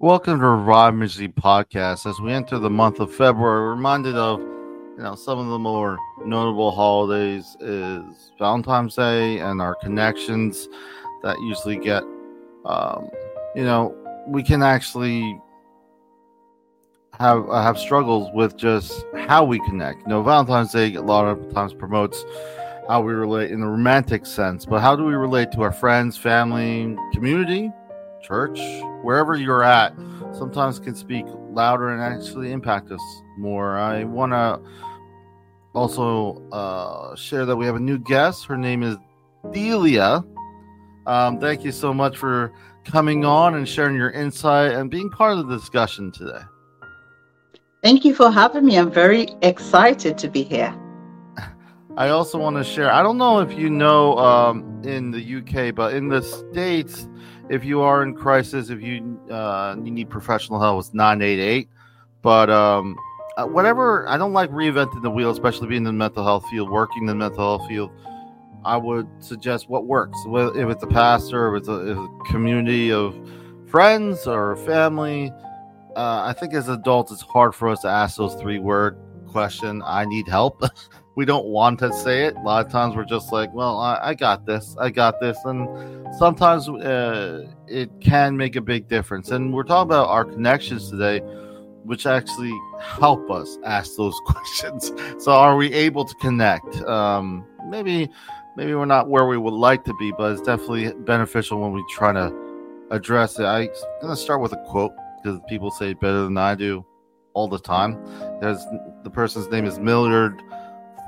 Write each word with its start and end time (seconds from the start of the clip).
Welcome 0.00 0.38
to 0.38 0.46
Revive 0.46 0.94
Ministries 0.94 1.30
Podcast. 1.30 2.08
As 2.08 2.20
we 2.20 2.32
enter 2.32 2.60
the 2.60 2.70
month 2.70 3.00
of 3.00 3.12
February, 3.12 3.62
we're 3.62 3.74
reminded 3.74 4.14
of 4.14 4.38
you 4.38 5.02
know 5.02 5.16
some 5.16 5.40
of 5.40 5.48
the 5.48 5.58
more 5.58 5.98
notable 6.24 6.70
holidays 6.70 7.56
is 7.58 8.30
Valentine's 8.38 8.94
Day 8.94 9.40
and 9.40 9.60
our 9.60 9.74
connections 9.74 10.68
that 11.24 11.36
usually 11.40 11.78
get 11.78 12.04
um, 12.64 13.10
you 13.56 13.64
know 13.64 13.92
we 14.28 14.44
can 14.44 14.62
actually 14.62 15.36
have 17.18 17.50
uh, 17.50 17.60
have 17.60 17.76
struggles 17.76 18.30
with 18.32 18.56
just 18.56 19.04
how 19.26 19.42
we 19.42 19.58
connect. 19.66 20.02
You 20.02 20.10
know, 20.10 20.22
Valentine's 20.22 20.70
Day 20.70 20.94
a 20.94 21.02
lot 21.02 21.24
of 21.24 21.52
times 21.52 21.74
promotes 21.74 22.24
how 22.86 23.00
we 23.00 23.14
relate 23.14 23.50
in 23.50 23.58
the 23.58 23.66
romantic 23.66 24.26
sense, 24.26 24.64
but 24.64 24.78
how 24.78 24.94
do 24.94 25.02
we 25.02 25.14
relate 25.14 25.50
to 25.52 25.62
our 25.62 25.72
friends, 25.72 26.16
family, 26.16 26.96
community, 27.12 27.72
church, 28.22 28.60
wherever 29.02 29.36
you're 29.36 29.62
at? 29.62 29.94
Sometimes 30.32 30.78
can 30.78 30.94
speak 30.94 31.24
louder 31.50 31.90
and 31.90 32.02
actually 32.02 32.52
impact 32.52 32.90
us 32.90 33.00
more. 33.36 33.78
I 33.78 34.04
want 34.04 34.32
to 34.32 34.60
also 35.74 36.42
uh, 36.50 37.14
share 37.16 37.46
that 37.46 37.56
we 37.56 37.66
have 37.66 37.76
a 37.76 37.80
new 37.80 37.98
guest. 37.98 38.46
Her 38.46 38.56
name 38.56 38.82
is 38.82 38.96
Delia. 39.52 40.24
Um, 41.06 41.40
thank 41.40 41.64
you 41.64 41.72
so 41.72 41.94
much 41.94 42.16
for 42.16 42.52
coming 42.84 43.24
on 43.24 43.54
and 43.54 43.68
sharing 43.68 43.96
your 43.96 44.10
insight 44.10 44.72
and 44.72 44.90
being 44.90 45.10
part 45.10 45.38
of 45.38 45.48
the 45.48 45.56
discussion 45.56 46.12
today. 46.12 46.42
Thank 47.82 48.04
you 48.04 48.14
for 48.14 48.30
having 48.30 48.66
me. 48.66 48.76
I'm 48.76 48.90
very 48.90 49.28
excited 49.42 50.18
to 50.18 50.28
be 50.28 50.42
here. 50.42 50.74
I 51.96 52.10
also 52.10 52.38
want 52.38 52.56
to 52.56 52.64
share. 52.64 52.92
I 52.92 53.02
don't 53.02 53.18
know 53.18 53.40
if 53.40 53.58
you 53.58 53.70
know 53.70 54.16
um, 54.18 54.82
in 54.84 55.10
the 55.10 55.36
UK, 55.36 55.74
but 55.74 55.94
in 55.94 56.08
the 56.08 56.22
States, 56.22 57.08
if 57.50 57.64
you 57.64 57.80
are 57.80 58.02
in 58.02 58.14
crisis, 58.14 58.70
if 58.70 58.80
you 58.82 59.20
uh, 59.30 59.76
you 59.82 59.90
need 59.90 60.10
professional 60.10 60.60
help, 60.60 60.80
it's 60.80 60.94
988. 60.94 61.68
But 62.22 62.50
um, 62.50 62.96
uh, 63.36 63.46
whatever, 63.46 64.08
I 64.08 64.16
don't 64.16 64.32
like 64.32 64.50
reinventing 64.50 65.02
the 65.02 65.10
wheel, 65.10 65.30
especially 65.30 65.68
being 65.68 65.78
in 65.78 65.84
the 65.84 65.92
mental 65.92 66.24
health 66.24 66.44
field, 66.50 66.70
working 66.70 67.02
in 67.02 67.06
the 67.06 67.14
mental 67.14 67.58
health 67.58 67.68
field. 67.68 67.90
I 68.64 68.76
would 68.76 69.08
suggest 69.20 69.68
what 69.68 69.86
works. 69.86 70.18
If 70.26 70.68
it's 70.68 70.82
a 70.82 70.88
pastor, 70.88 71.54
if 71.54 71.60
it's 71.60 71.68
a, 71.68 71.92
if 71.92 71.96
a 71.96 72.08
community 72.30 72.92
of 72.92 73.14
friends 73.68 74.26
or 74.26 74.56
family, 74.56 75.32
uh, 75.96 76.24
I 76.24 76.32
think 76.32 76.54
as 76.54 76.68
adults, 76.68 77.12
it's 77.12 77.22
hard 77.22 77.54
for 77.54 77.68
us 77.68 77.80
to 77.80 77.88
ask 77.88 78.16
those 78.16 78.34
three 78.34 78.58
word 78.58 78.98
question. 79.26 79.82
I 79.84 80.04
need 80.04 80.28
help. 80.28 80.62
we 81.18 81.24
don't 81.24 81.46
want 81.46 81.80
to 81.80 81.92
say 81.92 82.26
it. 82.26 82.36
A 82.36 82.42
lot 82.42 82.64
of 82.64 82.70
times 82.70 82.94
we're 82.94 83.04
just 83.04 83.32
like, 83.32 83.52
well, 83.52 83.80
I, 83.80 83.98
I 84.00 84.14
got 84.14 84.46
this. 84.46 84.76
I 84.78 84.88
got 84.88 85.18
this. 85.18 85.36
And 85.44 85.66
sometimes 86.16 86.68
uh, 86.68 87.44
it 87.66 87.90
can 88.00 88.36
make 88.36 88.54
a 88.54 88.60
big 88.60 88.86
difference. 88.86 89.32
And 89.32 89.52
we're 89.52 89.64
talking 89.64 89.88
about 89.88 90.06
our 90.10 90.24
connections 90.24 90.88
today, 90.88 91.18
which 91.82 92.06
actually 92.06 92.56
help 92.80 93.32
us 93.32 93.58
ask 93.64 93.96
those 93.96 94.14
questions. 94.26 94.92
So 95.18 95.32
are 95.32 95.56
we 95.56 95.72
able 95.72 96.04
to 96.04 96.14
connect? 96.20 96.76
Um, 96.82 97.44
maybe, 97.66 98.08
maybe 98.56 98.74
we're 98.74 98.84
not 98.84 99.08
where 99.08 99.26
we 99.26 99.38
would 99.38 99.54
like 99.54 99.82
to 99.86 99.94
be, 99.94 100.12
but 100.16 100.30
it's 100.30 100.42
definitely 100.42 100.92
beneficial 100.98 101.60
when 101.60 101.72
we 101.72 101.84
try 101.90 102.12
to 102.12 102.32
address 102.92 103.40
it. 103.40 103.44
I'm 103.44 103.66
going 104.00 104.14
to 104.14 104.16
start 104.16 104.40
with 104.40 104.52
a 104.52 104.64
quote 104.68 104.92
because 105.20 105.40
people 105.48 105.72
say 105.72 105.94
better 105.94 106.22
than 106.22 106.38
I 106.38 106.54
do 106.54 106.86
all 107.34 107.48
the 107.48 107.58
time. 107.58 108.00
There's 108.40 108.64
the 109.02 109.10
person's 109.10 109.48
name 109.48 109.64
is 109.64 109.80
Millard 109.80 110.40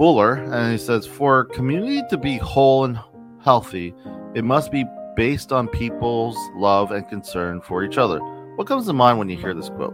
Fuller, 0.00 0.32
and 0.32 0.72
he 0.72 0.78
says, 0.78 1.06
For 1.06 1.40
a 1.40 1.44
community 1.44 2.00
to 2.08 2.16
be 2.16 2.38
whole 2.38 2.86
and 2.86 2.98
healthy, 3.44 3.92
it 4.34 4.44
must 4.44 4.72
be 4.72 4.86
based 5.14 5.52
on 5.52 5.68
people's 5.68 6.38
love 6.56 6.90
and 6.90 7.06
concern 7.06 7.60
for 7.60 7.84
each 7.84 7.98
other. 7.98 8.18
What 8.56 8.66
comes 8.66 8.86
to 8.86 8.94
mind 8.94 9.18
when 9.18 9.28
you 9.28 9.36
hear 9.36 9.52
this 9.52 9.68
quote? 9.68 9.92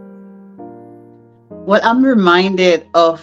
Well, 1.49 1.81
I'm 1.83 2.05
reminded 2.05 2.87
of 2.93 3.21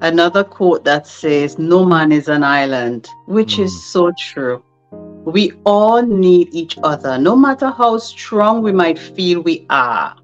another 0.00 0.42
quote 0.42 0.84
that 0.84 1.06
says, 1.06 1.60
No 1.60 1.84
man 1.84 2.10
is 2.10 2.26
an 2.26 2.42
island, 2.42 3.08
which 3.28 3.58
mm. 3.58 3.66
is 3.66 3.84
so 3.92 4.10
true. 4.18 4.64
We 4.90 5.52
all 5.64 6.02
need 6.02 6.48
each 6.52 6.76
other, 6.82 7.18
no 7.18 7.36
matter 7.36 7.70
how 7.70 7.98
strong 7.98 8.64
we 8.64 8.72
might 8.72 8.98
feel 8.98 9.42
we 9.42 9.64
are. 9.70 10.16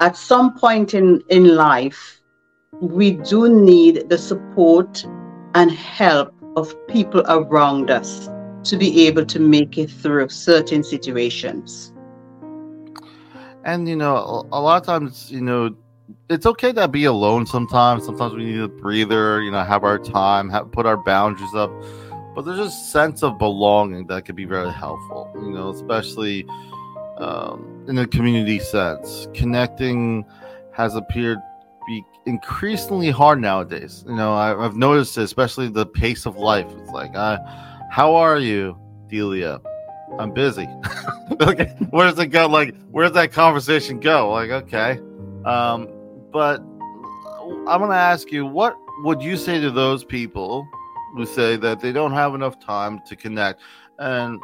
At 0.00 0.16
some 0.16 0.58
point 0.58 0.92
in, 0.92 1.22
in 1.28 1.54
life, 1.54 2.20
we 2.80 3.12
do 3.12 3.48
need 3.48 4.08
the 4.08 4.18
support 4.18 5.04
and 5.54 5.70
help 5.70 6.34
of 6.56 6.74
people 6.88 7.22
around 7.28 7.90
us 7.90 8.28
to 8.64 8.76
be 8.76 9.06
able 9.06 9.26
to 9.26 9.40
make 9.40 9.76
it 9.78 9.90
through 9.90 10.28
certain 10.28 10.82
situations. 10.82 11.92
And, 13.64 13.88
you 13.88 13.96
know, 13.96 14.46
a 14.52 14.60
lot 14.60 14.80
of 14.80 14.86
times, 14.86 15.30
you 15.30 15.40
know, 15.40 15.74
it's 16.28 16.46
okay 16.46 16.72
to 16.72 16.86
be 16.86 17.04
alone 17.04 17.46
sometimes. 17.46 18.04
Sometimes 18.04 18.34
we 18.34 18.44
need 18.44 18.60
a 18.60 18.68
breather, 18.68 19.42
you 19.42 19.50
know, 19.50 19.64
have 19.64 19.84
our 19.84 19.98
time, 19.98 20.50
have, 20.50 20.70
put 20.72 20.86
our 20.86 20.96
boundaries 20.96 21.54
up 21.54 21.70
but 22.34 22.44
there's 22.44 22.58
a 22.58 22.70
sense 22.70 23.22
of 23.22 23.38
belonging 23.38 24.06
that 24.08 24.24
could 24.24 24.36
be 24.36 24.44
very 24.44 24.70
helpful 24.70 25.30
you 25.36 25.50
know 25.50 25.70
especially 25.70 26.44
um, 27.18 27.84
in 27.88 27.98
a 27.98 28.06
community 28.06 28.58
sense 28.58 29.28
connecting 29.34 30.24
has 30.72 30.96
appeared 30.96 31.38
increasingly 32.26 33.10
hard 33.10 33.40
nowadays. 33.40 34.04
You 34.06 34.14
know 34.14 34.32
I, 34.32 34.48
have 34.62 34.76
noticed 34.76 35.16
especially 35.16 35.68
the 35.68 35.86
pace 35.86 36.26
of 36.26 36.36
life. 36.36 36.66
It's 36.78 36.90
like 36.90 37.14
uh, 37.14 37.38
how 37.90 38.14
are 38.14 38.38
you 38.38 38.76
delia? 39.08 39.60
I'm 40.18 40.32
busy. 40.32 40.68
Okay 41.40 41.74
where's 41.90 42.18
it 42.18 42.26
go? 42.26 42.46
Like 42.46 42.74
where's 42.90 43.12
that 43.12 43.32
conversation 43.32 43.98
go? 43.98 44.30
Like 44.30 44.50
okay. 44.50 45.00
Um, 45.44 45.88
but 46.30 46.60
i'm 47.68 47.80
gonna 47.80 47.94
ask 47.94 48.32
you 48.32 48.46
what 48.46 48.76
would 49.02 49.22
you 49.22 49.36
say 49.36 49.60
to 49.60 49.70
those 49.70 50.02
people 50.02 50.66
who 51.14 51.24
say 51.24 51.56
that 51.56 51.80
they 51.80 51.92
don't 51.92 52.12
have 52.12 52.34
enough 52.34 52.58
time 52.58 53.00
to 53.06 53.16
connect. 53.16 53.60
And 53.98 54.40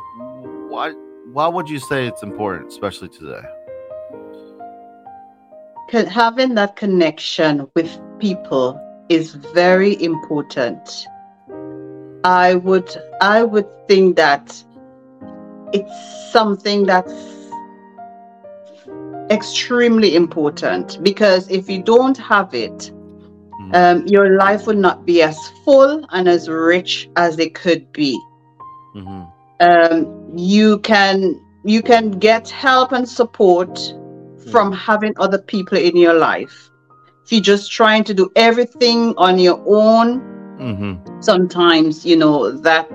why 0.69 0.93
why 1.33 1.49
would 1.49 1.69
you 1.69 1.79
say 1.79 2.07
it's 2.07 2.23
important, 2.23 2.69
especially 2.69 3.09
today? 3.09 3.43
Having 5.93 6.55
that 6.55 6.77
connection 6.77 7.69
with 7.75 7.99
people 8.21 8.81
is 9.09 9.35
very 9.35 10.01
important. 10.01 11.07
I 12.23 12.55
would 12.55 12.89
I 13.21 13.43
would 13.43 13.67
think 13.89 14.17
that 14.17 14.63
it's 15.73 16.31
something 16.33 16.87
that's 16.87 17.13
extremely 19.31 20.15
important 20.15 21.03
because 21.03 21.51
if 21.51 21.69
you 21.69 21.83
don't 21.83 22.19
have 22.19 22.55
it, 22.55 22.93
um, 23.73 24.07
your 24.07 24.37
life 24.37 24.67
would 24.69 24.79
not 24.79 25.05
be 25.05 25.23
as 25.23 25.37
full 25.65 26.07
and 26.11 26.29
as 26.29 26.49
rich 26.49 27.09
as 27.17 27.39
it 27.39 27.55
could 27.55 27.91
be. 27.93 28.21
Mm-hmm. 28.95 29.25
Um, 29.61 30.39
you 30.39 30.79
can 30.79 31.41
you 31.65 31.83
can 31.83 32.13
get 32.13 32.49
help 32.49 32.93
and 32.93 33.09
support 33.09 33.79
from 34.51 34.73
having 34.73 35.15
other 35.19 35.39
people 35.39 35.79
in 35.79 35.97
your 35.97 36.15
life. 36.15 36.71
If 37.25 37.33
you're 37.33 37.41
just 37.43 37.71
trying 37.71 38.05
to 38.05 38.15
do 38.15 38.31
everything 38.37 39.15
on 39.17 39.39
your 39.39 39.63
own, 39.67 40.21
mm-hmm. 40.59 41.21
sometimes 41.21 42.05
you 42.05 42.17
know 42.17 42.51
that 42.51 42.91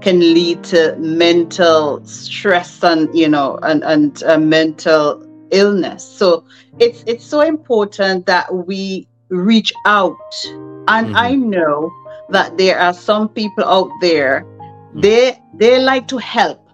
can 0.00 0.20
lead 0.20 0.62
to 0.64 0.96
mental 0.98 2.04
stress 2.04 2.82
and 2.84 3.08
you 3.14 3.28
know 3.28 3.58
and 3.62 3.82
and 3.84 4.22
uh, 4.24 4.38
mental 4.38 5.22
illness. 5.50 6.04
So 6.04 6.44
it's 6.78 7.02
it's 7.06 7.24
so 7.24 7.40
important 7.40 8.26
that 8.26 8.52
we 8.54 9.08
reach 9.28 9.72
out. 9.84 10.16
And 10.88 11.08
mm-hmm. 11.08 11.16
I 11.16 11.34
know 11.34 11.92
that 12.30 12.56
there 12.56 12.78
are 12.78 12.94
some 12.94 13.28
people 13.28 13.64
out 13.64 13.90
there, 14.00 14.42
mm-hmm. 14.42 15.00
they 15.00 15.40
they 15.54 15.78
like 15.78 16.08
to 16.08 16.18
help. 16.18 16.65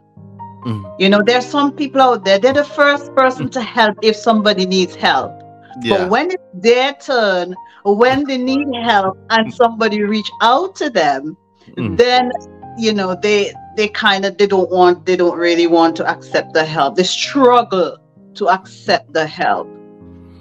Mm-hmm. 0.65 1.01
You 1.01 1.09
know, 1.09 1.23
there's 1.23 1.47
some 1.47 1.73
people 1.73 2.01
out 2.01 2.25
there, 2.25 2.39
they're 2.39 2.53
the 2.53 2.65
first 2.65 3.15
person 3.15 3.49
to 3.51 3.61
help 3.61 3.99
if 4.03 4.17
somebody 4.17 4.67
needs 4.67 4.95
help. 4.95 5.33
Yeah. 5.81 5.99
But 5.99 6.11
when 6.11 6.31
it's 6.31 6.43
their 6.55 6.95
turn, 6.95 7.55
when 7.85 8.25
they 8.25 8.39
need 8.39 8.69
help 8.83 9.19
and 9.31 9.53
somebody 9.53 10.03
reach 10.03 10.31
out 10.41 10.77
to 10.77 10.91
them, 10.91 11.37
mm. 11.77 11.97
then 11.97 12.31
you 12.79 12.93
know 12.93 13.17
they 13.21 13.53
they 13.77 13.89
kind 13.89 14.25
of 14.25 14.37
they 14.39 14.47
don't 14.47 14.71
want 14.71 15.07
they 15.07 15.17
don't 15.17 15.39
really 15.39 15.67
want 15.67 15.97
to 15.97 16.07
accept 16.07 16.53
the 16.53 16.65
help. 16.65 16.97
They 16.97 17.05
struggle 17.05 17.97
to 18.35 18.49
accept 18.49 19.13
the 19.13 19.27
help. 19.27 19.69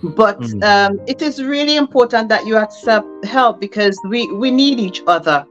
But 0.03 0.39
mm. 0.39 0.63
um, 0.63 0.99
it 1.07 1.21
is 1.21 1.41
really 1.43 1.75
important 1.75 2.29
that 2.29 2.45
you 2.45 2.57
accept 2.57 3.07
help 3.23 3.59
because 3.59 3.99
we, 4.07 4.31
we 4.33 4.49
need 4.49 4.79
each 4.79 5.01
other. 5.05 5.45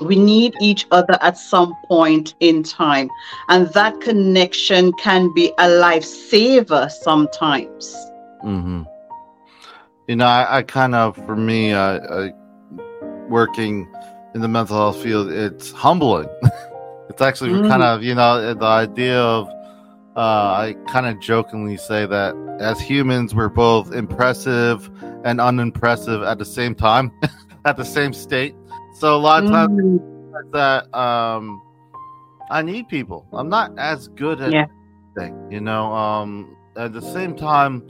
We 0.00 0.16
need 0.16 0.54
each 0.60 0.86
other 0.90 1.18
at 1.20 1.36
some 1.36 1.74
point 1.86 2.34
in 2.40 2.62
time. 2.62 3.10
And 3.48 3.68
that 3.68 4.00
connection 4.00 4.92
can 4.94 5.32
be 5.34 5.48
a 5.58 5.66
lifesaver 5.66 6.90
sometimes. 6.90 7.94
Mm-hmm. 8.44 8.82
You 10.06 10.16
know, 10.16 10.26
I, 10.26 10.58
I, 10.58 10.62
kind 10.62 10.94
of, 10.94 11.16
for 11.16 11.36
me, 11.36 11.72
uh, 11.72 11.80
uh, 11.80 12.28
working 13.28 13.86
in 14.34 14.40
the 14.40 14.48
mental 14.48 14.76
health 14.76 15.02
field, 15.02 15.30
it's 15.30 15.70
humbling. 15.72 16.28
it's 17.10 17.20
actually 17.20 17.50
mm. 17.50 17.68
kind 17.68 17.82
of, 17.82 18.02
you 18.02 18.14
know, 18.14 18.54
the 18.54 18.64
idea 18.64 19.20
of 19.20 19.48
uh, 20.18 20.20
I 20.20 20.76
kind 20.88 21.06
of 21.06 21.20
jokingly 21.20 21.76
say 21.76 22.04
that 22.04 22.34
as 22.58 22.80
humans, 22.80 23.36
we're 23.36 23.48
both 23.48 23.92
impressive 23.92 24.90
and 25.24 25.40
unimpressive 25.40 26.24
at 26.24 26.38
the 26.38 26.44
same 26.44 26.74
time, 26.74 27.12
at 27.64 27.76
the 27.76 27.84
same 27.84 28.12
state. 28.12 28.56
So 28.98 29.14
a 29.14 29.16
lot 29.16 29.44
of 29.44 29.50
times 29.50 29.80
mm. 29.80 30.52
that 30.52 30.92
um, 30.92 31.62
I 32.50 32.62
need 32.62 32.88
people. 32.88 33.24
I'm 33.32 33.48
not 33.48 33.78
as 33.78 34.08
good 34.08 34.40
at 34.40 34.52
yeah. 34.52 34.66
thing, 35.16 35.52
you 35.52 35.60
know. 35.60 35.92
Um, 35.92 36.56
at 36.76 36.92
the 36.92 37.00
same 37.00 37.36
time, 37.36 37.88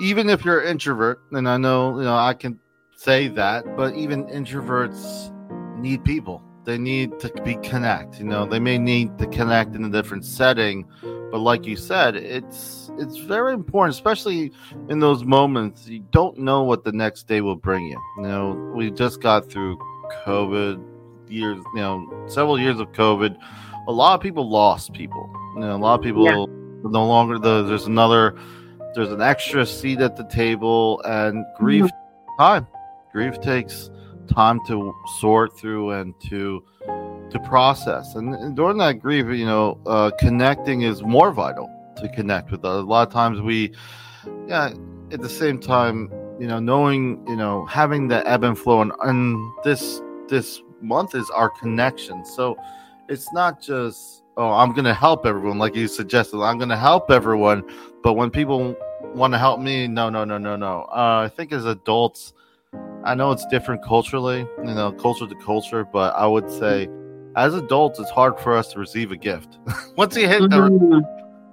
even 0.00 0.30
if 0.30 0.46
you're 0.46 0.60
an 0.60 0.68
introvert, 0.68 1.20
and 1.32 1.46
I 1.46 1.58
know 1.58 1.98
you 1.98 2.04
know 2.04 2.16
I 2.16 2.32
can 2.32 2.58
say 2.96 3.28
that, 3.28 3.76
but 3.76 3.94
even 3.96 4.24
introverts 4.28 5.30
need 5.78 6.04
people. 6.04 6.42
They 6.64 6.78
need 6.78 7.18
to 7.20 7.32
be 7.42 7.56
connect. 7.56 8.18
You 8.18 8.24
know, 8.24 8.46
they 8.46 8.60
may 8.60 8.78
need 8.78 9.18
to 9.18 9.26
connect 9.26 9.74
in 9.74 9.84
a 9.84 9.90
different 9.90 10.24
setting, 10.24 10.86
but 11.30 11.38
like 11.38 11.66
you 11.66 11.76
said, 11.76 12.16
it's 12.16 12.90
it's 12.98 13.18
very 13.18 13.52
important, 13.52 13.94
especially 13.94 14.52
in 14.88 15.00
those 15.00 15.24
moments. 15.24 15.86
You 15.86 16.04
don't 16.12 16.38
know 16.38 16.62
what 16.62 16.84
the 16.84 16.92
next 16.92 17.28
day 17.28 17.42
will 17.42 17.56
bring 17.56 17.86
you. 17.86 18.00
You 18.16 18.22
know, 18.22 18.72
we 18.74 18.90
just 18.90 19.20
got 19.20 19.50
through 19.50 19.78
COVID 20.24 20.82
years. 21.30 21.62
You 21.74 21.80
know, 21.80 22.24
several 22.28 22.58
years 22.58 22.80
of 22.80 22.92
COVID. 22.92 23.36
A 23.86 23.92
lot 23.92 24.14
of 24.14 24.20
people 24.20 24.48
lost 24.48 24.92
people. 24.92 25.30
You 25.54 25.60
know, 25.60 25.76
a 25.76 25.78
lot 25.78 25.98
of 25.98 26.04
people 26.04 26.24
yeah. 26.24 26.44
no 26.90 27.06
longer. 27.06 27.38
The, 27.38 27.62
there's 27.62 27.86
another. 27.86 28.38
There's 28.94 29.12
an 29.12 29.20
extra 29.20 29.66
seat 29.66 30.00
at 30.00 30.16
the 30.16 30.24
table, 30.24 31.00
and 31.04 31.44
grief 31.56 31.84
mm-hmm. 31.84 32.42
time. 32.42 32.66
Grief 33.12 33.40
takes 33.40 33.90
time 34.28 34.60
to 34.66 34.94
sort 35.20 35.58
through 35.58 35.90
and 35.90 36.14
to 36.28 36.64
to 37.30 37.38
process. 37.40 38.14
And, 38.14 38.34
and 38.34 38.56
during 38.56 38.78
that 38.78 39.00
grief, 39.00 39.26
you 39.26 39.46
know, 39.46 39.78
uh, 39.86 40.10
connecting 40.18 40.82
is 40.82 41.02
more 41.02 41.32
vital 41.32 41.70
to 41.96 42.08
connect 42.08 42.50
with. 42.50 42.64
Others. 42.64 42.84
A 42.84 42.86
lot 42.86 43.06
of 43.06 43.12
times 43.12 43.40
we, 43.40 43.72
yeah, 44.46 44.72
at 45.10 45.20
the 45.20 45.28
same 45.28 45.58
time, 45.58 46.10
you 46.38 46.46
know, 46.46 46.58
knowing, 46.58 47.24
you 47.26 47.36
know, 47.36 47.66
having 47.66 48.08
the 48.08 48.26
ebb 48.28 48.44
and 48.44 48.58
flow, 48.58 48.80
and, 48.82 48.92
and 49.02 49.38
this 49.64 50.00
this 50.28 50.62
month 50.80 51.14
is 51.14 51.28
our 51.30 51.50
connection. 51.50 52.24
So 52.24 52.56
it's 53.08 53.32
not 53.32 53.60
just 53.60 54.22
oh, 54.36 54.52
I'm 54.52 54.72
to 54.74 54.94
help 54.94 55.26
everyone, 55.26 55.58
like 55.58 55.74
you 55.74 55.88
suggested. 55.88 56.40
I'm 56.40 56.58
to 56.60 56.76
help 56.76 57.10
everyone, 57.10 57.64
but 58.02 58.12
when 58.12 58.30
people 58.30 58.76
want 59.14 59.34
to 59.34 59.38
help 59.38 59.60
me, 59.60 59.88
no, 59.88 60.08
no, 60.10 60.24
no, 60.24 60.38
no, 60.38 60.54
no. 60.54 60.82
Uh, 60.90 61.24
I 61.24 61.28
think 61.34 61.52
as 61.52 61.64
adults 61.64 62.34
I 63.04 63.14
know 63.14 63.32
it's 63.32 63.46
different 63.46 63.82
culturally, 63.82 64.40
you 64.58 64.74
know, 64.74 64.92
culture 64.92 65.26
to 65.26 65.34
culture, 65.36 65.84
but 65.84 66.14
I 66.14 66.26
would 66.26 66.50
say 66.50 66.88
as 67.36 67.54
adults, 67.54 67.98
it's 67.98 68.10
hard 68.10 68.38
for 68.40 68.56
us 68.56 68.72
to 68.72 68.78
receive 68.78 69.12
a 69.12 69.16
gift. 69.16 69.58
Once 69.96 70.16
you 70.16 70.28
hit 70.28 70.42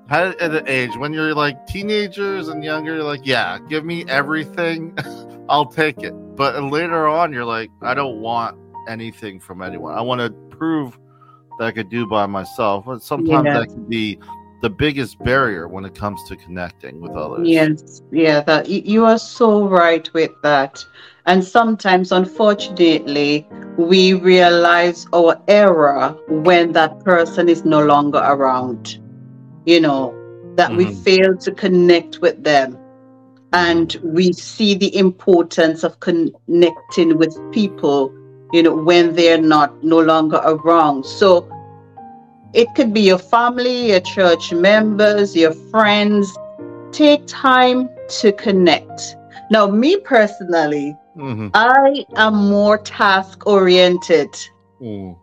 mm-hmm. 0.07 0.43
at 0.43 0.55
an 0.55 0.67
age 0.67 0.95
when 0.97 1.13
you're 1.13 1.33
like 1.33 1.65
teenagers 1.67 2.47
and 2.47 2.63
younger, 2.63 2.95
you're 2.95 3.03
like, 3.03 3.25
yeah, 3.25 3.59
give 3.69 3.85
me 3.85 4.05
everything, 4.07 4.97
I'll 5.49 5.65
take 5.65 6.03
it. 6.03 6.13
But 6.35 6.61
later 6.63 7.07
on, 7.07 7.31
you're 7.31 7.45
like, 7.45 7.71
I 7.81 7.93
don't 7.93 8.19
want 8.21 8.57
anything 8.87 9.39
from 9.39 9.61
anyone. 9.61 9.93
I 9.93 10.01
want 10.01 10.21
to 10.21 10.29
prove 10.55 10.97
that 11.59 11.65
I 11.65 11.71
could 11.71 11.89
do 11.89 12.05
by 12.05 12.25
myself. 12.25 12.85
But 12.85 13.01
sometimes 13.03 13.45
yes. 13.45 13.59
that 13.59 13.67
can 13.67 13.85
be 13.85 14.19
the 14.61 14.69
biggest 14.69 15.19
barrier 15.19 15.67
when 15.67 15.85
it 15.85 15.95
comes 15.95 16.23
to 16.23 16.35
connecting 16.35 16.99
with 16.99 17.11
others. 17.11 17.47
Yes, 17.47 18.01
yeah, 18.11 18.41
that 18.41 18.67
you 18.67 19.05
are 19.05 19.19
so 19.19 19.67
right 19.67 20.11
with 20.13 20.31
that. 20.43 20.83
And 21.27 21.43
sometimes, 21.43 22.11
unfortunately, 22.11 23.47
we 23.77 24.13
realize 24.13 25.07
our 25.13 25.41
error 25.47 26.15
when 26.27 26.71
that 26.73 27.03
person 27.03 27.49
is 27.49 27.65
no 27.65 27.83
longer 27.83 28.19
around. 28.19 28.99
You 29.65 29.81
know, 29.81 30.13
that 30.55 30.69
mm-hmm. 30.69 30.77
we 30.77 30.93
fail 30.93 31.37
to 31.37 31.51
connect 31.51 32.19
with 32.19 32.43
them. 32.43 32.77
And 33.53 33.95
we 34.03 34.33
see 34.33 34.75
the 34.75 34.95
importance 34.97 35.83
of 35.83 35.99
connecting 36.01 37.17
with 37.17 37.37
people, 37.51 38.13
you 38.51 38.61
know, 38.63 38.75
when 38.75 39.15
they're 39.15 39.41
not 39.41 39.83
no 39.83 39.99
longer 40.01 40.41
around. 40.43 41.05
So 41.05 41.49
it 42.53 42.67
could 42.75 42.93
be 42.93 43.01
your 43.01 43.17
family, 43.17 43.91
your 43.91 44.01
church 44.01 44.51
members, 44.51 45.35
your 45.35 45.53
friends. 45.53 46.35
Take 46.91 47.25
time 47.27 47.89
to 48.19 48.31
connect. 48.33 49.15
Now, 49.51 49.67
me 49.67 49.97
personally, 49.97 50.95
Mm-hmm. 51.17 51.47
I 51.53 52.05
am 52.17 52.35
more 52.49 52.77
task 52.77 53.47
oriented. 53.47 54.29
Mm. 54.81 55.17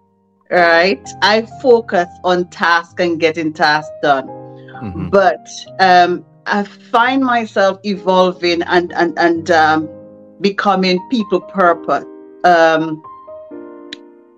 Right? 0.52 1.08
I 1.22 1.46
focus 1.62 2.08
on 2.24 2.48
task 2.50 3.00
and 3.00 3.18
getting 3.18 3.52
tasks 3.54 3.90
done. 4.02 4.26
Mm-hmm. 4.28 5.08
But 5.08 5.48
um, 5.80 6.26
I 6.46 6.64
find 6.64 7.24
myself 7.24 7.80
evolving 7.84 8.62
and 8.62 8.92
and 8.92 9.18
and 9.18 9.50
um, 9.50 9.88
becoming 10.40 11.00
people 11.08 11.40
purpose. 11.40 12.04
Um, 12.44 13.02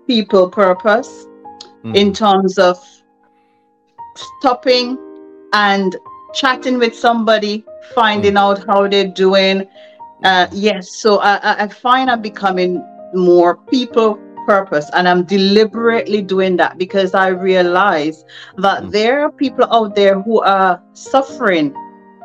people 0.07 0.49
purpose 0.49 1.09
mm-hmm. 1.83 1.95
in 1.95 2.13
terms 2.13 2.57
of 2.57 2.77
stopping 4.15 4.97
and 5.53 5.95
chatting 6.33 6.77
with 6.77 6.95
somebody, 6.95 7.65
finding 7.93 8.33
mm. 8.33 8.39
out 8.39 8.65
how 8.67 8.87
they're 8.87 9.07
doing, 9.07 9.67
uh, 10.23 10.47
yes, 10.51 10.95
so 10.95 11.19
I, 11.19 11.63
I 11.63 11.67
find 11.67 12.09
I'm 12.09 12.21
becoming 12.21 12.83
more 13.13 13.57
people 13.57 14.19
purpose 14.45 14.89
and 14.93 15.07
I'm 15.07 15.23
deliberately 15.23 16.21
doing 16.21 16.57
that 16.57 16.77
because 16.77 17.13
I 17.13 17.29
realize 17.29 18.23
that 18.57 18.83
mm. 18.83 18.91
there 18.91 19.21
are 19.21 19.31
people 19.31 19.65
out 19.71 19.95
there 19.95 20.21
who 20.21 20.41
are 20.41 20.81
suffering. 20.93 21.71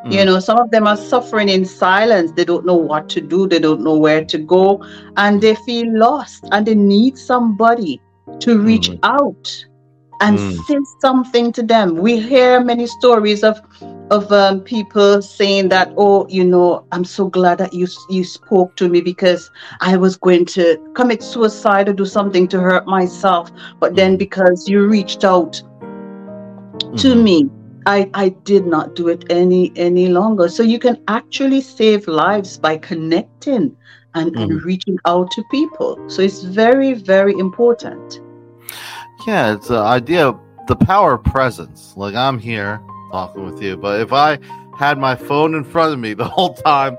Mm. 0.07 0.13
You 0.13 0.25
know, 0.25 0.41
some 0.41 0.59
of 0.59 0.71
them 0.71 0.87
are 0.87 0.97
suffering 0.97 1.49
in 1.49 1.65
silence. 1.65 2.33
They 2.33 2.45
don't 2.45 2.65
know 2.65 2.77
what 2.77 3.09
to 3.11 3.21
do, 3.21 3.47
they 3.47 3.59
don't 3.59 3.83
know 3.83 3.97
where 3.97 4.25
to 4.25 4.39
go, 4.39 4.85
and 5.17 5.41
they 5.41 5.55
feel 5.67 5.87
lost 5.99 6.45
and 6.53 6.67
they 6.67 6.75
need 6.75 7.19
somebody 7.19 8.01
to 8.41 8.59
reach 8.59 8.91
mm. 8.91 8.99
out 9.03 9.67
and 10.21 10.39
mm. 10.39 10.65
say 10.67 10.79
something 11.01 11.53
to 11.53 11.63
them. 11.63 11.97
We 11.97 12.21
hear 12.21 12.63
many 12.63 12.87
stories 12.87 13.43
of 13.43 13.61
of 14.11 14.31
um, 14.33 14.61
people 14.61 15.23
saying 15.23 15.69
that, 15.69 15.93
oh, 15.97 16.27
you 16.29 16.45
know, 16.45 16.85
I'm 16.91 17.05
so 17.05 17.29
glad 17.29 17.59
that 17.59 17.73
you 17.73 17.87
you 18.09 18.25
spoke 18.25 18.75
to 18.77 18.89
me 18.89 19.01
because 19.01 19.51
I 19.81 19.97
was 19.97 20.17
going 20.17 20.47
to 20.47 20.77
commit 20.95 21.23
suicide 21.23 21.89
or 21.89 21.93
do 21.93 22.05
something 22.05 22.49
to 22.49 22.61
hurt 22.61 22.87
myself, 22.87 23.51
but 23.79 23.95
then 23.95 24.17
mm. 24.17 24.19
because 24.19 24.69
you 24.69 24.87
reached 24.87 25.25
out 25.25 25.63
mm-hmm. 26.73 26.97
to 26.97 27.15
me, 27.15 27.49
I 27.87 28.11
I 28.15 28.31
did 28.31 28.67
not 28.67 28.97
do 28.97 29.09
it 29.09 29.25
any 29.31 29.73
any 29.77 30.09
longer. 30.09 30.49
So 30.49 30.65
you 30.65 30.81
can 30.81 31.01
actually 31.07 31.61
save 31.61 32.09
lives 32.09 32.59
by 32.59 32.79
connecting 32.79 33.77
and, 34.15 34.33
mm. 34.33 34.43
and 34.43 34.51
mm-hmm. 34.51 34.67
reaching 34.67 34.99
out 35.07 35.31
to 35.33 35.45
people. 35.53 35.97
So 36.09 36.23
it's 36.23 36.43
very 36.43 36.95
very 36.95 37.39
important. 37.39 38.21
Yeah, 39.27 39.55
it's 39.55 39.69
the 39.69 39.79
idea, 39.79 40.29
of 40.29 40.41
the 40.67 40.77
power 40.77 41.15
of 41.15 41.25
presence. 41.25 41.95
Like 41.97 42.15
I'm 42.15 42.39
here 42.39 42.81
talking 43.11 43.45
with 43.45 43.63
you, 43.63 43.77
but 43.77 44.01
if 44.01 44.13
I 44.13 44.39
had 44.79 44.99
my 44.99 45.15
phone 45.15 45.55
in 45.55 45.65
front 45.65 45.93
of 45.93 45.99
me 45.99 46.15
the 46.15 46.25
whole 46.29 46.55
time, 46.55 46.97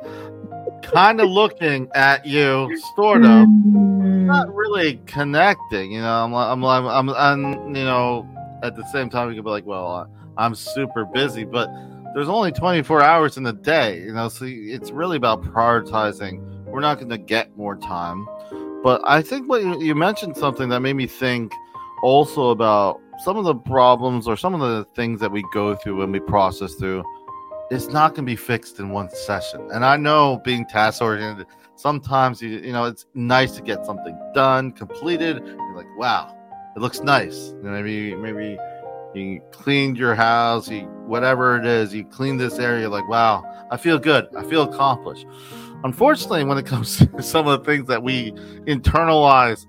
kind 0.83 1.19
of 1.21 1.29
looking 1.29 1.89
at 1.95 2.25
you, 2.25 2.77
sort 2.95 3.23
of, 3.23 3.47
not 3.47 4.47
hmm. 4.47 4.53
really 4.53 5.01
connecting. 5.05 5.91
You 5.91 6.01
know, 6.01 6.25
I'm, 6.25 6.33
I'm, 6.33 6.63
I'm, 6.63 6.87
I'm, 6.87 7.09
I'm 7.09 7.75
you 7.75 7.83
know, 7.83 8.27
at 8.63 8.75
the 8.75 8.85
same 8.91 9.09
time, 9.09 9.29
you 9.29 9.35
could 9.35 9.45
be 9.45 9.49
like, 9.51 9.65
well, 9.65 10.09
I'm 10.37 10.55
super 10.55 11.05
busy, 11.05 11.43
but 11.43 11.69
there's 12.13 12.29
only 12.29 12.51
24 12.51 13.01
hours 13.01 13.37
in 13.37 13.45
a 13.45 13.53
day. 13.53 13.99
You 13.99 14.13
know, 14.13 14.29
so 14.29 14.45
it's 14.47 14.91
really 14.91 15.17
about 15.17 15.41
prioritizing. 15.43 16.65
We're 16.65 16.81
not 16.81 16.97
going 16.97 17.09
to 17.09 17.17
get 17.17 17.55
more 17.57 17.75
time, 17.75 18.27
but 18.83 19.01
I 19.03 19.21
think 19.21 19.49
what 19.49 19.61
you, 19.61 19.81
you 19.81 19.95
mentioned 19.95 20.37
something 20.37 20.69
that 20.69 20.79
made 20.79 20.95
me 20.95 21.07
think 21.07 21.51
also 22.03 22.49
about 22.49 23.01
some 23.23 23.37
of 23.37 23.45
the 23.45 23.55
problems 23.55 24.27
or 24.27 24.35
some 24.35 24.53
of 24.53 24.61
the 24.61 24.83
things 24.95 25.19
that 25.19 25.31
we 25.31 25.43
go 25.53 25.75
through 25.75 25.97
when 25.97 26.11
we 26.11 26.19
process 26.19 26.73
through 26.75 27.03
it's 27.69 27.87
not 27.87 28.09
going 28.09 28.25
to 28.25 28.29
be 28.29 28.35
fixed 28.35 28.79
in 28.79 28.89
one 28.89 29.09
session. 29.09 29.65
And 29.71 29.85
i 29.85 29.95
know 29.95 30.41
being 30.43 30.65
task 30.65 31.01
oriented 31.01 31.47
sometimes 31.75 32.41
you 32.41 32.49
you 32.49 32.73
know 32.73 32.85
it's 32.85 33.05
nice 33.13 33.53
to 33.53 33.61
get 33.61 33.85
something 33.85 34.17
done 34.33 34.71
completed. 34.71 35.41
You're 35.45 35.75
like 35.75 35.97
wow 35.97 36.35
it 36.75 36.79
looks 36.79 37.01
nice. 37.01 37.53
Maybe 37.61 38.15
maybe 38.15 38.57
you 39.13 39.41
cleaned 39.51 39.97
your 39.97 40.15
house 40.15 40.69
you 40.69 40.81
whatever 41.05 41.57
it 41.57 41.65
is 41.65 41.93
you 41.93 42.05
clean 42.05 42.37
this 42.37 42.59
area 42.59 42.89
like 42.89 43.07
wow 43.07 43.43
i 43.71 43.77
feel 43.77 43.99
good. 43.99 44.27
I 44.35 44.43
feel 44.43 44.63
accomplished. 44.63 45.25
Unfortunately 45.83 46.43
when 46.43 46.57
it 46.57 46.65
comes 46.65 46.97
to 47.15 47.23
some 47.23 47.47
of 47.47 47.59
the 47.59 47.65
things 47.65 47.87
that 47.87 48.01
we 48.03 48.31
internalize 48.67 49.65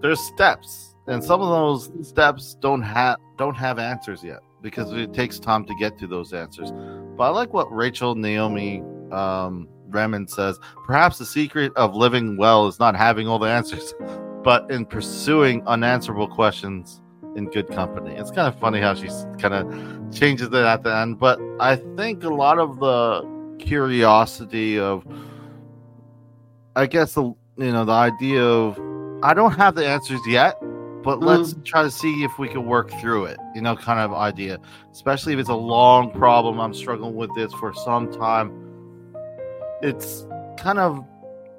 there's 0.00 0.20
steps 0.20 0.83
and 1.06 1.22
some 1.22 1.40
of 1.40 1.48
those 1.48 1.90
steps 2.06 2.56
don't 2.60 2.82
have 2.82 3.18
don't 3.36 3.54
have 3.54 3.78
answers 3.78 4.22
yet 4.22 4.40
because 4.62 4.92
it 4.92 5.12
takes 5.12 5.38
time 5.38 5.64
to 5.66 5.74
get 5.74 5.98
to 5.98 6.06
those 6.06 6.32
answers. 6.32 6.72
But 7.16 7.24
I 7.24 7.28
like 7.28 7.52
what 7.52 7.70
Rachel 7.70 8.14
Naomi 8.14 8.80
um, 9.12 9.68
Remen 9.90 10.28
says. 10.28 10.58
Perhaps 10.86 11.18
the 11.18 11.26
secret 11.26 11.72
of 11.76 11.94
living 11.94 12.36
well 12.36 12.66
is 12.66 12.78
not 12.78 12.96
having 12.96 13.28
all 13.28 13.38
the 13.38 13.48
answers, 13.48 13.94
but 14.42 14.70
in 14.70 14.86
pursuing 14.86 15.62
unanswerable 15.66 16.28
questions 16.28 17.02
in 17.36 17.46
good 17.50 17.68
company. 17.68 18.14
It's 18.14 18.30
kind 18.30 18.48
of 18.48 18.58
funny 18.58 18.80
how 18.80 18.94
she 18.94 19.08
kind 19.38 19.54
of 19.54 20.14
changes 20.14 20.46
it 20.46 20.54
at 20.54 20.82
the 20.82 20.94
end, 20.94 21.18
but 21.18 21.38
I 21.60 21.76
think 21.96 22.24
a 22.24 22.30
lot 22.30 22.58
of 22.58 22.78
the 22.78 23.56
curiosity 23.58 24.78
of, 24.78 25.04
I 26.76 26.86
guess 26.86 27.14
the 27.14 27.34
you 27.56 27.72
know 27.72 27.84
the 27.84 27.92
idea 27.92 28.42
of, 28.42 28.78
I 29.22 29.34
don't 29.34 29.52
have 29.52 29.74
the 29.74 29.86
answers 29.86 30.20
yet, 30.26 30.60
but 31.04 31.20
mm. 31.20 31.26
let's 31.26 31.54
try 31.64 31.82
to 31.82 31.90
see 31.90 32.24
if 32.24 32.38
we 32.38 32.48
can 32.48 32.64
work 32.64 32.90
through 33.00 33.26
it. 33.26 33.38
You 33.54 33.60
know, 33.60 33.76
kind 33.76 34.00
of 34.00 34.12
idea, 34.12 34.58
especially 34.90 35.34
if 35.34 35.38
it's 35.38 35.50
a 35.50 35.54
long 35.54 36.10
problem. 36.10 36.58
I'm 36.58 36.74
struggling 36.74 37.14
with 37.14 37.30
this 37.34 37.52
for 37.54 37.72
some 37.74 38.10
time. 38.10 38.50
It's 39.82 40.26
kind 40.56 40.78
of 40.78 41.04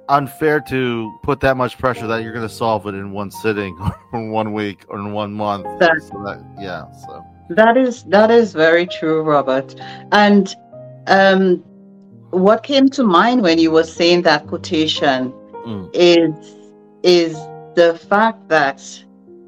unfair 0.08 0.60
to 0.60 1.18
put 1.22 1.40
that 1.40 1.56
much 1.56 1.78
pressure 1.78 2.06
that 2.06 2.22
you're 2.22 2.32
going 2.32 2.46
to 2.46 2.54
solve 2.54 2.86
it 2.86 2.94
in 2.94 3.12
one 3.12 3.30
sitting 3.30 3.76
or 4.12 4.20
in 4.20 4.30
one 4.30 4.52
week 4.52 4.84
or 4.88 4.98
in 4.98 5.12
one 5.12 5.32
month. 5.32 5.64
That, 5.78 6.02
so 6.02 6.22
that, 6.24 6.44
yeah, 6.58 6.90
so 7.06 7.24
that 7.50 7.76
is 7.76 8.02
that 8.04 8.30
is 8.30 8.52
very 8.52 8.86
true, 8.86 9.22
Robert. 9.22 9.74
And 10.12 10.54
um, 11.06 11.58
what 12.30 12.62
came 12.62 12.88
to 12.90 13.04
mind 13.04 13.42
when 13.42 13.58
you 13.58 13.70
were 13.70 13.84
saying 13.84 14.22
that 14.22 14.46
quotation 14.48 15.32
mm. 15.64 15.90
is 15.94 16.56
is 17.02 17.34
the 17.76 17.98
fact 18.08 18.48
that 18.48 18.82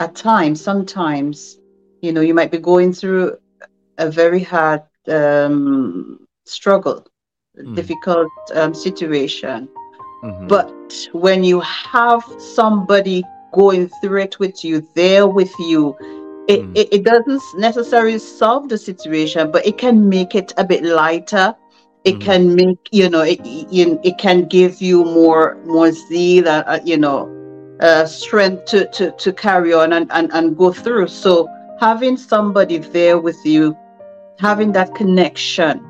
at 0.00 0.14
times, 0.14 0.60
sometimes, 0.60 1.58
you 2.02 2.12
know, 2.12 2.20
you 2.20 2.34
might 2.34 2.50
be 2.50 2.58
going 2.58 2.92
through 2.92 3.38
a 3.98 4.10
very 4.10 4.42
hard 4.42 4.82
um, 5.08 6.26
struggle, 6.44 7.06
mm. 7.56 7.74
difficult 7.74 8.30
um, 8.54 8.74
situation 8.74 9.68
Mm-hmm. 10.22 10.48
But 10.48 11.08
when 11.12 11.44
you 11.44 11.60
have 11.60 12.24
somebody 12.38 13.24
going 13.52 13.88
through 14.00 14.22
it 14.22 14.38
with 14.38 14.64
you, 14.64 14.86
there 14.94 15.26
with 15.26 15.52
you, 15.58 15.96
it, 16.48 16.60
mm. 16.62 16.76
it, 16.76 16.88
it, 16.92 17.04
doesn't 17.04 17.42
necessarily 17.56 18.18
solve 18.18 18.68
the 18.68 18.78
situation, 18.78 19.52
but 19.52 19.64
it 19.66 19.78
can 19.78 20.08
make 20.08 20.34
it 20.34 20.52
a 20.56 20.64
bit 20.64 20.82
lighter. 20.82 21.54
It 22.04 22.16
mm. 22.16 22.20
can 22.20 22.54
make, 22.54 22.78
you 22.90 23.08
know, 23.08 23.22
it, 23.22 23.40
it, 23.44 24.00
it 24.02 24.18
can 24.18 24.46
give 24.46 24.82
you 24.82 25.04
more 25.04 25.56
more 25.64 25.92
zeal, 25.92 26.48
uh, 26.48 26.64
uh, 26.66 26.80
you 26.84 26.96
know, 26.96 27.26
uh, 27.80 28.06
strength 28.06 28.64
to, 28.66 28.86
to, 28.90 29.12
to 29.12 29.32
carry 29.32 29.72
on 29.72 29.92
and, 29.92 30.10
and, 30.12 30.30
and 30.32 30.56
go 30.56 30.72
through. 30.72 31.08
So 31.08 31.48
having 31.80 32.16
somebody 32.16 32.78
there 32.78 33.18
with 33.18 33.38
you, 33.44 33.76
having 34.38 34.72
that 34.72 34.94
connection, 34.94 35.80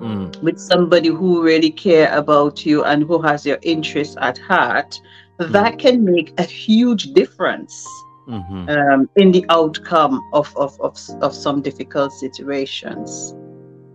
mm. 0.00 0.42
with 0.42 0.58
somebody 0.58 1.08
who 1.08 1.42
really 1.42 1.70
care 1.70 2.12
about 2.16 2.64
you 2.66 2.84
and 2.84 3.02
who 3.02 3.20
has 3.22 3.46
your 3.46 3.58
interests 3.62 4.16
at 4.20 4.38
heart, 4.38 5.00
mm. 5.40 5.50
that 5.52 5.78
can 5.78 6.04
make 6.04 6.38
a 6.38 6.44
huge 6.44 7.12
difference 7.12 7.86
mm-hmm. 8.28 8.68
um, 8.68 9.08
in 9.16 9.32
the 9.32 9.44
outcome 9.48 10.20
of, 10.32 10.54
of, 10.56 10.78
of, 10.80 10.98
of 11.20 11.34
some 11.34 11.62
difficult 11.62 12.12
situations. 12.12 13.34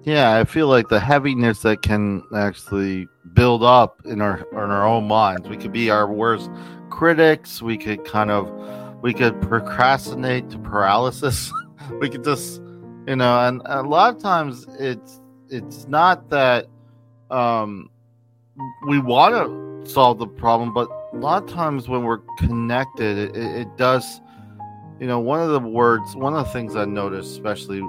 Yeah, 0.04 0.36
I 0.38 0.44
feel 0.44 0.68
like 0.68 0.90
the 0.90 1.00
heaviness 1.00 1.62
that 1.62 1.82
can 1.82 2.24
actually 2.36 3.08
build 3.34 3.64
up 3.64 4.02
in 4.06 4.22
our 4.22 4.46
in 4.52 4.58
our 4.58 4.86
own 4.86 5.08
minds. 5.08 5.50
We 5.50 5.58
could 5.58 5.72
be 5.72 5.90
our 5.90 6.12
worst 6.12 6.50
critics. 6.90 7.62
We 7.62 7.78
could 7.78 8.06
kind 8.06 8.32
of 8.32 8.52
we 9.02 9.14
could 9.14 9.42
procrastinate 9.42 10.50
to 10.52 10.60
paralysis. 10.60 11.52
we 12.00 12.10
could 12.10 12.24
just 12.24 12.62
you 13.08 13.18
know, 13.18 13.40
and 13.48 13.62
a 13.66 13.82
lot 13.82 14.16
of 14.16 14.22
times 14.22 14.66
it's 14.80 15.20
it's 15.50 15.88
not 15.88 16.30
that 16.30 16.68
um, 17.30 17.90
we 18.88 19.00
want 19.00 19.34
to 19.34 19.90
solve 19.92 20.20
the 20.20 20.28
problem, 20.28 20.74
but 20.74 20.88
a 21.12 21.18
lot 21.18 21.44
of 21.44 21.50
times 21.50 21.90
when 21.90 22.04
we're 22.04 22.22
connected, 22.40 23.18
it, 23.18 23.36
it, 23.36 23.78
does. 23.78 24.22
You 25.00 25.08
know, 25.08 25.20
one 25.20 25.42
of 25.42 25.50
the 25.50 25.60
words, 25.60 26.16
one 26.16 26.34
of 26.34 26.46
the 26.46 26.52
things 26.52 26.76
I 26.76 26.86
notice, 26.86 27.28
especially 27.28 27.82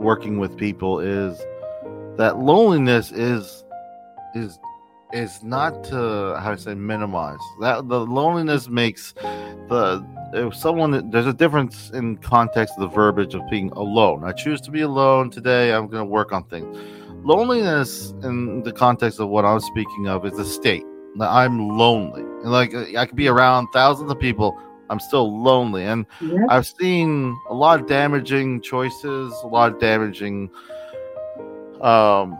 working 0.00 0.38
with 0.38 0.56
people, 0.56 1.00
is 1.00 1.38
that 2.18 2.38
loneliness 2.38 3.10
is 3.10 3.64
is 4.34 4.58
is 5.12 5.42
not 5.42 5.84
to 5.84 6.36
how 6.40 6.50
to 6.50 6.58
say 6.58 6.74
minimize. 6.74 7.38
That 7.60 7.88
the 7.88 8.00
loneliness 8.00 8.68
makes 8.68 9.12
the 9.12 10.04
if 10.34 10.54
someone 10.54 11.10
there's 11.10 11.26
a 11.26 11.32
difference 11.32 11.90
in 11.90 12.16
context 12.16 12.74
of 12.78 12.90
the 12.90 12.94
verbiage 12.94 13.34
of 13.34 13.42
being 13.50 13.70
alone. 13.72 14.24
I 14.24 14.32
choose 14.32 14.60
to 14.62 14.70
be 14.70 14.80
alone 14.80 15.30
today 15.30 15.72
i'm 15.72 15.88
going 15.88 16.00
to 16.00 16.10
work 16.10 16.32
on 16.32 16.44
things. 16.44 16.76
Loneliness 17.24 18.12
in 18.22 18.62
the 18.62 18.72
context 18.72 19.20
of 19.20 19.28
what 19.28 19.44
i'm 19.44 19.60
speaking 19.60 20.08
of 20.08 20.24
is 20.26 20.38
a 20.38 20.44
state. 20.44 20.84
That 21.18 21.28
i'm 21.28 21.68
lonely. 21.68 22.22
And 22.22 22.50
like 22.50 22.74
i 22.74 23.06
could 23.06 23.16
be 23.16 23.28
around 23.28 23.68
thousands 23.72 24.10
of 24.10 24.18
people 24.18 24.58
i'm 24.88 25.00
still 25.00 25.42
lonely. 25.42 25.84
And 25.84 26.06
yeah. 26.20 26.46
i've 26.48 26.66
seen 26.66 27.36
a 27.50 27.54
lot 27.54 27.80
of 27.80 27.86
damaging 27.86 28.62
choices 28.62 29.32
a 29.42 29.46
lot 29.46 29.72
of 29.72 29.80
damaging 29.80 30.50
um 31.82 32.38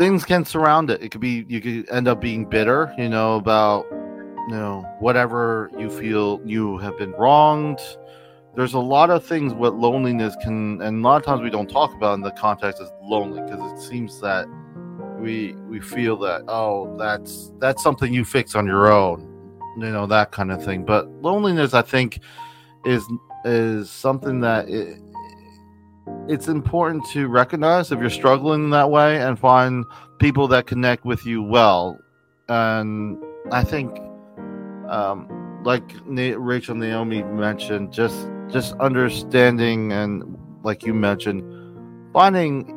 things 0.00 0.24
can 0.24 0.46
surround 0.46 0.88
it. 0.88 1.02
It 1.02 1.10
could 1.10 1.20
be 1.20 1.44
you 1.46 1.60
could 1.60 1.90
end 1.90 2.08
up 2.08 2.22
being 2.22 2.46
bitter, 2.46 2.92
you 2.96 3.10
know, 3.10 3.36
about 3.36 3.84
you 3.90 4.56
know 4.56 4.82
whatever 4.98 5.70
you 5.78 5.90
feel 5.90 6.40
you 6.42 6.78
have 6.78 6.96
been 6.96 7.12
wronged. 7.12 7.78
There's 8.56 8.72
a 8.72 8.80
lot 8.80 9.10
of 9.10 9.24
things 9.24 9.52
what 9.52 9.74
loneliness 9.74 10.34
can, 10.42 10.80
and 10.80 11.04
a 11.04 11.08
lot 11.08 11.18
of 11.18 11.26
times 11.26 11.42
we 11.42 11.50
don't 11.50 11.68
talk 11.68 11.92
about 11.92 12.14
in 12.14 12.22
the 12.22 12.30
context 12.30 12.80
as 12.80 12.90
lonely 13.02 13.42
because 13.42 13.72
it 13.72 13.86
seems 13.86 14.18
that 14.22 14.48
we 15.20 15.52
we 15.68 15.80
feel 15.80 16.16
that 16.20 16.44
oh 16.48 16.96
that's 16.96 17.52
that's 17.58 17.82
something 17.82 18.12
you 18.12 18.24
fix 18.24 18.54
on 18.54 18.66
your 18.66 18.90
own, 18.90 19.20
you 19.76 19.90
know 19.90 20.06
that 20.06 20.32
kind 20.32 20.50
of 20.50 20.64
thing. 20.64 20.82
But 20.82 21.10
loneliness, 21.20 21.74
I 21.74 21.82
think, 21.82 22.20
is 22.86 23.04
is 23.44 23.90
something 23.90 24.40
that 24.40 24.66
it's 26.30 26.46
important 26.46 27.04
to 27.06 27.26
recognize 27.26 27.90
if 27.90 27.98
you're 27.98 28.08
struggling 28.08 28.70
that 28.70 28.88
way 28.88 29.20
and 29.20 29.36
find 29.36 29.84
people 30.20 30.46
that 30.46 30.64
connect 30.64 31.04
with 31.04 31.26
you 31.26 31.42
well. 31.42 31.98
And 32.48 33.18
I 33.50 33.64
think, 33.64 33.98
um, 34.88 35.28
like 35.64 35.82
Na- 36.06 36.36
Rachel 36.38 36.76
Naomi 36.76 37.24
mentioned, 37.24 37.92
just 37.92 38.28
just 38.48 38.74
understanding 38.74 39.90
and 39.92 40.38
like 40.62 40.84
you 40.84 40.94
mentioned, 40.94 41.42
finding 42.12 42.76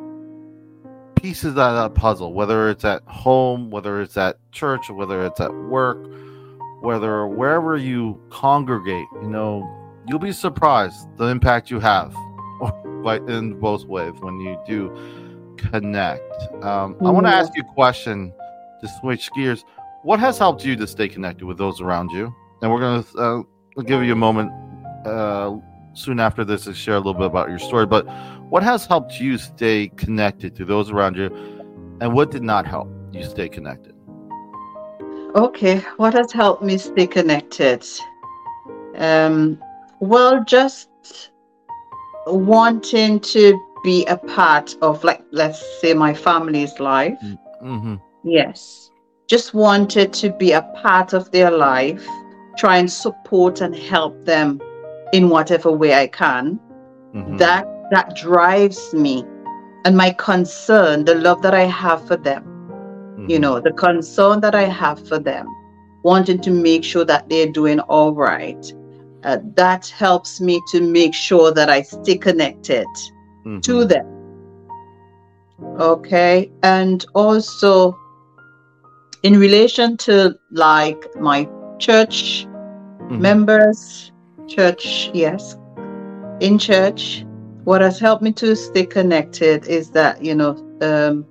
pieces 1.14 1.50
of 1.50 1.54
that 1.54 1.94
puzzle, 1.94 2.34
whether 2.34 2.68
it's 2.68 2.84
at 2.84 3.02
home, 3.06 3.70
whether 3.70 4.02
it's 4.02 4.16
at 4.16 4.36
church, 4.50 4.90
whether 4.90 5.24
it's 5.24 5.40
at 5.40 5.54
work, 5.54 6.04
whether 6.80 7.24
wherever 7.28 7.76
you 7.76 8.20
congregate, 8.30 9.06
you 9.22 9.28
know, 9.28 9.62
you'll 10.08 10.18
be 10.18 10.32
surprised 10.32 11.06
the 11.18 11.26
impact 11.26 11.70
you 11.70 11.78
have 11.78 12.12
but 13.02 13.22
in 13.28 13.58
both 13.60 13.84
ways 13.84 14.14
when 14.20 14.40
you 14.40 14.58
do 14.66 14.90
connect. 15.56 16.22
Um, 16.62 16.94
mm-hmm. 16.94 17.06
I 17.06 17.10
want 17.10 17.26
to 17.26 17.32
ask 17.32 17.52
you 17.54 17.62
a 17.62 17.74
question 17.74 18.32
to 18.80 18.88
switch 19.00 19.30
gears. 19.34 19.64
What 20.02 20.20
has 20.20 20.38
helped 20.38 20.64
you 20.64 20.76
to 20.76 20.86
stay 20.86 21.08
connected 21.08 21.44
with 21.44 21.58
those 21.58 21.80
around 21.80 22.10
you? 22.10 22.34
And 22.62 22.70
we're 22.70 22.80
going 22.80 23.04
to 23.04 23.18
uh, 23.18 23.82
give 23.82 24.04
you 24.04 24.12
a 24.12 24.16
moment 24.16 24.50
uh, 25.06 25.56
soon 25.94 26.20
after 26.20 26.44
this 26.44 26.64
to 26.64 26.74
share 26.74 26.94
a 26.94 26.98
little 26.98 27.14
bit 27.14 27.26
about 27.26 27.48
your 27.48 27.58
story. 27.58 27.86
But 27.86 28.06
what 28.50 28.62
has 28.62 28.86
helped 28.86 29.20
you 29.20 29.38
stay 29.38 29.88
connected 29.96 30.54
to 30.56 30.64
those 30.64 30.90
around 30.90 31.16
you? 31.16 31.26
And 32.00 32.12
what 32.12 32.30
did 32.30 32.42
not 32.42 32.66
help 32.66 32.88
you 33.12 33.24
stay 33.24 33.48
connected? 33.48 33.94
Okay, 35.34 35.78
what 35.96 36.14
has 36.14 36.30
helped 36.30 36.62
me 36.62 36.78
stay 36.78 37.06
connected? 37.06 37.84
Um, 38.96 39.60
well, 40.00 40.44
just 40.44 40.90
wanting 42.26 43.20
to 43.20 43.58
be 43.84 44.04
a 44.06 44.16
part 44.16 44.76
of 44.80 45.04
like 45.04 45.22
let's 45.30 45.62
say 45.80 45.92
my 45.92 46.14
family's 46.14 46.78
life 46.80 47.18
mm-hmm. 47.62 47.96
yes 48.24 48.90
just 49.28 49.52
wanted 49.54 50.12
to 50.12 50.30
be 50.30 50.52
a 50.52 50.62
part 50.82 51.12
of 51.12 51.30
their 51.32 51.50
life 51.50 52.06
try 52.56 52.78
and 52.78 52.90
support 52.90 53.60
and 53.60 53.76
help 53.76 54.24
them 54.24 54.60
in 55.12 55.28
whatever 55.28 55.70
way 55.70 55.94
i 55.94 56.06
can 56.06 56.58
mm-hmm. 57.14 57.36
that 57.36 57.66
that 57.90 58.16
drives 58.16 58.94
me 58.94 59.22
and 59.84 59.96
my 59.96 60.10
concern 60.12 61.04
the 61.04 61.14
love 61.14 61.42
that 61.42 61.54
i 61.54 61.64
have 61.64 62.06
for 62.06 62.16
them 62.16 62.42
mm-hmm. 62.42 63.30
you 63.30 63.38
know 63.38 63.60
the 63.60 63.72
concern 63.72 64.40
that 64.40 64.54
i 64.54 64.64
have 64.64 65.06
for 65.06 65.18
them 65.18 65.46
wanting 66.04 66.40
to 66.40 66.50
make 66.50 66.84
sure 66.84 67.04
that 67.04 67.28
they're 67.28 67.52
doing 67.52 67.80
all 67.80 68.14
right 68.14 68.72
uh, 69.24 69.38
that 69.54 69.88
helps 69.88 70.40
me 70.40 70.60
to 70.68 70.80
make 70.80 71.14
sure 71.14 71.52
that 71.52 71.70
I 71.70 71.82
stay 71.82 72.16
connected 72.16 72.86
mm-hmm. 73.44 73.60
to 73.60 73.84
them. 73.84 74.06
Okay. 75.80 76.50
And 76.62 77.04
also, 77.14 77.98
in 79.22 79.38
relation 79.38 79.96
to 79.98 80.38
like 80.50 81.04
my 81.16 81.48
church 81.78 82.46
mm-hmm. 82.46 83.20
members, 83.20 84.12
church, 84.46 85.10
yes, 85.14 85.56
in 86.40 86.58
church, 86.58 87.24
what 87.64 87.80
has 87.80 87.98
helped 87.98 88.22
me 88.22 88.32
to 88.32 88.54
stay 88.54 88.84
connected 88.84 89.66
is 89.66 89.90
that, 89.90 90.22
you 90.22 90.34
know, 90.34 90.50
um, 90.82 91.26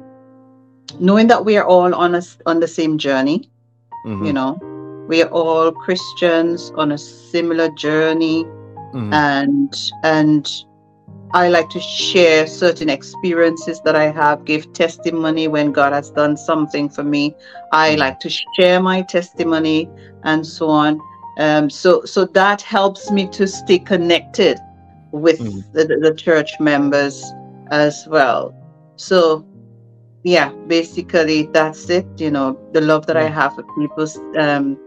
knowing 0.99 1.27
that 1.27 1.45
we 1.45 1.57
are 1.57 1.65
all 1.65 1.93
on 1.93 2.15
a, 2.15 2.23
on 2.47 2.59
the 2.59 2.67
same 2.67 2.97
journey, 2.97 3.51
mm-hmm. 4.05 4.25
you 4.25 4.33
know, 4.33 4.57
we 5.07 5.21
are 5.21 5.29
all 5.29 5.71
Christians 5.71 6.71
on 6.75 6.91
a 6.91 6.97
similar 6.97 7.69
journey. 7.69 8.45
mm-hmm. 8.93 9.13
and 9.13 9.75
and 10.03 10.49
I 11.33 11.49
like 11.49 11.69
to 11.69 11.79
share 11.79 12.45
certain 12.45 12.89
experiences 12.89 13.81
that 13.85 13.95
I 13.95 14.11
have, 14.11 14.45
give 14.45 14.71
testimony 14.73 15.47
when 15.47 15.71
God 15.71 15.91
has 15.91 16.11
done 16.11 16.37
something 16.37 16.89
for 16.89 17.03
me. 17.03 17.35
I 17.71 17.91
mm-hmm. 17.91 17.99
like 17.99 18.19
to 18.19 18.29
share 18.55 18.79
my 18.79 19.01
testimony 19.01 19.89
and 20.23 20.45
so 20.45 20.69
on. 20.69 21.01
Um, 21.39 21.69
so 21.71 22.05
so 22.05 22.25
that 22.25 22.61
helps 22.61 23.09
me 23.09 23.27
to 23.29 23.47
stay 23.47 23.79
connected 23.79 24.59
with 25.11 25.39
mm-hmm. 25.39 25.71
the, 25.73 25.85
the 25.85 26.13
church 26.13 26.51
members 26.59 27.23
as 27.71 28.05
well. 28.07 28.53
So 28.95 29.43
yeah, 30.23 30.51
basically 30.67 31.49
that's 31.51 31.89
it. 31.89 32.05
You 32.17 32.31
know, 32.31 32.59
the 32.73 32.81
love 32.81 33.07
that 33.07 33.17
I 33.17 33.27
have 33.27 33.55
for 33.55 33.63
people, 33.75 34.07
um, 34.37 34.77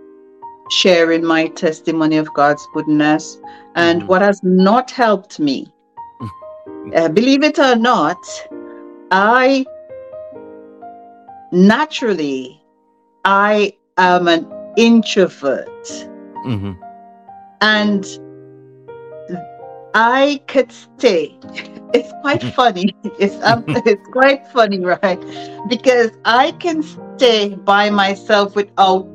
sharing 0.71 1.25
my 1.25 1.49
testimony 1.49 2.17
of 2.17 2.33
God's 2.35 2.67
goodness. 2.75 3.39
And 3.75 4.01
mm-hmm. 4.01 4.09
what 4.09 4.23
has 4.23 4.43
not 4.43 4.91
helped 4.91 5.39
me, 5.39 5.73
uh, 6.95 7.09
believe 7.09 7.43
it 7.43 7.59
or 7.59 7.77
not, 7.77 8.19
I 9.11 9.67
naturally, 11.53 12.63
I 13.25 13.73
am 13.97 14.29
an 14.29 14.47
introvert. 14.77 15.85
Mm-hmm. 16.47 16.73
And 17.61 18.05
I 19.95 20.43
could 20.47 20.71
stay 20.71 21.39
it's 21.97 22.13
quite 22.21 22.43
funny. 22.55 22.95
It's 23.19 23.37
um, 23.43 23.65
it's 23.69 24.09
quite 24.09 24.47
funny, 24.49 24.81
right? 24.81 25.21
Because 25.69 26.11
I 26.25 26.53
can 26.53 26.83
stay 26.83 27.55
by 27.55 27.91
myself 27.91 28.55
without 28.55 29.07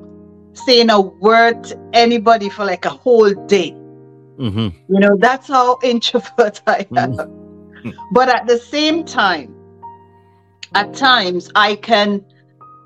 saying 0.53 0.89
a 0.89 0.99
word 0.99 1.63
to 1.65 1.89
anybody 1.93 2.49
for 2.49 2.65
like 2.65 2.85
a 2.85 2.89
whole 2.89 3.33
day. 3.45 3.71
Mm-hmm. 3.71 4.93
You 4.93 4.99
know, 4.99 5.17
that's 5.17 5.47
how 5.47 5.79
introvert 5.83 6.61
I 6.67 6.87
am. 6.95 7.13
Mm-hmm. 7.13 7.89
But 8.11 8.29
at 8.29 8.47
the 8.47 8.57
same 8.57 9.05
time, 9.05 9.55
at 10.73 10.93
times 10.93 11.51
I 11.55 11.75
can 11.75 12.23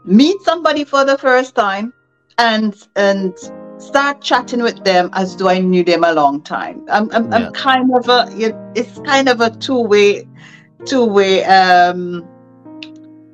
meet 0.06 0.42
somebody 0.42 0.84
for 0.84 1.06
the 1.06 1.18
first 1.18 1.56
time 1.56 1.94
and 2.38 2.76
and 2.96 3.38
start 3.78 4.22
chatting 4.22 4.62
with 4.62 4.84
them 4.84 5.10
as 5.14 5.36
though 5.36 5.50
I 5.50 5.60
knew 5.60 5.84
them 5.84 6.04
a 6.04 6.14
long 6.14 6.42
time. 6.42 6.86
I'm, 6.90 7.12
I'm, 7.12 7.32
yeah. 7.32 7.38
I'm 7.38 7.54
kind 7.54 7.92
of 7.94 8.08
a, 8.08 8.28
it's 8.76 9.00
kind 9.00 9.28
of 9.28 9.42
a 9.42 9.50
two 9.50 9.82
way, 9.82 10.28
two 10.86 11.06
way 11.06 11.44
um, 11.44 12.26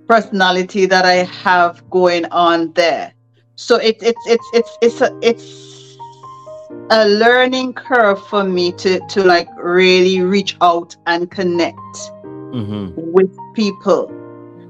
personality 0.07 0.85
that 0.87 1.05
I 1.05 1.23
have 1.43 1.87
going 1.89 2.25
on 2.25 2.73
there. 2.73 3.13
So 3.61 3.75
it, 3.75 3.97
it's, 4.01 4.25
it's, 4.25 4.49
it's, 4.53 4.77
it's, 4.81 5.01
a, 5.01 5.19
it's 5.21 5.97
a 6.89 7.07
learning 7.07 7.73
curve 7.73 8.19
for 8.27 8.43
me 8.43 8.71
to, 8.73 8.99
to 9.09 9.23
like 9.23 9.47
really 9.55 10.21
reach 10.21 10.57
out 10.61 10.95
and 11.05 11.29
connect 11.29 11.77
mm-hmm. 11.77 12.89
with 12.95 13.31
people. 13.53 14.11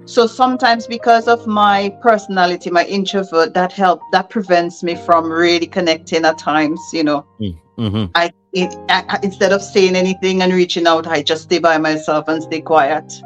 So 0.06 0.28
sometimes 0.28 0.88
because 0.88 1.30
of 1.30 1.48
my 1.48 1.96
personality 2.02 2.70
my 2.70 2.84
introvert 2.86 3.54
that 3.54 3.72
help 3.72 4.02
that 4.12 4.30
prevents 4.30 4.84
me 4.84 4.96
from 4.96 5.32
really 5.32 5.68
connecting 5.68 6.26
at 6.26 6.38
times 6.38 6.82
you 6.92 7.04
know. 7.04 7.26
Mm, 7.40 7.58
mm-hmm. 7.78 8.06
I, 8.16 8.34
it, 8.52 8.76
I, 8.90 9.20
instead 9.24 9.54
of 9.54 9.62
saying 9.62 9.96
anything 9.96 10.42
and 10.42 10.52
reaching 10.52 10.86
out 10.86 11.08
i 11.08 11.24
just 11.24 11.44
stay 11.44 11.60
by 11.60 11.78
myself 11.78 12.28
and 12.28 12.44
stay 12.44 12.60
quiet. 12.60 13.22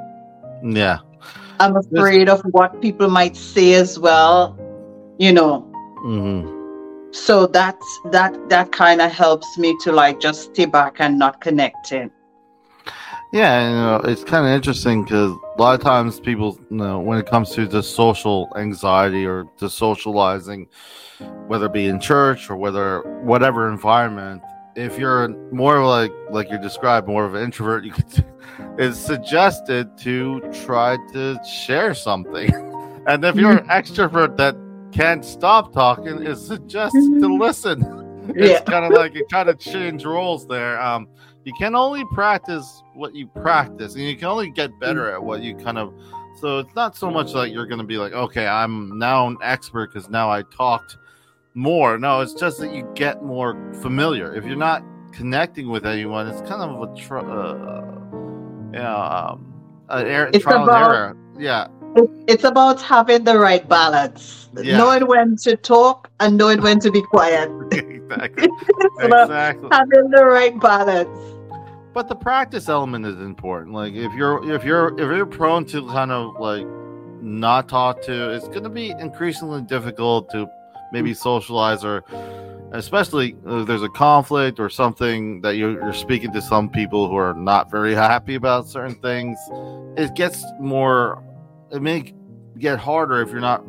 Yeah. 0.64 1.00
I'm 1.60 1.76
afraid 1.76 2.30
of 2.30 2.42
what 2.52 2.82
people 2.82 3.10
might 3.10 3.36
say 3.36 3.74
as 3.74 3.98
well 3.98 4.60
you 5.18 5.32
know? 5.32 5.72
Mm-hmm. 6.06 7.12
so 7.12 7.48
that's 7.48 8.00
that 8.12 8.50
that 8.50 8.72
kind 8.72 9.02
of 9.02 9.12
helps 9.12 9.58
me 9.58 9.76
to 9.82 9.92
like 9.92 10.20
just 10.20 10.52
stay 10.52 10.66
back 10.66 10.98
and 11.00 11.18
not 11.18 11.42
connect 11.42 11.88
connecting 11.88 12.12
yeah, 13.36 13.68
you 13.68 13.76
know, 13.76 13.96
it's 14.10 14.24
kind 14.24 14.48
of 14.48 14.54
interesting 14.54 15.04
because 15.04 15.36
a 15.58 15.62
lot 15.62 15.78
of 15.78 15.82
times 15.82 16.22
people, 16.22 16.58
you 16.70 16.78
know, 16.78 17.02
when 17.02 17.18
it 17.18 17.26
comes 17.26 17.50
to 17.52 17.68
the 17.68 17.84
social 17.84 18.50
anxiety 18.56 19.26
or 19.26 19.50
the 19.58 19.70
socializing, 19.70 20.68
whether 21.48 21.66
it 21.66 21.74
be 21.74 21.88
in 21.88 22.00
church 22.00 22.50
or 22.50 22.56
whether 22.56 23.02
whatever 23.24 23.70
environment, 23.70 24.42
if 24.78 24.98
you're 24.98 25.28
more 25.52 25.86
like 25.86 26.14
like 26.30 26.50
you 26.50 26.58
described, 26.60 27.08
more 27.08 27.26
of 27.26 27.36
an 27.36 27.44
introvert, 27.44 27.84
you 27.84 27.92
could, 27.92 28.26
it's 28.78 28.98
suggested 28.98 29.98
to 29.98 30.40
try 30.64 30.96
to 31.12 31.38
share 31.44 31.94
something, 31.94 32.54
and 33.08 33.26
if 33.26 33.36
you're 33.36 33.58
an 33.58 33.68
extrovert 33.68 34.38
that 34.38 34.56
can't 34.96 35.26
stop 35.26 35.74
talking, 35.74 36.24
is 36.24 36.50
just 36.68 36.94
to 36.94 37.00
mm-hmm. 37.00 37.42
listen. 37.42 38.02
It's 38.28 38.50
yeah. 38.50 38.62
kind 38.62 38.86
of 38.86 38.92
like 38.92 39.14
you 39.14 39.24
try 39.30 39.44
to 39.44 39.54
change 39.54 40.04
roles 40.04 40.48
there. 40.48 40.82
Um, 40.82 41.08
you 41.46 41.54
can 41.54 41.76
only 41.76 42.04
practice 42.06 42.82
what 42.96 43.16
you 43.16 43.28
practice 43.28 43.94
and 43.94 44.04
you 44.04 44.16
can 44.18 44.28
only 44.28 44.50
get 44.50 44.78
better 44.80 45.12
at 45.12 45.24
what 45.24 45.44
you 45.44 45.56
kind 45.56 45.78
of 45.78 45.94
so 46.40 46.60
it's 46.60 46.76
not 46.76 46.98
so 46.98 47.10
much 47.10 47.34
like 47.34 47.54
you're 47.54 47.68
going 47.68 47.80
to 47.80 47.86
be 47.86 47.98
like 47.98 48.14
okay 48.14 48.48
i'm 48.48 48.98
now 48.98 49.28
an 49.28 49.38
expert 49.42 49.94
because 49.94 50.10
now 50.10 50.30
i 50.30 50.42
talked 50.44 50.98
more 51.54 51.98
no 51.98 52.22
it's 52.22 52.34
just 52.34 52.60
that 52.60 52.74
you 52.74 52.90
get 52.96 53.24
more 53.24 53.74
familiar 53.76 54.34
if 54.36 54.46
you're 54.46 54.56
not 54.56 54.84
connecting 55.12 55.70
with 55.70 55.86
anyone 55.86 56.28
it's 56.28 56.42
kind 56.50 56.62
of 56.62 56.90
a 56.90 56.96
tr- 56.96 57.20
uh, 57.20 57.82
yeah 58.74 58.96
um, 58.96 59.54
a 59.90 60.00
it's 60.34 60.44
trial 60.44 60.64
about, 60.64 60.84
and 60.84 60.96
error 60.96 61.18
yeah 61.38 61.68
it's 62.28 62.44
about 62.44 62.82
having 62.82 63.24
the 63.24 63.38
right 63.38 63.68
balance. 63.68 64.42
Yeah. 64.58 64.78
knowing 64.78 65.06
when 65.08 65.36
to 65.38 65.58
talk 65.58 66.10
and 66.22 66.38
knowing 66.38 66.62
when 66.62 66.80
to 66.80 66.92
be 66.92 67.02
quiet. 67.02 67.50
Exactly. 68.06 68.48
Exactly. 69.02 69.68
having 69.72 70.12
the 70.12 70.24
right 70.24 70.58
balance. 70.60 71.10
But 71.92 72.08
the 72.08 72.16
practice 72.16 72.70
element 72.70 73.06
is 73.06 73.20
important. 73.20 73.74
Like 73.74 73.94
if 73.94 74.14
you're 74.14 74.54
if 74.54 74.64
you're 74.64 74.94
if 74.94 75.00
you're 75.00 75.26
prone 75.26 75.66
to 75.66 75.88
kind 75.88 76.12
of 76.12 76.40
like 76.40 76.68
not 77.20 77.68
talk 77.68 78.04
to, 78.04 78.30
it's 78.30 78.48
going 78.48 78.64
to 78.64 78.70
be 78.70 78.92
increasingly 78.92 79.64
difficult 79.64 80.30
to 80.32 80.48
maybe 80.92 81.16
socialize 81.16 81.84
or 81.84 82.04
especially 82.74 83.36
uh, 83.48 83.62
if 83.62 83.68
there's 83.68 83.82
a 83.82 83.90
conflict 83.90 84.60
or 84.60 84.70
something 84.70 85.42
that 85.42 85.56
you're, 85.56 85.72
you're 85.72 85.94
speaking 85.94 86.32
to 86.34 86.42
some 86.42 86.70
people 86.70 87.10
who 87.10 87.16
are 87.16 87.34
not 87.34 87.72
very 87.72 87.96
happy 88.08 88.36
about 88.36 88.68
certain 88.68 88.96
things 89.02 89.38
it 89.98 90.14
gets 90.16 90.44
more 90.60 91.24
it 91.76 91.82
may 91.82 92.14
get 92.58 92.80
harder 92.80 93.22
if 93.22 93.30
you're 93.30 93.42
not 93.42 93.64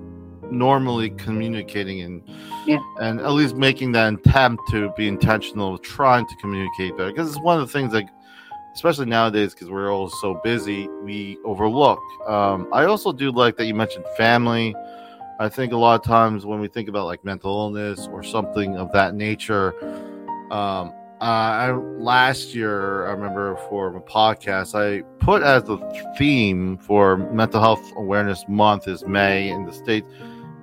normally 0.50 1.10
communicating 1.10 2.02
and 2.02 2.22
yeah. 2.66 2.78
and 3.00 3.18
at 3.20 3.32
least 3.32 3.56
making 3.56 3.90
that 3.90 4.14
attempt 4.14 4.62
to 4.70 4.92
be 4.96 5.08
intentional 5.08 5.76
trying 5.78 6.24
to 6.28 6.36
communicate 6.36 6.96
better 6.96 7.10
because 7.10 7.28
it's 7.28 7.40
one 7.40 7.60
of 7.60 7.66
the 7.66 7.72
things 7.72 7.92
that 7.92 8.04
especially 8.76 9.06
nowadays 9.06 9.54
because 9.54 9.70
we're 9.70 9.90
all 9.90 10.10
so 10.10 10.34
busy, 10.44 10.86
we 11.02 11.38
overlook. 11.46 11.98
Um, 12.28 12.68
I 12.74 12.84
also 12.84 13.10
do 13.10 13.32
like 13.32 13.56
that 13.56 13.64
you 13.64 13.74
mentioned 13.74 14.04
family. 14.18 14.74
I 15.40 15.48
think 15.48 15.72
a 15.72 15.78
lot 15.78 15.98
of 15.98 16.04
times 16.04 16.44
when 16.44 16.60
we 16.60 16.68
think 16.68 16.86
about 16.90 17.06
like 17.06 17.24
mental 17.24 17.58
illness 17.58 18.06
or 18.12 18.22
something 18.22 18.76
of 18.76 18.92
that 18.92 19.14
nature, 19.14 19.74
um, 20.52 20.92
uh, 21.20 21.24
I, 21.24 21.70
last 21.72 22.54
year 22.54 23.06
I 23.06 23.12
remember 23.12 23.56
for 23.68 23.96
a 23.96 24.00
podcast 24.00 24.74
I 24.74 25.02
put 25.18 25.42
as 25.42 25.64
the 25.64 25.78
theme 26.18 26.76
for 26.78 27.16
Mental 27.16 27.60
Health 27.60 27.92
Awareness 27.96 28.44
Month 28.48 28.86
is 28.86 29.04
May 29.06 29.48
in 29.48 29.64
the 29.64 29.72
states 29.72 30.06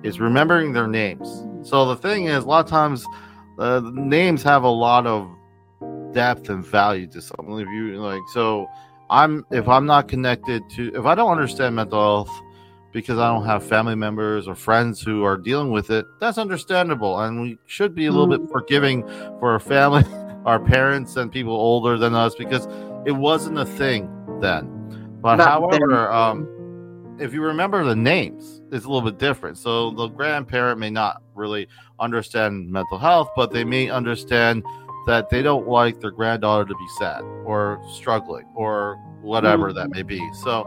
is 0.04 0.20
remembering 0.20 0.72
their 0.72 0.86
names. 0.86 1.44
So 1.68 1.86
the 1.86 1.96
thing 1.96 2.26
is, 2.26 2.44
a 2.44 2.46
lot 2.46 2.64
of 2.64 2.70
times 2.70 3.04
uh, 3.58 3.80
the 3.80 3.90
names 3.90 4.42
have 4.42 4.62
a 4.62 4.68
lot 4.68 5.06
of 5.06 5.28
depth 6.12 6.48
and 6.50 6.64
value 6.64 7.06
to 7.08 7.20
something. 7.20 7.58
If 7.58 7.68
you 7.68 7.96
like, 8.00 8.22
so 8.32 8.68
I'm 9.10 9.44
if 9.50 9.68
I'm 9.68 9.86
not 9.86 10.08
connected 10.08 10.62
to 10.70 10.94
if 10.94 11.04
I 11.04 11.14
don't 11.14 11.32
understand 11.32 11.74
mental 11.74 12.00
health 12.00 12.42
because 12.92 13.18
I 13.18 13.26
don't 13.26 13.44
have 13.44 13.64
family 13.64 13.96
members 13.96 14.46
or 14.46 14.54
friends 14.54 15.02
who 15.02 15.24
are 15.24 15.36
dealing 15.36 15.72
with 15.72 15.90
it, 15.90 16.06
that's 16.20 16.38
understandable, 16.38 17.18
and 17.20 17.40
we 17.40 17.58
should 17.66 17.94
be 17.94 18.06
a 18.06 18.12
little 18.12 18.28
mm-hmm. 18.28 18.44
bit 18.44 18.52
forgiving 18.52 19.02
for 19.40 19.50
our 19.50 19.58
family, 19.58 20.04
our 20.44 20.60
parents, 20.60 21.16
and 21.16 21.30
people 21.30 21.54
older 21.54 21.96
than 21.98 22.14
us 22.14 22.34
because 22.34 22.66
it 23.06 23.12
wasn't 23.12 23.58
a 23.58 23.64
thing 23.64 24.10
then. 24.40 24.70
But 25.20 25.36
not 25.36 25.48
however, 25.48 26.10
um, 26.12 27.16
if 27.18 27.32
you 27.32 27.42
remember 27.42 27.84
the 27.84 27.96
names, 27.96 28.60
it's 28.72 28.84
a 28.84 28.88
little 28.88 29.08
bit 29.08 29.18
different. 29.18 29.56
So 29.58 29.90
the 29.90 30.08
grandparent 30.08 30.78
may 30.78 30.90
not 30.90 31.22
really 31.34 31.68
understand 31.98 32.70
mental 32.70 32.98
health, 32.98 33.30
but 33.36 33.52
they 33.52 33.64
may 33.64 33.88
understand 33.88 34.64
that 35.06 35.28
they 35.30 35.42
don't 35.42 35.68
like 35.68 36.00
their 36.00 36.10
granddaughter 36.10 36.64
to 36.64 36.74
be 36.74 36.86
sad 36.98 37.22
or 37.44 37.80
struggling 37.92 38.46
or 38.54 38.96
whatever 39.20 39.68
mm-hmm. 39.68 39.78
that 39.78 39.90
may 39.90 40.02
be. 40.02 40.20
So 40.42 40.66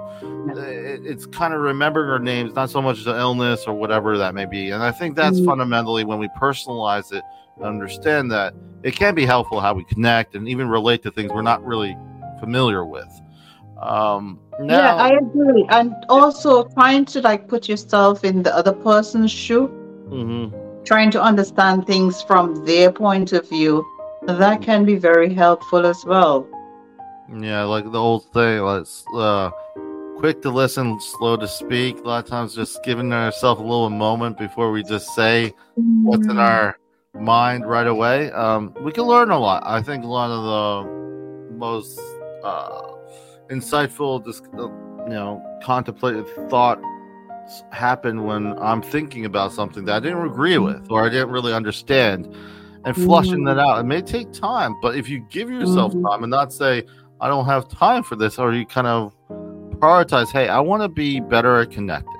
it, 0.55 1.05
it's 1.05 1.25
kind 1.25 1.53
of 1.53 1.61
remembering 1.61 2.09
our 2.09 2.19
names, 2.19 2.53
not 2.53 2.69
so 2.69 2.81
much 2.81 3.03
the 3.03 3.17
illness 3.17 3.65
or 3.67 3.73
whatever 3.73 4.17
that 4.17 4.33
may 4.33 4.45
be. 4.45 4.71
And 4.71 4.83
I 4.83 4.91
think 4.91 5.15
that's 5.15 5.37
mm-hmm. 5.37 5.45
fundamentally 5.45 6.03
when 6.03 6.19
we 6.19 6.27
personalize 6.39 7.11
it, 7.13 7.23
understand 7.61 8.31
that 8.31 8.53
it 8.83 8.95
can 8.95 9.15
be 9.15 9.25
helpful 9.25 9.59
how 9.59 9.73
we 9.73 9.83
connect 9.83 10.35
and 10.35 10.47
even 10.47 10.67
relate 10.67 11.03
to 11.03 11.11
things 11.11 11.31
we're 11.31 11.41
not 11.41 11.65
really 11.65 11.97
familiar 12.39 12.85
with. 12.85 13.09
Um, 13.81 14.39
now, 14.59 14.77
yeah, 14.77 14.95
I 14.95 15.09
agree. 15.17 15.65
And 15.69 15.93
also 16.09 16.63
trying 16.69 17.05
to 17.05 17.21
like 17.21 17.47
put 17.47 17.69
yourself 17.69 18.23
in 18.23 18.43
the 18.43 18.55
other 18.55 18.73
person's 18.73 19.31
shoe, 19.31 19.67
mm-hmm. 20.09 20.83
trying 20.83 21.11
to 21.11 21.21
understand 21.21 21.85
things 21.85 22.21
from 22.21 22.65
their 22.65 22.91
point 22.91 23.33
of 23.33 23.47
view 23.47 23.85
that 24.35 24.61
can 24.61 24.83
be 24.83 24.95
very 24.95 25.33
helpful 25.33 25.85
as 25.85 26.03
well. 26.05 26.47
Yeah, 27.33 27.63
like 27.63 27.89
the 27.91 27.99
old 27.99 28.31
thing, 28.33 28.61
let's 28.61 29.05
uh, 29.13 29.51
quick 30.17 30.41
to 30.41 30.49
listen, 30.49 30.99
slow 30.99 31.37
to 31.37 31.47
speak. 31.47 31.99
A 31.99 32.01
lot 32.01 32.23
of 32.23 32.29
times, 32.29 32.55
just 32.55 32.83
giving 32.83 33.11
ourselves 33.13 33.61
a 33.61 33.63
little 33.63 33.89
moment 33.89 34.37
before 34.37 34.71
we 34.71 34.83
just 34.83 35.13
say 35.13 35.53
what's 35.75 36.25
in 36.25 36.31
mm-hmm. 36.31 36.39
our 36.39 36.79
mind 37.19 37.67
right 37.67 37.87
away. 37.87 38.31
Um, 38.31 38.75
we 38.81 38.91
can 38.91 39.03
learn 39.03 39.31
a 39.31 39.39
lot. 39.39 39.63
I 39.65 39.81
think 39.81 40.03
a 40.03 40.07
lot 40.07 40.29
of 40.31 40.43
the 40.43 41.53
most 41.55 41.99
uh, 42.43 42.81
insightful, 43.49 44.23
just 44.25 44.45
uh, 44.57 44.67
you 45.07 45.13
know, 45.13 45.59
contemplative 45.63 46.29
thought 46.49 46.79
happen 47.71 48.23
when 48.25 48.57
I'm 48.59 48.81
thinking 48.81 49.25
about 49.25 49.53
something 49.53 49.85
that 49.85 49.95
I 49.95 49.99
didn't 49.99 50.25
agree 50.25 50.57
with 50.57 50.91
or 50.91 51.05
I 51.05 51.09
didn't 51.09 51.29
really 51.29 51.53
understand 51.53 52.33
and 52.85 52.95
flushing 52.95 53.35
mm-hmm. 53.35 53.45
that 53.45 53.59
out. 53.59 53.79
It 53.79 53.83
may 53.83 54.01
take 54.01 54.31
time, 54.31 54.75
but 54.81 54.95
if 54.95 55.09
you 55.09 55.25
give 55.29 55.49
yourself 55.49 55.93
mm-hmm. 55.93 56.05
time 56.05 56.23
and 56.23 56.31
not 56.31 56.53
say, 56.53 56.83
I 57.19 57.27
don't 57.27 57.45
have 57.45 57.67
time 57.67 58.03
for 58.03 58.15
this, 58.15 58.37
or 58.37 58.53
you 58.53 58.65
kind 58.65 58.87
of 58.87 59.13
prioritize, 59.79 60.31
hey, 60.31 60.47
I 60.47 60.59
want 60.59 60.83
to 60.83 60.89
be 60.89 61.19
better 61.19 61.59
at 61.59 61.71
connecting. 61.71 62.16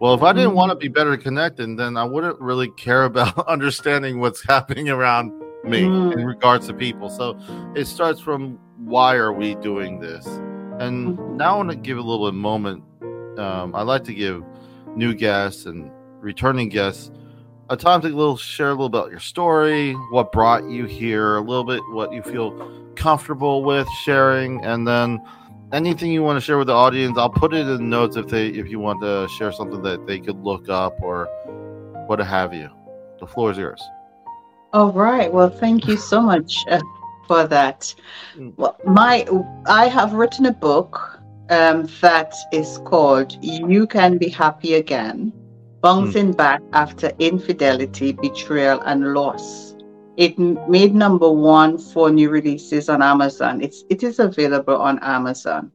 Well, 0.00 0.14
if 0.14 0.22
I 0.22 0.32
didn't 0.32 0.54
want 0.54 0.70
to 0.70 0.76
be 0.76 0.88
better 0.88 1.16
connected, 1.16 1.76
then 1.76 1.96
I 1.96 2.04
wouldn't 2.04 2.40
really 2.40 2.70
care 2.70 3.04
about 3.04 3.36
understanding 3.48 4.20
what's 4.20 4.44
happening 4.44 4.88
around 4.88 5.32
me 5.64 5.82
mm-hmm. 5.82 6.18
in 6.18 6.24
regards 6.24 6.68
to 6.68 6.74
people. 6.74 7.10
So 7.10 7.38
it 7.74 7.86
starts 7.86 8.20
from 8.20 8.58
why 8.76 9.16
are 9.16 9.32
we 9.32 9.56
doing 9.56 9.98
this? 9.98 10.24
And 10.26 11.18
mm-hmm. 11.18 11.36
now 11.36 11.54
I 11.54 11.56
want 11.56 11.70
to 11.70 11.76
give 11.76 11.98
a 11.98 12.02
little 12.02 12.30
bit 12.30 12.36
moment. 12.36 12.84
Um, 13.38 13.74
I 13.74 13.82
like 13.82 14.04
to 14.04 14.14
give 14.14 14.44
new 14.94 15.14
guests 15.14 15.66
and 15.66 15.90
returning 16.20 16.68
guests 16.68 17.10
a 17.70 17.76
time 17.76 18.00
to 18.00 18.08
a 18.08 18.10
little 18.10 18.36
share 18.36 18.68
a 18.68 18.70
little 18.70 18.86
about 18.86 19.10
your 19.10 19.20
story, 19.20 19.92
what 20.10 20.32
brought 20.32 20.64
you 20.68 20.86
here, 20.86 21.36
a 21.36 21.40
little 21.40 21.64
bit 21.64 21.82
what 21.90 22.12
you 22.12 22.22
feel 22.22 22.52
comfortable 22.94 23.62
with 23.62 23.86
sharing, 24.02 24.64
and 24.64 24.88
then 24.88 25.20
anything 25.72 26.10
you 26.10 26.22
want 26.22 26.36
to 26.36 26.40
share 26.40 26.58
with 26.58 26.68
the 26.68 26.74
audience. 26.74 27.18
I'll 27.18 27.30
put 27.30 27.52
it 27.52 27.60
in 27.60 27.66
the 27.66 27.78
notes 27.78 28.16
if 28.16 28.26
they 28.28 28.48
if 28.48 28.68
you 28.68 28.78
want 28.78 29.00
to 29.02 29.28
share 29.36 29.52
something 29.52 29.82
that 29.82 30.06
they 30.06 30.18
could 30.18 30.42
look 30.42 30.68
up 30.68 31.00
or 31.02 31.26
what 32.06 32.18
have 32.18 32.54
you. 32.54 32.70
The 33.20 33.26
floor 33.26 33.50
is 33.50 33.58
yours. 33.58 33.82
All 34.72 34.92
right. 34.92 35.32
Well, 35.32 35.50
thank 35.50 35.88
you 35.88 35.96
so 35.96 36.20
much 36.20 36.64
uh, 36.70 36.80
for 37.26 37.46
that. 37.46 37.94
Mm. 38.36 38.54
Well, 38.56 38.76
my 38.86 39.26
I 39.66 39.88
have 39.88 40.12
written 40.12 40.46
a 40.46 40.52
book 40.52 41.20
um, 41.50 41.88
that 42.00 42.34
is 42.52 42.78
called 42.84 43.36
"You 43.42 43.86
Can 43.86 44.18
Be 44.18 44.28
Happy 44.28 44.74
Again." 44.74 45.32
bouncing 45.80 46.32
mm. 46.32 46.36
back 46.36 46.60
after 46.72 47.12
infidelity, 47.18 48.12
betrayal, 48.12 48.80
and 48.82 49.14
loss. 49.14 49.67
It 50.18 50.38
made 50.38 50.94
number 50.94 51.30
one 51.30 51.78
for 51.78 52.10
new 52.10 52.28
releases 52.28 52.88
on 52.88 53.02
Amazon. 53.02 53.62
It's 53.62 53.84
it 53.88 54.02
is 54.02 54.18
available 54.18 54.76
on 54.76 54.98
Amazon. 55.00 55.70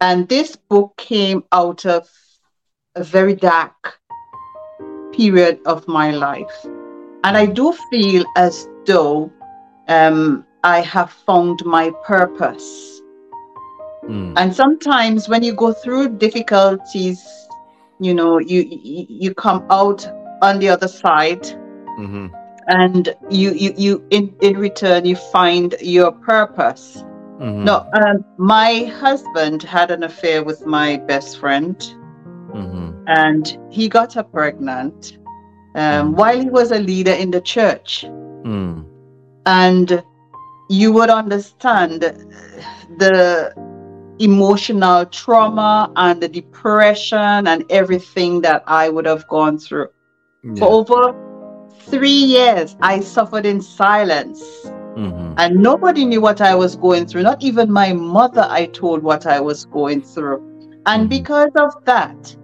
And 0.00 0.28
this 0.28 0.56
book 0.56 0.96
came 0.96 1.42
out 1.52 1.84
of 1.84 2.08
a 2.94 3.02
very 3.02 3.34
dark 3.34 3.98
period 5.12 5.58
of 5.66 5.86
my 5.88 6.10
life. 6.12 6.64
And 7.24 7.36
I 7.36 7.46
do 7.46 7.74
feel 7.90 8.24
as 8.36 8.68
though 8.86 9.32
um, 9.88 10.46
I 10.62 10.80
have 10.80 11.10
found 11.10 11.64
my 11.64 11.90
purpose. 12.04 13.02
Mm. 14.04 14.34
And 14.36 14.54
sometimes 14.54 15.28
when 15.28 15.42
you 15.42 15.52
go 15.52 15.72
through 15.72 16.18
difficulties 16.18 17.20
you 17.98 18.14
know 18.14 18.38
you 18.38 18.66
you 18.70 19.34
come 19.34 19.64
out 19.70 20.06
on 20.42 20.58
the 20.58 20.68
other 20.68 20.88
side 20.88 21.42
mm-hmm. 21.42 22.26
And 22.68 23.14
you 23.30 23.52
you 23.52 23.72
you 23.76 24.06
in 24.10 24.34
in 24.40 24.56
return 24.58 25.04
you 25.04 25.16
find 25.16 25.74
your 25.80 26.12
purpose 26.12 27.04
mm-hmm. 27.40 27.64
no 27.64 27.88
um, 27.94 28.24
my 28.38 28.84
husband 28.84 29.62
had 29.62 29.90
an 29.90 30.02
affair 30.02 30.42
with 30.42 30.66
my 30.66 30.96
best 30.96 31.38
friend 31.38 31.76
mm-hmm. 32.52 32.90
and 33.06 33.58
he 33.70 33.88
got 33.88 34.12
her 34.14 34.22
pregnant 34.22 35.18
um, 35.76 36.12
mm. 36.12 36.16
while 36.16 36.40
he 36.40 36.50
was 36.50 36.72
a 36.72 36.78
leader 36.78 37.12
in 37.12 37.30
the 37.30 37.40
church 37.40 38.04
mm. 38.04 38.84
and 39.46 40.02
you 40.68 40.92
would 40.92 41.10
understand 41.10 42.00
the 42.98 43.52
emotional 44.18 45.04
trauma 45.06 45.92
and 45.96 46.22
the 46.22 46.28
depression 46.28 47.46
and 47.46 47.64
everything 47.70 48.40
that 48.40 48.64
I 48.66 48.88
would 48.88 49.06
have 49.06 49.28
gone 49.28 49.58
through. 49.58 49.88
Yeah. 50.42 50.54
For 50.56 50.68
over 50.68 51.35
three 51.78 52.10
years, 52.10 52.76
I 52.80 53.00
suffered 53.00 53.46
in 53.46 53.60
silence. 53.60 54.42
Mm-hmm. 54.96 55.34
And 55.36 55.56
nobody 55.56 56.04
knew 56.04 56.20
what 56.20 56.40
I 56.40 56.54
was 56.54 56.76
going 56.76 57.06
through. 57.06 57.22
Not 57.22 57.42
even 57.42 57.70
my 57.70 57.92
mother, 57.92 58.46
I 58.48 58.66
told 58.66 59.02
what 59.02 59.26
I 59.26 59.40
was 59.40 59.66
going 59.66 60.02
through. 60.02 60.38
And 60.86 61.02
mm-hmm. 61.02 61.08
because 61.08 61.52
of 61.56 61.84
that, 61.84 62.36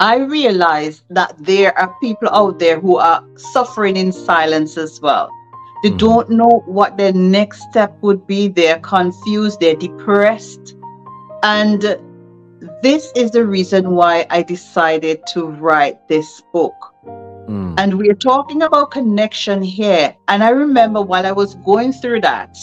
I 0.00 0.16
realized 0.16 1.04
that 1.10 1.36
there 1.38 1.76
are 1.78 1.94
people 2.00 2.28
out 2.30 2.58
there 2.58 2.80
who 2.80 2.96
are 2.96 3.24
suffering 3.36 3.96
in 3.96 4.12
silence 4.12 4.76
as 4.76 5.00
well. 5.00 5.30
They 5.84 5.90
mm. 5.90 5.98
don't 5.98 6.30
know 6.30 6.62
what 6.66 6.96
their 6.96 7.12
next 7.12 7.62
step 7.70 7.96
would 8.00 8.26
be. 8.26 8.48
They're 8.48 8.80
confused, 8.80 9.60
they're 9.60 9.76
depressed. 9.76 10.76
And 11.42 11.82
this 12.82 13.12
is 13.14 13.30
the 13.30 13.46
reason 13.46 13.90
why 13.90 14.26
I 14.30 14.42
decided 14.42 15.26
to 15.28 15.46
write 15.46 16.08
this 16.08 16.42
book. 16.52 16.93
Mm. 17.48 17.74
And 17.78 17.98
we're 17.98 18.14
talking 18.14 18.62
about 18.62 18.90
connection 18.90 19.62
here. 19.62 20.14
And 20.28 20.42
I 20.42 20.50
remember 20.50 21.02
while 21.02 21.26
I 21.26 21.32
was 21.32 21.54
going 21.56 21.92
through 21.92 22.22
that, 22.22 22.56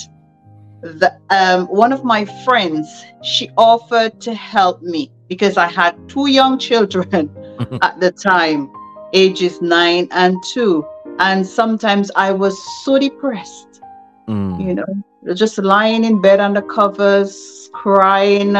the, 0.81 1.15
um, 1.29 1.67
one 1.67 1.93
of 1.93 2.03
my 2.03 2.25
friends, 2.43 3.05
she 3.23 3.49
offered 3.57 4.19
to 4.21 4.33
help 4.33 4.81
me 4.81 5.11
because 5.27 5.57
I 5.57 5.67
had 5.67 5.95
two 6.09 6.27
young 6.27 6.57
children 6.57 7.29
at 7.81 7.99
the 7.99 8.11
time, 8.11 8.71
ages 9.13 9.61
nine 9.61 10.07
and 10.11 10.37
two. 10.43 10.85
And 11.19 11.45
sometimes 11.45 12.09
I 12.15 12.31
was 12.31 12.57
so 12.83 12.97
depressed, 12.97 13.81
mm. 14.27 14.65
you 14.65 14.73
know, 14.73 15.33
just 15.35 15.57
lying 15.59 16.03
in 16.03 16.19
bed 16.19 16.39
under 16.39 16.61
covers, 16.61 17.69
crying, 17.73 18.55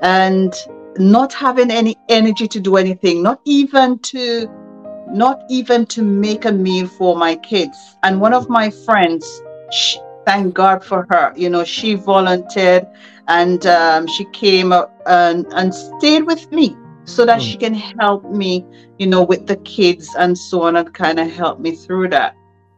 and 0.00 0.54
not 0.98 1.32
having 1.32 1.70
any 1.70 1.96
energy 2.08 2.48
to 2.48 2.60
do 2.60 2.76
anything, 2.76 3.22
not 3.22 3.40
even 3.44 3.98
to 4.00 4.48
not 5.08 5.42
even 5.48 5.86
to 5.86 6.02
make 6.02 6.44
a 6.44 6.52
meal 6.52 6.86
for 6.86 7.16
my 7.16 7.36
kids. 7.36 7.96
And 8.02 8.20
one 8.20 8.34
of 8.34 8.48
my 8.48 8.70
friends, 8.70 9.42
she, 9.70 9.98
thank 10.26 10.54
God 10.54 10.84
for 10.84 11.06
her, 11.10 11.32
you 11.36 11.50
know, 11.50 11.64
she 11.64 11.94
volunteered 11.94 12.86
and 13.28 13.66
um, 13.66 14.06
she 14.06 14.24
came 14.26 14.72
and, 14.72 15.46
and 15.52 15.74
stayed 15.74 16.22
with 16.22 16.50
me 16.52 16.76
so 17.04 17.24
that 17.26 17.40
mm. 17.40 17.50
she 17.50 17.56
can 17.56 17.74
help 17.74 18.24
me, 18.30 18.64
you 18.98 19.06
know, 19.06 19.22
with 19.22 19.46
the 19.46 19.56
kids 19.56 20.08
and 20.18 20.36
so 20.36 20.62
on 20.62 20.76
and 20.76 20.92
kind 20.94 21.18
of 21.18 21.30
help 21.30 21.60
me 21.60 21.74
through 21.74 22.08
that. 22.08 22.34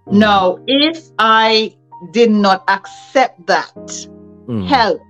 Mm. 0.07 0.15
Now, 0.15 0.59
if 0.67 1.09
I 1.19 1.77
did 2.13 2.31
not 2.31 2.65
accept 2.69 3.47
that 3.47 3.75
mm. 4.47 4.67
help, 4.67 5.01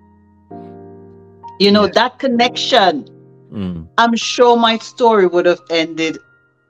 you 1.60 1.70
know, 1.70 1.84
yes. 1.84 1.94
that 1.94 2.18
connection, 2.18 3.04
mm. 3.52 3.88
I'm 3.98 4.16
sure 4.16 4.56
my 4.56 4.78
story 4.78 5.26
would 5.26 5.46
have 5.46 5.60
ended 5.70 6.18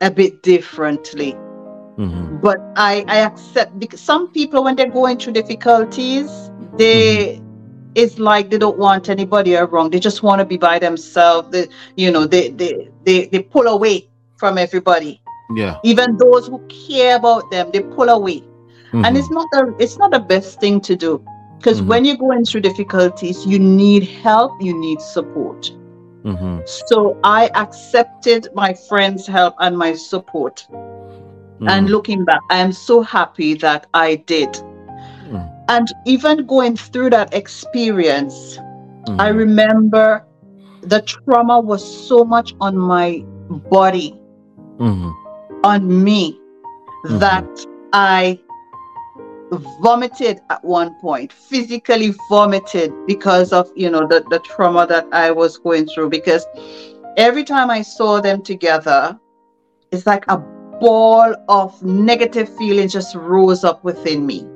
a 0.05 0.11
bit 0.11 0.43
differently. 0.43 1.33
Mm-hmm. 1.33 2.38
But 2.38 2.59
I, 2.77 3.05
I 3.09 3.19
accept 3.19 3.79
because 3.79 4.01
some 4.01 4.31
people, 4.33 4.64
when 4.64 4.77
they're 4.77 4.90
going 4.90 5.19
through 5.19 5.33
difficulties, 5.33 6.31
they 6.77 7.38
mm-hmm 7.38 7.45
it's 7.95 8.19
like 8.19 8.51
they 8.51 8.59
don't 8.59 8.79
want 8.79 9.09
anybody 9.09 9.57
around. 9.57 9.93
They 9.93 10.01
just 10.01 10.23
want 10.23 10.40
to 10.40 10.45
be 10.45 10.57
by 10.57 10.79
themselves. 10.79 11.51
They, 11.51 11.69
you 11.97 12.11
know, 12.11 12.27
they, 12.27 12.51
they, 12.51 12.88
they, 13.05 13.27
they 13.27 13.43
pull 13.43 13.67
away 13.67 14.09
from 14.37 14.59
everybody. 14.59 15.21
Yeah. 15.55 15.79
Even 15.85 16.17
those 16.17 16.49
who 16.49 16.59
care 16.69 17.17
about 17.17 17.51
them, 17.51 17.71
they 17.73 17.81
pull 17.81 18.09
away. 18.09 18.40
Mm-hmm. 18.40 19.05
And 19.05 19.17
it's 19.17 19.31
not 19.31 19.47
the 19.53 19.75
it's 19.79 19.99
not 19.99 20.11
the 20.11 20.21
best 20.21 20.61
thing 20.61 20.81
to 20.83 20.97
do. 20.97 21.25
Because 21.59 21.79
mm-hmm. 21.79 21.88
when 21.88 22.05
you're 22.05 22.17
going 22.17 22.45
through 22.45 22.62
difficulties, 22.62 23.47
you 23.47 23.59
need 23.59 24.05
help, 24.05 24.61
you 24.61 24.79
need 24.79 25.01
support. 25.01 25.71
Mm-hmm. 26.25 26.61
So 26.89 27.19
I 27.23 27.51
accepted 27.55 28.49
my 28.55 28.75
friend's 28.75 29.27
help 29.27 29.55
and 29.61 29.77
my 29.77 29.95
support. 29.95 30.67
And 30.71 31.61
mm-hmm. 31.61 31.87
looking 31.87 32.25
back, 32.25 32.41
I 32.51 32.59
am 32.59 32.73
so 32.73 33.03
happy 33.03 33.55
that 33.55 33.87
I 33.95 34.17
did 34.17 34.59
and 35.69 35.93
even 36.05 36.47
going 36.47 36.77
through 36.77 37.11
that 37.11 37.33
experience, 37.33 38.57
mm-hmm. 38.59 39.21
I 39.21 39.29
remember 39.29 40.25
the 40.83 41.01
trauma 41.03 41.61
was 41.61 41.83
so 42.09 42.25
much 42.25 42.55
on 42.61 42.77
my 42.77 43.25
body, 43.71 44.13
mm-hmm. 44.79 45.11
on 45.65 46.05
me, 46.05 46.33
mm-hmm. 47.07 47.19
that 47.19 47.49
I 47.93 48.39
vomited 49.81 50.40
at 50.51 50.64
one 50.64 50.95
point, 51.01 51.33
physically 51.33 52.14
vomited 52.29 52.93
because 53.07 53.53
of, 53.53 53.71
you 53.75 53.90
know, 53.90 54.07
the, 54.07 54.25
the 54.31 54.40
trauma 54.40 54.87
that 54.87 55.07
I 55.12 55.31
was 55.31 55.59
going 55.59 55.87
through. 55.87 56.11
Because 56.11 56.47
every 57.17 57.45
time 57.45 57.71
I 57.71 57.83
saw 57.83 58.21
them 58.21 58.43
together, 58.43 59.19
it's 59.90 60.07
like 60.07 60.25
a 60.29 60.38
ball 60.81 61.35
of 61.49 61.83
negative 61.83 62.55
feelings 62.57 62.93
just 62.93 63.14
rose 63.14 63.64
up 63.64 63.85
within 63.85 64.27
me 64.27 64.47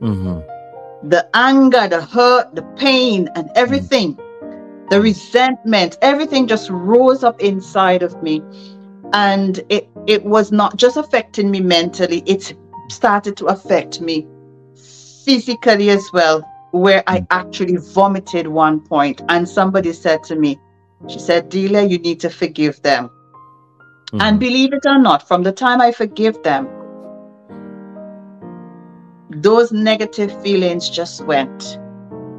Mm-hmm. 0.00 1.08
The 1.08 1.28
anger, 1.34 1.88
the 1.88 2.02
hurt, 2.02 2.54
the 2.54 2.62
pain, 2.76 3.28
and 3.34 3.50
everything, 3.54 4.16
mm-hmm. 4.16 4.88
the 4.90 5.00
resentment, 5.00 5.96
everything 6.02 6.46
just 6.46 6.68
rose 6.70 7.24
up 7.24 7.40
inside 7.40 8.02
of 8.02 8.22
me. 8.22 8.42
And 9.12 9.60
it, 9.68 9.88
it 10.06 10.24
was 10.24 10.52
not 10.52 10.76
just 10.76 10.96
affecting 10.96 11.50
me 11.50 11.60
mentally, 11.60 12.22
it 12.26 12.54
started 12.88 13.36
to 13.38 13.46
affect 13.46 14.00
me 14.00 14.26
physically 15.26 15.90
as 15.90 16.08
well, 16.12 16.40
where 16.70 17.02
I 17.06 17.20
mm. 17.20 17.26
actually 17.30 17.76
vomited 17.76 18.46
one. 18.46 18.82
And 19.28 19.48
somebody 19.48 19.92
said 19.92 20.22
to 20.24 20.36
me, 20.36 20.58
she 21.08 21.18
said, 21.18 21.48
Delia, 21.50 21.82
you 21.82 21.98
need 21.98 22.20
to 22.20 22.30
forgive 22.30 22.80
them. 22.82 23.10
Mm-hmm. 24.06 24.20
And 24.20 24.40
believe 24.40 24.72
it 24.72 24.86
or 24.86 24.98
not, 24.98 25.26
from 25.26 25.42
the 25.42 25.52
time 25.52 25.80
I 25.80 25.92
forgive 25.92 26.42
them, 26.42 26.68
those 29.30 29.72
negative 29.72 30.30
feelings 30.42 30.88
just 30.88 31.24
went. 31.24 31.78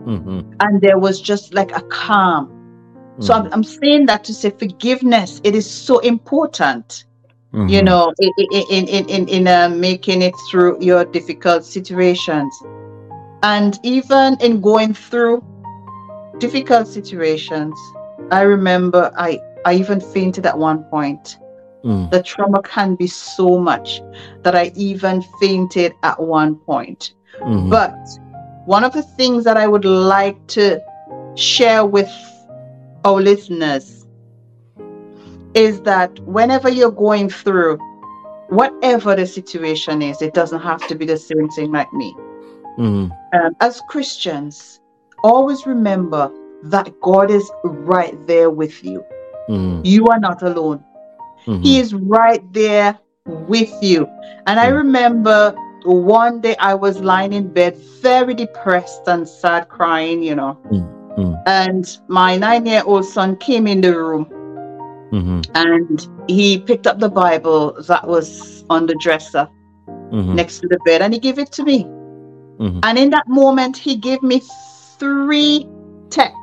Mm-hmm. 0.08 0.54
And 0.62 0.82
there 0.82 0.98
was 0.98 1.22
just 1.22 1.54
like 1.54 1.76
a 1.76 1.82
calm. 1.82 2.48
Mm-hmm. 2.48 3.22
So 3.22 3.34
I'm, 3.34 3.44
mm-hmm. 3.44 3.54
I'm, 3.54 3.64
saying 3.64 4.06
that 4.06 4.24
to 4.24 4.34
say 4.34 4.50
forgiveness, 4.50 5.42
it 5.44 5.54
is 5.54 5.70
so 5.70 6.00
important, 6.00 7.06
mm-hmm. 7.54 7.68
you 7.68 7.82
know, 7.82 8.14
in, 8.20 8.32
in, 8.52 8.88
in, 8.88 9.10
in, 9.10 9.28
in 9.28 9.48
uh, 9.48 9.70
making 9.70 10.22
it 10.22 10.34
through 10.50 10.78
your 10.82 11.06
difficult 11.06 11.66
situations. 11.66 12.54
And 13.44 13.80
even 13.84 14.38
in 14.42 14.62
going 14.62 14.94
through 14.94 15.44
difficult 16.40 16.88
situations, 16.88 17.78
I 18.32 18.42
remember 18.42 19.12
I, 19.18 19.40
I 19.66 19.76
even 19.76 20.02
fainted 20.02 20.46
at 20.46 20.58
one 20.58 20.84
point. 20.86 21.38
Mm. 21.84 22.10
The 22.10 22.24
trauma 22.24 22.62
can 22.64 22.96
be 22.96 23.08
so 23.08 23.60
much 23.60 24.02
that 24.42 24.56
I 24.56 24.72
even 24.76 25.22
fainted 25.40 25.94
at 26.04 26.20
one 26.20 26.56
point. 26.56 27.14
Mm-hmm. 27.40 27.70
But 27.70 27.96
one 28.66 28.84
of 28.84 28.94
the 28.94 29.04
things 29.04 29.44
that 29.44 29.56
I 29.56 29.68
would 29.68 29.86
like 29.86 30.46
to 30.48 30.82
share 31.36 31.86
with 31.86 32.12
our 33.06 33.22
listeners 33.22 33.97
is 35.58 35.82
that 35.82 36.20
whenever 36.20 36.70
you're 36.70 36.92
going 36.92 37.30
through 37.30 37.78
whatever 38.50 39.16
the 39.16 39.26
situation 39.26 40.04
is, 40.04 40.22
it 40.22 40.36
doesn't 40.36 40.62
have 40.62 40.86
to 40.88 40.94
be 40.94 41.06
the 41.06 41.18
same 41.18 41.50
thing 41.50 41.72
like 41.72 41.92
me. 41.94 42.14
Mm-hmm. 42.78 43.12
Um, 43.34 43.56
as 43.60 43.82
Christians, 43.90 44.80
always 45.24 45.66
remember 45.66 46.32
that 46.66 46.94
God 47.02 47.32
is 47.32 47.50
right 47.64 48.16
there 48.28 48.52
with 48.52 48.84
you. 48.84 49.04
Mm-hmm. 49.50 49.82
You 49.84 50.06
are 50.08 50.20
not 50.20 50.44
alone. 50.44 50.84
Mm-hmm. 51.48 51.64
He 51.64 51.80
is 51.80 51.96
right 51.96 52.42
there 52.54 53.00
with 53.26 53.74
you. 53.82 54.08
And 54.46 54.60
I 54.60 54.70
mm. 54.70 54.76
remember 54.76 55.56
one 55.86 56.40
day 56.42 56.56
I 56.60 56.76
was 56.76 57.00
lying 57.00 57.34
in 57.34 57.52
bed, 57.52 57.78
very 58.02 58.34
depressed 58.34 59.08
and 59.08 59.28
sad, 59.28 59.70
crying, 59.70 60.22
you 60.22 60.36
know. 60.36 60.58
Mm-hmm. 60.72 61.34
And 61.48 61.98
my 62.08 62.38
nine 62.38 62.66
year 62.66 62.84
old 62.86 63.06
son 63.06 63.38
came 63.38 63.66
in 63.66 63.82
the 63.82 63.98
room 63.98 64.32
mm-hmm. 65.12 65.42
and 65.56 66.08
he 66.30 66.60
picked 66.60 66.88
up 66.88 67.00
the 67.00 67.10
Bible 67.10 67.82
that 67.84 68.08
was 68.08 68.64
on 68.70 68.86
the 68.86 68.96
dresser 68.96 69.48
mm-hmm. 69.88 70.36
next 70.36 70.60
to 70.60 70.68
the 70.68 70.80
bed 70.86 71.02
and 71.02 71.14
he 71.14 71.20
gave 71.20 71.40
it 71.40 71.52
to 71.54 71.64
me. 71.64 71.84
Mm-hmm. 71.84 72.80
And 72.84 72.98
in 72.98 73.10
that 73.12 73.28
moment, 73.28 73.78
he 73.78 73.96
gave 73.96 74.24
me 74.24 74.42
three 75.00 75.68
texts 76.10 76.38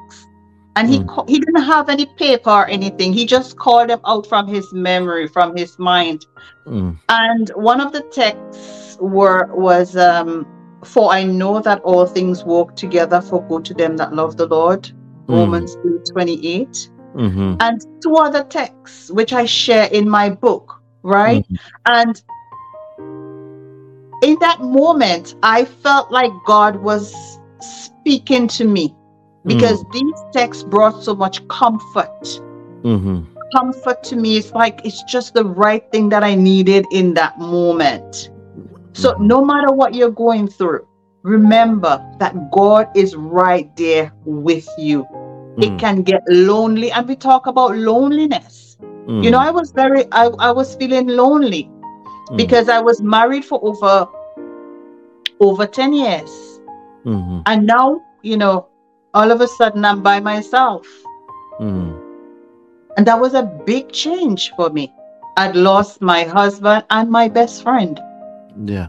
and 0.77 0.89
he 0.89 1.01
mm. 1.01 1.29
he 1.29 1.39
didn't 1.39 1.63
have 1.63 1.89
any 1.89 2.07
paper 2.17 2.51
or 2.51 2.67
anything 2.69 3.13
he 3.13 3.25
just 3.27 3.57
called 3.57 3.89
them 3.89 4.01
out 4.07 4.27
from 4.27 4.47
his 4.47 4.73
memory 4.73 5.29
from 5.29 5.57
his 5.57 5.79
mind 5.79 6.27
mm. 6.67 6.99
and 7.09 7.51
one 7.55 7.81
of 7.81 7.93
the 7.93 8.03
texts 8.03 8.97
were 9.01 9.49
was 9.55 9.97
um 9.97 10.47
for 10.85 11.13
i 11.13 11.23
know 11.23 11.61
that 11.61 11.81
all 11.83 12.07
things 12.07 12.45
work 12.45 12.75
together 12.77 13.21
for 13.21 13.47
good 13.49 13.65
to 13.65 13.75
them 13.75 13.97
that 13.97 14.13
love 14.13 14.37
the 14.37 14.47
lord 14.47 14.83
mm. 14.83 15.29
romans 15.29 15.77
28 16.13 16.91
mm-hmm. 17.15 17.57
and 17.61 17.81
two 18.03 18.17
other 18.17 18.45
texts 18.45 19.11
which 19.11 19.33
i 19.33 19.45
share 19.45 19.89
in 19.93 20.09
my 20.09 20.29
book 20.29 20.81
right 21.03 21.45
mm-hmm. 21.49 21.57
and 21.87 22.23
in 24.23 24.37
that 24.41 24.61
moment 24.61 25.35
i 25.43 25.65
felt 25.65 26.11
like 26.11 26.33
god 26.47 26.77
was 26.77 27.39
speaking 27.61 28.47
to 28.49 28.65
me 28.65 28.95
because 29.47 29.83
mm. 29.85 29.93
these 29.93 30.25
texts 30.33 30.63
brought 30.63 31.03
so 31.03 31.15
much 31.15 31.47
comfort. 31.49 32.23
Mm-hmm. 32.83 33.23
Comfort 33.55 34.03
to 34.05 34.17
me 34.17 34.37
it's 34.37 34.53
like 34.53 34.81
it's 34.85 35.03
just 35.05 35.35
the 35.35 35.45
right 35.45 35.91
thing 35.93 36.09
that 36.09 36.25
I 36.25 36.35
needed 36.35 36.87
in 36.91 37.15
that 37.15 37.39
moment. 37.39 38.31
So, 38.93 39.13
mm-hmm. 39.13 39.27
no 39.27 39.45
matter 39.45 39.73
what 39.73 39.95
you're 39.95 40.11
going 40.11 40.49
through, 40.49 40.87
remember 41.23 42.05
that 42.19 42.51
God 42.51 42.89
is 42.95 43.15
right 43.15 43.75
there 43.77 44.13
with 44.25 44.69
you. 44.79 45.07
Mm. 45.57 45.65
It 45.65 45.79
can 45.79 46.03
get 46.03 46.23
lonely, 46.29 46.91
and 46.91 47.09
we 47.09 47.17
talk 47.17 47.47
about 47.47 47.77
loneliness. 47.77 48.77
Mm. 49.07 49.23
You 49.23 49.31
know, 49.31 49.39
I 49.39 49.51
was 49.51 49.71
very, 49.71 50.05
I, 50.13 50.27
I 50.39 50.51
was 50.51 50.75
feeling 50.77 51.09
lonely 51.09 51.71
mm. 52.29 52.37
because 52.37 52.69
I 52.69 52.81
was 52.81 53.03
married 53.03 53.45
for 53.45 53.61
over 53.65 54.09
over 55.41 55.67
10 55.67 55.93
years. 55.93 56.31
Mm-hmm. 57.05 57.41
And 57.47 57.67
now, 57.67 58.01
you 58.23 58.37
know, 58.37 58.69
all 59.13 59.31
of 59.31 59.41
a 59.41 59.49
sudden 59.49 59.85
I'm 59.85 60.03
by 60.03 60.21
myself. 60.21 60.87
Mm. 61.61 62.01
And 62.97 63.07
that 63.07 63.21
was 63.21 63.35
a 63.35 63.43
big 63.43 63.93
change 63.93 64.53
for 64.57 64.71
me. 64.71 64.93
I'd 65.37 65.57
lost 65.57 66.01
my 66.01 66.25
husband 66.25 66.85
and 66.91 67.11
my 67.11 67.29
best 67.29 67.63
friend. 67.63 68.01
Yeah. 68.65 68.89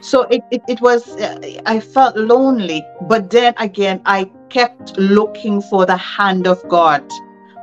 So 0.00 0.22
it, 0.22 0.42
it, 0.50 0.62
it 0.68 0.80
was, 0.80 1.08
uh, 1.16 1.38
I 1.66 1.80
felt 1.80 2.16
lonely. 2.16 2.84
But 3.02 3.30
then 3.30 3.54
again, 3.58 4.02
I 4.04 4.30
kept 4.50 4.96
looking 4.98 5.60
for 5.62 5.86
the 5.86 5.96
hand 5.96 6.46
of 6.46 6.66
God. 6.68 7.04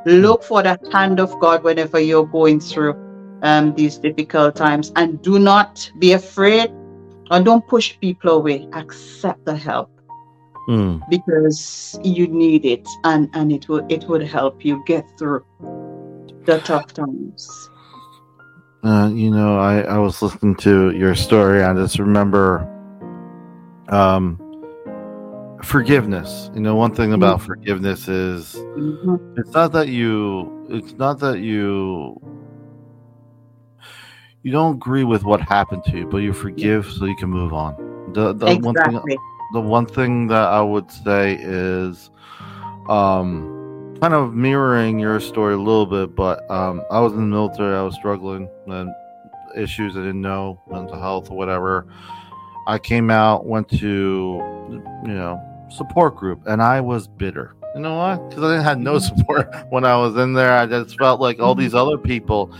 Look 0.05 0.43
for 0.43 0.63
the 0.63 0.79
hand 0.91 1.19
of 1.19 1.37
God 1.39 1.63
whenever 1.63 1.99
you're 1.99 2.25
going 2.25 2.59
through 2.59 2.95
um, 3.41 3.73
these 3.75 3.97
difficult 3.97 4.55
times. 4.55 4.91
And 4.95 5.21
do 5.21 5.39
not 5.39 5.89
be 5.99 6.13
afraid 6.13 6.71
and 7.31 7.45
don't 7.45 7.65
push 7.67 7.97
people 7.99 8.31
away. 8.31 8.67
Accept 8.73 9.45
the 9.45 9.55
help 9.55 9.93
mm. 10.67 11.01
because 11.09 11.99
you 12.03 12.27
need 12.27 12.65
it 12.65 12.87
and 13.03 13.29
and 13.33 13.51
it 13.51 13.67
will 13.67 13.85
it 13.89 14.07
would 14.07 14.23
help 14.23 14.63
you 14.63 14.83
get 14.85 15.05
through 15.17 15.45
the 16.45 16.59
tough 16.59 16.93
times 16.93 17.69
uh, 18.83 19.09
you 19.13 19.31
know 19.31 19.57
i 19.57 19.81
i 19.81 19.97
was 19.97 20.21
listening 20.21 20.55
to 20.55 20.91
your 20.91 21.15
story 21.15 21.63
i 21.63 21.73
just 21.73 21.99
remember 21.99 22.69
um 23.89 24.39
forgiveness 25.63 26.51
you 26.53 26.59
know 26.59 26.75
one 26.75 26.93
thing 26.93 27.13
about 27.13 27.37
mm-hmm. 27.37 27.47
forgiveness 27.47 28.07
is 28.07 28.55
mm-hmm. 28.55 29.39
it's 29.39 29.51
not 29.51 29.71
that 29.71 29.87
you 29.87 30.67
it's 30.69 30.93
not 30.93 31.19
that 31.19 31.39
you 31.39 32.19
you 34.43 34.51
don't 34.51 34.75
agree 34.75 35.03
with 35.03 35.23
what 35.23 35.39
happened 35.41 35.83
to 35.85 35.97
you 35.97 36.05
but 36.05 36.17
you 36.17 36.33
forgive 36.33 36.85
so 36.85 37.05
you 37.05 37.15
can 37.15 37.29
move 37.29 37.53
on 37.53 37.75
the, 38.13 38.33
the 38.33 38.47
exactly. 38.47 38.95
one 38.95 39.03
thing 39.05 39.17
the 39.53 39.61
one 39.61 39.85
thing 39.85 40.27
that 40.27 40.47
I 40.47 40.61
would 40.61 40.91
say 40.91 41.37
is 41.39 42.09
um, 42.89 43.95
kind 44.01 44.15
of 44.15 44.33
mirroring 44.33 44.97
your 44.97 45.19
story 45.19 45.53
a 45.53 45.57
little 45.57 45.85
bit, 45.85 46.15
but 46.15 46.49
um, 46.49 46.83
I 46.89 46.99
was 46.99 47.13
in 47.13 47.19
the 47.19 47.25
military, 47.25 47.75
I 47.75 47.83
was 47.83 47.93
struggling 47.93 48.49
and 48.67 48.89
issues 49.55 49.95
I 49.95 49.99
didn't 49.99 50.21
know, 50.21 50.59
mental 50.69 50.99
health 50.99 51.29
or 51.29 51.37
whatever. 51.37 51.87
I 52.67 52.79
came 52.79 53.11
out, 53.11 53.45
went 53.45 53.69
to, 53.69 53.77
you 53.85 54.81
know, 55.03 55.39
support 55.73 56.15
group, 56.15 56.41
and 56.45 56.61
I 56.61 56.81
was 56.81 57.07
bitter. 57.07 57.55
You 57.75 57.81
know 57.81 57.97
what? 57.97 58.29
Because 58.29 58.43
I 58.43 58.51
didn't 58.51 58.63
had 58.63 58.79
no 58.79 58.95
mm-hmm. 58.95 59.17
support 59.17 59.53
when 59.69 59.83
I 59.83 59.97
was 59.97 60.15
in 60.15 60.33
there. 60.33 60.53
I 60.53 60.65
just 60.65 60.97
felt 60.97 61.19
like 61.19 61.39
all 61.39 61.55
these 61.55 61.73
other 61.73 61.97
people. 61.97 62.53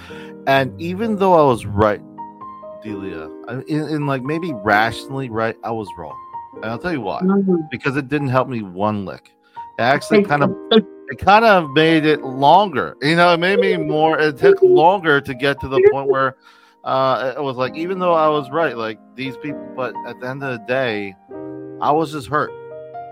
And 0.48 0.80
even 0.82 1.18
though 1.18 1.34
I 1.34 1.44
was 1.44 1.66
right, 1.66 2.02
Delia, 2.82 3.30
in, 3.68 3.88
in 3.88 4.08
like 4.08 4.24
maybe 4.24 4.52
rationally 4.54 5.30
right, 5.30 5.56
I 5.64 5.72
was 5.72 5.88
wrong. 5.98 6.20
And 6.56 6.66
I'll 6.66 6.80
tell 6.80 6.92
you 6.92 7.02
why. 7.02 7.22
Mm-hmm. 7.22 7.56
Because 7.72 7.96
it 7.96 8.10
didn't 8.10 8.30
help 8.30 8.50
me 8.50 8.62
one 8.62 9.06
lick. 9.06 9.32
It 9.80 9.82
actually 9.82 10.24
kind 10.24 10.44
of 10.44 10.56
it 10.72 11.18
kind 11.20 11.46
of 11.46 11.70
made 11.72 12.06
it 12.06 12.22
longer. 12.22 12.96
You 13.02 13.16
know, 13.16 13.34
it 13.34 13.40
made 13.40 13.60
me 13.60 13.78
more 13.78 14.20
it 14.20 14.38
took 14.38 14.62
longer 14.62 15.22
to 15.22 15.34
get 15.34 15.60
to 15.62 15.68
the 15.68 15.82
point 15.92 16.10
where 16.10 16.36
uh 16.84 17.34
it 17.36 17.42
was 17.42 17.56
like 17.56 17.76
even 17.76 18.00
though 18.00 18.14
I 18.14 18.28
was 18.28 18.52
right, 18.52 18.78
like 18.78 19.00
these 19.16 19.38
people 19.38 19.68
but 19.76 19.96
at 20.08 20.20
the 20.20 20.28
end 20.28 20.44
of 20.44 20.60
the 20.60 20.66
day, 20.66 21.16
I 21.82 21.92
was 21.92 22.12
just 22.12 22.28
hurt. 22.28 22.52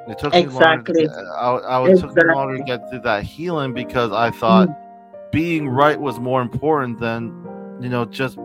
It 0.07 0.17
took 0.17 0.33
exactly. 0.33 1.03
me 1.03 1.07
longer. 1.07 1.23
To, 1.23 1.31
I, 1.31 1.57
I 1.57 1.89
exactly. 1.89 2.15
took 2.15 2.35
longer 2.35 2.57
to 2.57 2.63
get 2.63 2.89
through 2.89 3.01
that 3.01 3.23
healing 3.23 3.73
because 3.73 4.11
I 4.11 4.31
thought 4.31 4.69
mm. 4.69 5.31
being 5.31 5.69
right 5.69 5.99
was 5.99 6.19
more 6.19 6.41
important 6.41 6.99
than 6.99 7.27
you 7.79 7.89
know 7.89 8.05
just 8.05 8.37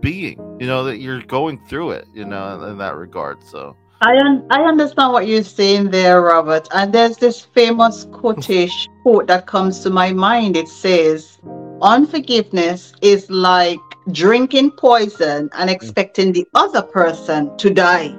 being. 0.00 0.38
You 0.60 0.66
know 0.66 0.84
that 0.84 0.98
you're 0.98 1.22
going 1.22 1.58
through 1.66 1.92
it. 1.92 2.06
You 2.14 2.24
know 2.24 2.62
in, 2.62 2.70
in 2.70 2.78
that 2.78 2.96
regard. 2.96 3.42
So 3.42 3.76
I 4.02 4.16
un- 4.16 4.46
I 4.50 4.62
understand 4.62 5.12
what 5.12 5.26
you're 5.26 5.42
saying 5.42 5.90
there, 5.90 6.22
Robert. 6.22 6.68
And 6.72 6.92
there's 6.92 7.16
this 7.18 7.40
famous 7.40 8.06
quotation 8.12 8.92
quote 9.02 9.26
that 9.26 9.46
comes 9.46 9.80
to 9.80 9.90
my 9.90 10.12
mind. 10.12 10.56
It 10.56 10.68
says, 10.68 11.38
"Unforgiveness 11.82 12.94
is 13.02 13.28
like 13.30 13.80
drinking 14.12 14.70
poison 14.72 15.50
and 15.52 15.68
expecting 15.68 16.32
the 16.32 16.46
other 16.54 16.82
person 16.82 17.56
to 17.58 17.68
die." 17.68 18.14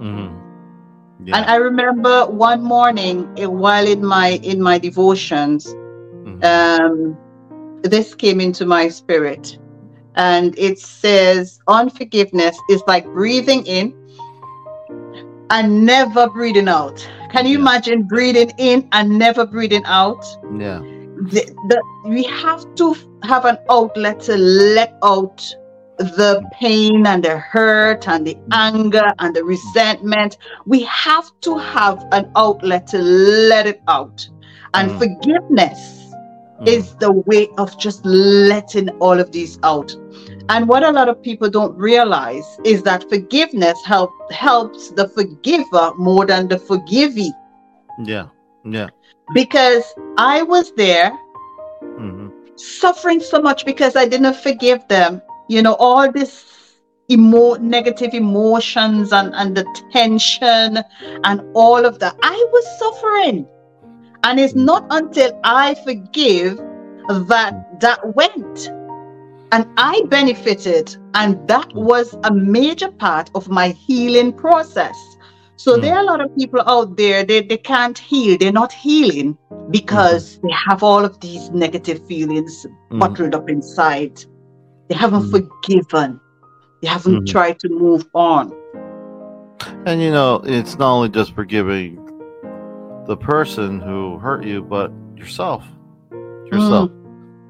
Mm-hmm. 0.00 0.37
Yeah. 1.24 1.36
And 1.36 1.46
I 1.46 1.56
remember 1.56 2.26
one 2.26 2.62
morning 2.62 3.28
eh, 3.36 3.46
while 3.46 3.86
in 3.86 4.04
my 4.04 4.40
in 4.42 4.62
my 4.62 4.78
devotions, 4.78 5.66
mm-hmm. 5.66 6.44
um, 6.44 7.18
this 7.82 8.14
came 8.14 8.40
into 8.40 8.64
my 8.64 8.88
spirit, 8.88 9.58
and 10.14 10.56
it 10.58 10.78
says 10.78 11.60
unforgiveness 11.66 12.56
is 12.70 12.82
like 12.86 13.04
breathing 13.06 13.66
in 13.66 13.94
and 15.50 15.84
never 15.84 16.28
breathing 16.28 16.68
out. 16.68 17.08
Can 17.30 17.46
you 17.46 17.54
yeah. 17.54 17.60
imagine 17.60 18.02
breathing 18.04 18.52
in 18.58 18.88
and 18.92 19.18
never 19.18 19.46
breathing 19.46 19.84
out? 19.86 20.24
Yeah. 20.56 20.78
The, 21.30 21.44
the, 21.68 21.82
we 22.08 22.22
have 22.24 22.74
to 22.76 22.94
have 23.24 23.44
an 23.44 23.58
outlet 23.68 24.20
to 24.20 24.36
let 24.36 24.96
out 25.02 25.44
the 25.98 26.48
pain 26.52 27.06
and 27.06 27.24
the 27.24 27.38
hurt 27.38 28.08
and 28.08 28.26
the 28.26 28.36
anger 28.52 29.06
and 29.18 29.34
the 29.34 29.44
resentment. 29.44 30.38
We 30.66 30.82
have 30.84 31.30
to 31.42 31.58
have 31.58 32.06
an 32.12 32.30
outlet 32.36 32.86
to 32.88 32.98
let 32.98 33.66
it 33.66 33.82
out. 33.88 34.28
And 34.74 34.90
mm. 34.92 34.98
forgiveness 34.98 36.12
mm. 36.60 36.66
is 36.66 36.94
the 36.96 37.12
way 37.12 37.48
of 37.58 37.78
just 37.78 38.04
letting 38.04 38.90
all 39.00 39.18
of 39.18 39.32
these 39.32 39.58
out. 39.62 39.94
And 40.50 40.66
what 40.66 40.82
a 40.82 40.90
lot 40.90 41.08
of 41.08 41.22
people 41.22 41.50
don't 41.50 41.76
realize 41.76 42.58
is 42.64 42.82
that 42.84 43.08
forgiveness 43.10 43.78
help, 43.84 44.10
helps 44.32 44.90
the 44.92 45.08
forgiver 45.08 45.92
more 45.98 46.24
than 46.24 46.48
the 46.48 46.58
forgivee. 46.58 47.32
Yeah. 48.04 48.28
Yeah. 48.64 48.88
Because 49.34 49.94
I 50.16 50.42
was 50.42 50.72
there 50.74 51.10
mm-hmm. 51.82 52.28
suffering 52.56 53.20
so 53.20 53.42
much 53.42 53.66
because 53.66 53.94
I 53.94 54.06
didn't 54.06 54.36
forgive 54.36 54.86
them 54.88 55.20
you 55.48 55.62
know 55.62 55.74
all 55.74 56.10
this 56.10 56.48
emo- 57.10 57.56
negative 57.56 58.14
emotions 58.14 59.12
and, 59.12 59.34
and 59.34 59.56
the 59.56 59.64
tension 59.92 60.78
and 61.24 61.40
all 61.54 61.84
of 61.84 61.98
that. 61.98 62.16
I 62.22 62.46
was 62.52 62.78
suffering. 62.78 63.46
And 64.24 64.40
it's 64.40 64.54
not 64.54 64.84
until 64.90 65.38
i 65.44 65.74
forgive 65.84 66.56
that 67.28 67.80
that 67.80 68.14
went. 68.14 68.68
And 69.52 69.66
i 69.76 70.02
benefited. 70.06 70.96
And 71.14 71.46
that 71.48 71.72
was 71.74 72.16
a 72.24 72.32
major 72.32 72.90
part 72.90 73.30
of 73.34 73.48
my 73.48 73.68
healing 73.68 74.32
process. 74.32 74.96
So 75.56 75.76
mm. 75.76 75.82
there 75.82 75.96
are 75.96 76.02
a 76.02 76.06
lot 76.06 76.20
of 76.20 76.36
people 76.36 76.60
out 76.66 76.96
there 76.96 77.24
they, 77.24 77.40
they 77.42 77.56
can't 77.56 77.98
heal. 77.98 78.36
They're 78.38 78.52
not 78.52 78.72
healing 78.72 79.38
because 79.70 80.36
mm. 80.36 80.42
they 80.42 80.54
have 80.68 80.82
all 80.82 81.04
of 81.04 81.18
these 81.20 81.50
negative 81.50 82.06
feelings 82.06 82.66
mm. 82.90 82.98
bottled 82.98 83.34
up 83.34 83.48
inside 83.48 84.24
they 84.88 84.94
haven't 84.94 85.30
mm 85.30 85.30
forgiven. 85.30 86.20
They 86.82 86.88
haven't 86.88 87.14
mm-hmm. 87.14 87.24
tried 87.24 87.58
to 87.60 87.68
move 87.68 88.06
on. 88.14 88.54
And 89.86 90.00
you 90.00 90.10
know, 90.10 90.40
it's 90.44 90.78
not 90.78 90.92
only 90.92 91.08
just 91.08 91.34
forgiving 91.34 92.04
the 93.06 93.16
person 93.16 93.80
who 93.80 94.18
hurt 94.18 94.44
you, 94.44 94.62
but 94.62 94.92
yourself. 95.16 95.64
Yourself. 96.12 96.90
Mm. 96.90 96.98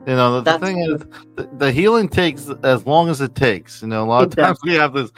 You 0.09 0.14
know, 0.14 0.40
the, 0.40 0.53
the 0.53 0.66
thing 0.66 0.79
is, 0.81 1.05
the, 1.37 1.48
the, 1.59 1.70
healing 1.70 2.09
takes 2.09 2.48
as 2.62 2.87
long 2.87 3.11
as 3.11 3.20
it 3.20 3.35
takes. 3.35 3.83
You 3.83 3.88
know, 3.88 4.05
a 4.05 4.07
lot 4.07 4.24
of 4.24 4.35
times 4.35 4.59
we 4.64 4.72
have 4.74 4.94
this 4.94 5.11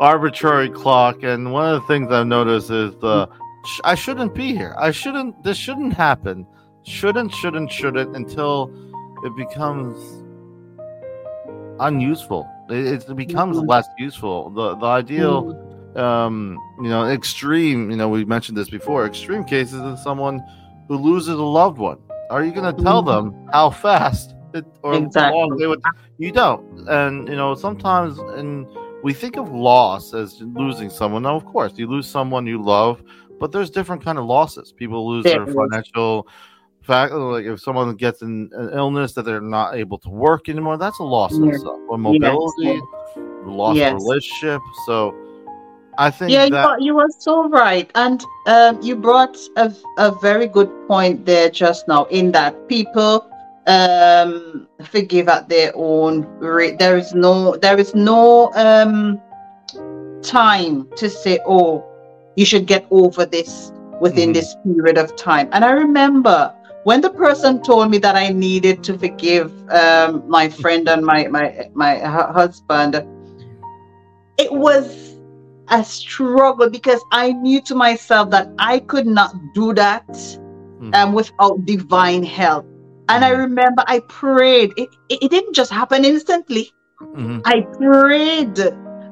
arbitrary 0.00 0.70
clock, 0.70 1.22
and 1.22 1.52
one 1.52 1.74
of 1.74 1.82
the 1.82 1.86
things 1.86 2.10
I've 2.10 2.26
noticed 2.26 2.70
is 2.70 2.92
the 2.96 3.26
mm. 3.26 3.36
I 3.84 3.94
shouldn't 3.94 4.34
be 4.34 4.54
here. 4.54 4.74
I 4.78 4.90
shouldn't. 4.90 5.42
This 5.44 5.58
shouldn't 5.58 5.92
happen. 5.92 6.46
Shouldn't, 6.84 7.34
shouldn't, 7.34 7.70
shouldn't 7.70 8.16
until 8.16 8.72
it 9.24 9.36
becomes 9.36 10.22
unuseful. 11.80 12.48
It, 12.68 13.08
it 13.08 13.16
becomes 13.16 13.56
mm-hmm. 13.56 13.68
less 13.68 13.86
useful. 13.98 14.50
The 14.50 14.76
the 14.76 14.86
ideal, 14.86 15.44
mm-hmm. 15.44 15.98
um, 15.98 16.58
you 16.80 16.88
know, 16.88 17.06
extreme. 17.06 17.90
You 17.90 17.96
know, 17.96 18.08
we 18.08 18.24
mentioned 18.24 18.56
this 18.56 18.70
before. 18.70 19.06
Extreme 19.06 19.44
cases 19.44 19.80
is 19.80 20.02
someone 20.02 20.42
who 20.88 20.96
loses 20.96 21.34
a 21.34 21.42
loved 21.42 21.78
one. 21.78 21.98
Are 22.30 22.44
you 22.44 22.52
going 22.52 22.74
to 22.74 22.82
tell 22.82 23.02
mm-hmm. 23.02 23.30
them 23.30 23.48
how 23.52 23.70
fast 23.70 24.34
it, 24.54 24.64
or 24.82 24.94
exactly. 24.94 25.38
long 25.38 25.56
they 25.56 25.66
would? 25.66 25.82
You 26.18 26.32
don't. 26.32 26.88
And 26.88 27.28
you 27.28 27.36
know, 27.36 27.54
sometimes 27.54 28.18
and 28.18 28.66
we 29.02 29.12
think 29.14 29.36
of 29.36 29.50
loss 29.52 30.14
as 30.14 30.40
losing 30.40 30.90
someone. 30.90 31.22
Now, 31.22 31.36
of 31.36 31.44
course, 31.44 31.72
you 31.76 31.86
lose 31.86 32.06
someone 32.06 32.46
you 32.46 32.62
love, 32.62 33.02
but 33.38 33.52
there's 33.52 33.70
different 33.70 34.04
kind 34.04 34.18
of 34.18 34.24
losses. 34.24 34.72
People 34.72 35.08
lose 35.08 35.24
their 35.24 35.46
financial 35.46 36.26
fact 36.88 37.12
like 37.12 37.44
if 37.44 37.60
someone 37.60 37.94
gets 37.94 38.22
an, 38.22 38.50
an, 38.54 38.70
illness 38.72 39.12
that 39.12 39.24
they're 39.26 39.42
not 39.58 39.76
able 39.76 39.98
to 39.98 40.08
work 40.08 40.48
anymore 40.48 40.78
that's 40.78 40.98
a 40.98 41.08
loss 41.16 41.32
of 41.36 41.54
stuff 41.54 41.78
or 41.88 41.98
mobility 41.98 42.64
yes. 42.64 42.82
loss 43.44 43.76
yes. 43.76 43.92
of 43.92 43.98
relationship 43.98 44.62
so 44.86 45.14
i 45.98 46.10
think 46.10 46.30
yeah 46.30 46.48
that... 46.48 46.50
you, 46.50 46.56
are, 46.56 46.80
you 46.80 46.98
are 46.98 47.12
so 47.18 47.46
right 47.50 47.90
and 47.94 48.24
um, 48.46 48.80
you 48.80 48.96
brought 48.96 49.36
a, 49.56 49.72
a 49.98 50.10
very 50.22 50.46
good 50.46 50.70
point 50.88 51.26
there 51.26 51.50
just 51.50 51.86
now 51.88 52.04
in 52.06 52.32
that 52.32 52.52
people 52.68 53.30
um, 53.66 54.66
forgive 54.82 55.28
at 55.28 55.46
their 55.50 55.72
own 55.74 56.22
rate 56.38 56.78
there 56.78 56.96
is 56.96 57.12
no 57.12 57.54
there 57.56 57.78
is 57.78 57.94
no 57.94 58.50
um, 58.54 59.20
time 60.22 60.88
to 60.96 61.10
say 61.10 61.38
oh 61.46 61.84
you 62.36 62.46
should 62.46 62.66
get 62.66 62.86
over 62.90 63.26
this 63.26 63.72
within 64.00 64.30
mm-hmm. 64.30 64.40
this 64.40 64.56
period 64.64 64.96
of 64.96 65.14
time 65.16 65.50
and 65.52 65.66
i 65.66 65.72
remember 65.72 66.54
when 66.88 67.02
the 67.02 67.10
person 67.10 67.62
told 67.62 67.90
me 67.90 67.98
that 67.98 68.16
I 68.16 68.30
needed 68.30 68.82
to 68.84 68.98
forgive 68.98 69.52
um, 69.68 70.26
my 70.26 70.48
friend 70.48 70.88
and 70.88 71.04
my 71.04 71.28
my 71.28 71.68
my 71.74 71.98
husband, 71.98 72.94
it 74.38 74.50
was 74.50 74.86
a 75.68 75.84
struggle 75.84 76.70
because 76.70 77.02
I 77.12 77.32
knew 77.32 77.60
to 77.68 77.74
myself 77.74 78.30
that 78.30 78.48
I 78.58 78.78
could 78.78 79.06
not 79.06 79.34
do 79.52 79.74
that 79.74 80.08
mm. 80.08 80.94
um, 80.94 81.12
without 81.12 81.66
divine 81.66 82.22
help. 82.22 82.64
And 83.10 83.22
I 83.22 83.34
hmm. 83.34 83.40
remember 83.40 83.84
I 83.86 84.00
prayed. 84.08 84.72
It, 84.78 84.88
it, 85.10 85.24
it 85.24 85.30
didn't 85.30 85.54
just 85.54 85.70
happen 85.70 86.06
instantly. 86.06 86.72
Mm-hmm. 87.02 87.40
I 87.44 87.56
prayed 87.76 88.56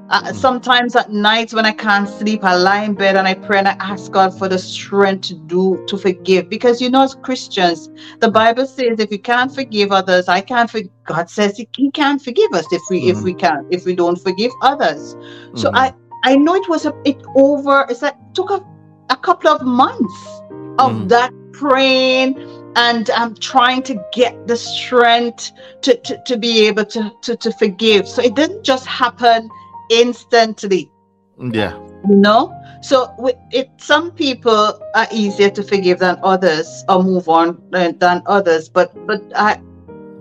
uh, 0.09 0.23
mm. 0.23 0.35
sometimes 0.35 0.95
at 0.95 1.11
night 1.11 1.53
when 1.53 1.66
I 1.66 1.73
can't 1.73 2.09
sleep, 2.09 2.45
I 2.45 2.55
lie 2.55 2.85
in 2.85 2.95
bed 2.95 3.16
and 3.16 3.27
I 3.27 3.35
pray 3.35 3.59
and 3.59 3.69
I 3.69 3.77
ask 3.81 4.12
God 4.12 4.37
for 4.38 4.49
the 4.49 4.59
strength 4.59 5.29
to 5.29 5.35
do 5.35 5.85
to 5.87 5.99
forgive. 5.99 6.49
Because 6.49 6.81
you 6.81 6.90
know, 6.90 7.03
as 7.03 7.14
Christians, 7.14 7.90
the 8.21 8.31
Bible 8.31 8.66
says 8.66 9.01
if 9.01 9.11
you 9.11 9.19
can't 9.19 9.53
forgive 9.53 9.92
others, 9.92 10.29
I 10.29 10.40
can't 10.40 10.71
forgive. 10.71 10.90
God 11.05 11.31
says 11.31 11.57
He, 11.57 11.69
he 11.77 11.90
can't 11.90 12.23
forgive 12.23 12.53
us 12.53 12.66
if 12.73 12.83
we 12.90 13.03
mm. 13.03 13.11
if 13.11 13.23
we 13.23 13.35
can't 13.35 13.66
if 13.71 13.85
we 13.85 13.95
don't 13.95 14.16
forgive 14.16 14.53
others. 14.62 15.14
Mm. 15.14 15.59
So 15.59 15.71
I 15.75 15.95
I 16.25 16.37
know 16.37 16.55
it 16.55 16.69
was 16.69 16.87
a 16.87 16.95
it 17.05 17.21
over. 17.35 17.87
It's 17.88 18.03
like 18.03 18.16
took 18.35 18.51
a, 18.51 18.64
a 19.11 19.16
couple 19.16 19.51
of 19.51 19.62
months 19.62 20.40
of 20.79 20.92
mm. 20.92 21.09
that 21.09 21.33
praying 21.53 22.38
and 22.77 23.09
I'm 23.11 23.35
trying 23.35 23.83
to 23.85 24.01
get 24.12 24.47
the 24.47 24.57
strength 24.57 25.53
to, 25.81 25.97
to, 25.97 26.23
to 26.27 26.37
be 26.37 26.66
able 26.66 26.85
to, 26.85 27.11
to, 27.23 27.37
to 27.37 27.53
forgive. 27.53 28.07
So 28.07 28.23
it 28.23 28.35
didn't 28.35 28.64
just 28.64 28.87
happen 28.87 29.49
instantly. 29.90 30.90
Yeah. 31.38 31.79
No. 32.05 32.53
So 32.83 33.12
with 33.18 33.37
it 33.51 33.70
some 33.79 34.11
people 34.12 34.81
are 34.94 35.07
easier 35.11 35.51
to 35.51 35.62
forgive 35.62 35.99
than 35.99 36.18
others 36.22 36.85
or 36.88 37.03
move 37.03 37.29
on 37.29 37.62
uh, 37.72 37.92
than 37.99 38.22
others, 38.27 38.68
but 38.68 38.94
but 39.07 39.22
I 39.35 39.61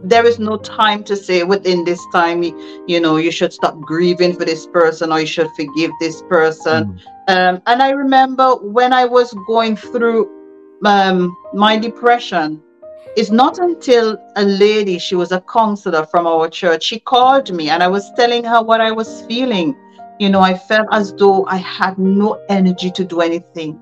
there 0.06 0.26
is 0.26 0.38
no 0.38 0.58
time 0.58 1.04
to 1.04 1.16
say 1.16 1.44
within 1.44 1.84
this 1.84 2.02
time 2.14 2.44
you 2.88 3.00
know 3.00 3.18
you 3.18 3.32
should 3.32 3.52
stop 3.52 3.80
grieving 3.82 4.34
for 4.34 4.46
this 4.46 4.68
person 4.68 5.12
or 5.12 5.20
you 5.20 5.26
should 5.26 5.50
forgive 5.56 5.92
this 6.00 6.22
person 6.30 6.86
mm. 6.86 7.00
um, 7.28 7.62
and 7.66 7.82
i 7.82 7.90
remember 7.90 8.56
when 8.58 8.94
i 8.94 9.04
was 9.04 9.34
going 9.48 9.76
through 9.76 10.30
um, 10.86 11.36
my 11.54 11.78
depression 11.78 12.62
it's 13.16 13.32
not 13.32 13.60
until 13.60 14.18
a 14.36 14.44
lady, 14.44 15.00
she 15.00 15.16
was 15.16 15.32
a 15.32 15.42
counselor 15.42 16.06
from 16.06 16.28
our 16.28 16.50
church, 16.50 16.84
she 16.84 17.00
called 17.00 17.54
me 17.54 17.70
and 17.70 17.82
I 17.82 17.88
was 17.88 18.12
telling 18.14 18.44
her 18.44 18.62
what 18.62 18.82
I 18.82 18.92
was 18.92 19.22
feeling. 19.22 19.76
You 20.20 20.30
know, 20.30 20.42
I 20.42 20.58
felt 20.58 20.88
as 20.92 21.14
though 21.14 21.46
I 21.48 21.58
had 21.58 21.98
no 21.98 22.42
energy 22.50 22.92
to 22.92 23.04
do 23.04 23.22
anything. 23.22 23.80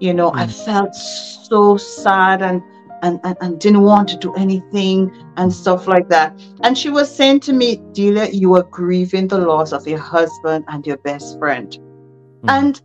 You 0.00 0.14
know, 0.14 0.30
mm. 0.30 0.38
I 0.38 0.46
felt 0.46 0.94
so 0.94 1.76
sad 1.76 2.42
and, 2.42 2.62
and, 3.02 3.20
and, 3.24 3.36
and 3.40 3.60
didn't 3.60 3.82
want 3.82 4.08
to 4.10 4.16
do 4.16 4.34
anything 4.34 5.10
and 5.36 5.52
stuff 5.52 5.86
like 5.86 6.08
that. 6.08 6.38
And 6.62 6.76
she 6.76 6.90
was 6.90 7.14
saying 7.14 7.40
to 7.40 7.52
me, 7.52 7.76
Delia, 7.92 8.28
you 8.30 8.54
are 8.54 8.62
grieving 8.64 9.28
the 9.28 9.38
loss 9.38 9.72
of 9.72 9.86
your 9.86 9.98
husband 9.98 10.64
and 10.68 10.86
your 10.86 10.98
best 10.98 11.38
friend. 11.38 11.70
Mm. 12.44 12.50
And 12.50 12.82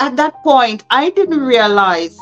at 0.00 0.16
that 0.16 0.42
point, 0.42 0.84
I 0.90 1.10
didn't 1.10 1.40
realize 1.40 2.18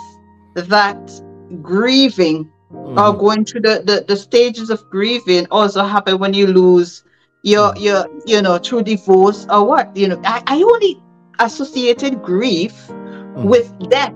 that 0.54 1.22
grieving 1.62 2.51
mm. 2.92 2.98
or 3.02 3.16
going 3.16 3.44
through 3.44 3.60
the, 3.60 3.82
the, 3.84 4.04
the 4.06 4.16
stages 4.16 4.70
of 4.70 4.88
grieving 4.90 5.46
also 5.50 5.84
happen 5.84 6.18
when 6.18 6.34
you 6.34 6.46
lose 6.46 7.04
your 7.42 7.72
mm. 7.72 7.82
your 7.82 8.06
you 8.26 8.40
know 8.40 8.58
through 8.58 8.82
divorce 8.82 9.46
or 9.50 9.64
what 9.64 9.94
you 9.96 10.08
know 10.08 10.20
i, 10.24 10.42
I 10.46 10.62
only 10.62 11.02
associated 11.38 12.22
grief 12.22 12.74
mm. 12.88 13.44
with 13.44 13.72
death 13.88 14.14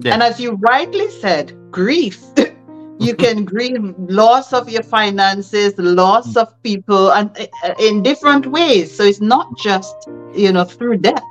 yeah. 0.00 0.14
and 0.14 0.22
as 0.22 0.40
you 0.40 0.52
rightly 0.52 1.08
said 1.10 1.56
grief 1.70 2.20
you 3.00 3.14
can 3.14 3.44
grieve 3.52 3.94
loss 3.98 4.52
of 4.52 4.68
your 4.68 4.82
finances 4.82 5.74
loss 5.78 6.34
mm. 6.34 6.42
of 6.42 6.62
people 6.62 7.12
and 7.12 7.30
uh, 7.64 7.74
in 7.78 8.02
different 8.02 8.46
ways 8.46 8.94
so 8.94 9.04
it's 9.04 9.20
not 9.20 9.46
just 9.58 9.94
you 10.34 10.52
know 10.52 10.64
through 10.64 10.98
death 10.98 11.24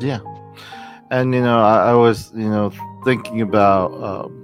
Yeah, 0.00 0.20
and 1.10 1.34
you 1.34 1.40
know, 1.40 1.58
I, 1.58 1.90
I 1.90 1.94
was 1.94 2.30
you 2.34 2.48
know 2.48 2.70
thinking 3.04 3.40
about 3.40 3.92
um, 4.02 4.37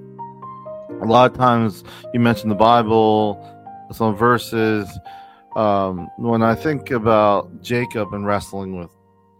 a 1.02 1.06
lot 1.06 1.30
of 1.30 1.36
times 1.36 1.84
you 2.12 2.20
mentioned 2.20 2.50
the 2.50 2.56
Bible, 2.56 3.38
some 3.92 4.16
verses. 4.16 4.88
Um, 5.56 6.10
when 6.16 6.42
I 6.42 6.54
think 6.54 6.90
about 6.90 7.62
Jacob 7.62 8.12
and 8.12 8.26
wrestling 8.26 8.76
with 8.76 8.90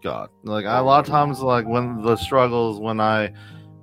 God, 0.03 0.29
like 0.43 0.65
I, 0.65 0.77
a 0.77 0.83
lot 0.83 0.99
of 0.99 1.07
times, 1.07 1.41
like 1.41 1.65
when 1.65 2.01
the 2.01 2.15
struggles, 2.15 2.79
when 2.79 2.99
I 2.99 3.33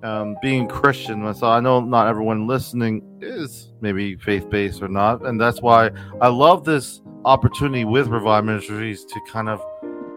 um, 0.03 0.37
being 0.43 0.67
Christian. 0.69 1.33
So 1.35 1.49
I 1.49 1.61
know 1.61 1.81
not 1.81 2.09
everyone 2.09 2.47
listening 2.47 3.03
is 3.21 3.71
maybe 3.81 4.17
faith 4.17 4.49
based 4.51 4.83
or 4.83 4.89
not, 4.89 5.25
and 5.27 5.41
that's 5.41 5.61
why 5.63 5.91
I 6.21 6.29
love 6.29 6.65
this 6.65 7.01
opportunity 7.25 7.85
with 7.85 8.09
Revive 8.09 8.45
Ministries 8.45 9.05
to 9.05 9.21
kind 9.31 9.49
of, 9.49 9.63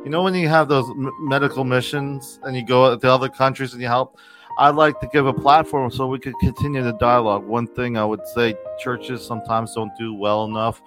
you 0.04 0.10
know, 0.10 0.24
when 0.24 0.34
you 0.36 0.48
have 0.48 0.68
those 0.68 0.90
m- 0.90 1.12
medical 1.20 1.64
missions 1.64 2.40
and 2.44 2.56
you 2.56 2.66
go 2.66 2.98
to 2.98 3.12
other 3.12 3.30
countries 3.30 3.74
and 3.74 3.82
you 3.82 3.88
help. 3.88 4.18
I'd 4.58 4.76
like 4.76 5.00
to 5.02 5.08
give 5.08 5.28
a 5.28 5.34
platform 5.34 5.92
so 5.92 6.08
we 6.08 6.20
could 6.20 6.36
continue 6.40 6.82
the 6.82 6.94
dialogue. 6.94 7.46
One 7.46 7.68
thing 7.68 7.98
I 7.98 8.06
would 8.06 8.26
say 8.28 8.56
churches 8.80 9.26
sometimes 9.26 9.74
don't 9.74 9.92
do 9.98 10.14
well 10.14 10.46
enough 10.46 10.82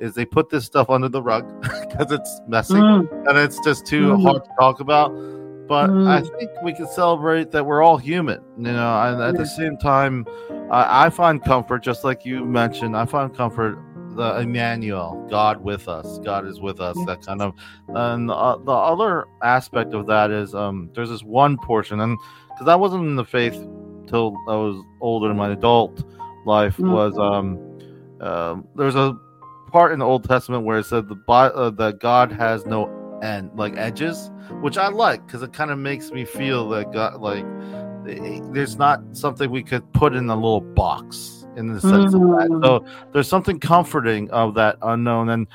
is 0.00 0.14
they 0.14 0.24
put 0.24 0.50
this 0.50 0.64
stuff 0.64 0.90
under 0.90 1.08
the 1.08 1.22
rug 1.22 1.62
because 1.62 2.12
it's 2.12 2.40
messy 2.46 2.74
mm. 2.74 3.28
and 3.28 3.38
it's 3.38 3.58
just 3.60 3.86
too 3.86 4.08
mm. 4.08 4.22
hard 4.22 4.44
to 4.44 4.50
talk 4.58 4.80
about 4.80 5.12
but 5.66 5.88
mm. 5.88 6.06
I 6.06 6.20
think 6.20 6.50
we 6.62 6.74
can 6.74 6.86
celebrate 6.86 7.50
that 7.52 7.64
we're 7.64 7.82
all 7.82 7.96
human, 7.96 8.42
you 8.58 8.72
know. 8.72 9.02
And 9.02 9.22
at 9.22 9.36
the 9.36 9.46
same 9.46 9.76
time, 9.78 10.26
I, 10.70 11.06
I 11.06 11.10
find 11.10 11.42
comfort, 11.42 11.82
just 11.82 12.04
like 12.04 12.24
you 12.24 12.44
mentioned. 12.44 12.96
I 12.96 13.06
find 13.06 13.34
comfort 13.34 13.78
the 14.16 14.40
Emmanuel, 14.40 15.26
God 15.30 15.62
with 15.62 15.88
us. 15.88 16.18
God 16.20 16.46
is 16.46 16.60
with 16.60 16.80
us. 16.80 16.96
That 17.06 17.24
kind 17.24 17.42
of, 17.42 17.54
and 17.88 18.30
uh, 18.30 18.56
the 18.58 18.72
other 18.72 19.26
aspect 19.42 19.94
of 19.94 20.06
that 20.06 20.30
is 20.30 20.54
um, 20.54 20.90
there's 20.94 21.10
this 21.10 21.22
one 21.22 21.56
portion, 21.58 22.00
and 22.00 22.18
because 22.50 22.68
I 22.68 22.74
wasn't 22.74 23.06
in 23.06 23.16
the 23.16 23.24
faith 23.24 23.54
till 24.06 24.36
I 24.48 24.56
was 24.56 24.84
older 25.00 25.30
in 25.30 25.36
my 25.36 25.52
adult 25.52 26.04
life, 26.46 26.76
mm. 26.76 26.92
was 26.92 27.18
um, 27.18 27.58
uh, 28.20 28.56
there's 28.76 28.96
a 28.96 29.16
part 29.70 29.92
in 29.92 29.98
the 29.98 30.06
Old 30.06 30.24
Testament 30.24 30.64
where 30.64 30.78
it 30.78 30.86
said 30.86 31.08
the 31.08 31.16
uh, 31.28 31.70
that 31.70 32.00
God 32.00 32.30
has 32.32 32.64
no 32.66 33.18
end, 33.22 33.50
like 33.54 33.76
edges 33.76 34.30
which 34.60 34.76
I 34.76 34.88
like 34.88 35.26
because 35.26 35.42
it 35.42 35.52
kind 35.52 35.70
of 35.70 35.78
makes 35.78 36.10
me 36.10 36.24
feel 36.24 36.68
that 36.70 36.92
God, 36.92 37.20
like 37.20 37.44
eh, 38.08 38.40
there's 38.52 38.76
not 38.76 39.00
something 39.12 39.50
we 39.50 39.62
could 39.62 39.90
put 39.92 40.14
in 40.14 40.28
a 40.28 40.34
little 40.34 40.60
box 40.60 41.33
in 41.56 41.72
the 41.72 41.80
sense 41.80 42.14
mm-hmm. 42.14 42.32
of 42.32 42.38
that. 42.38 42.48
Mm. 42.50 42.64
So 42.64 42.86
there's 43.12 43.28
something 43.28 43.58
comforting 43.60 44.30
of 44.30 44.54
that 44.54 44.78
unknown, 44.82 45.30
and 45.30 45.46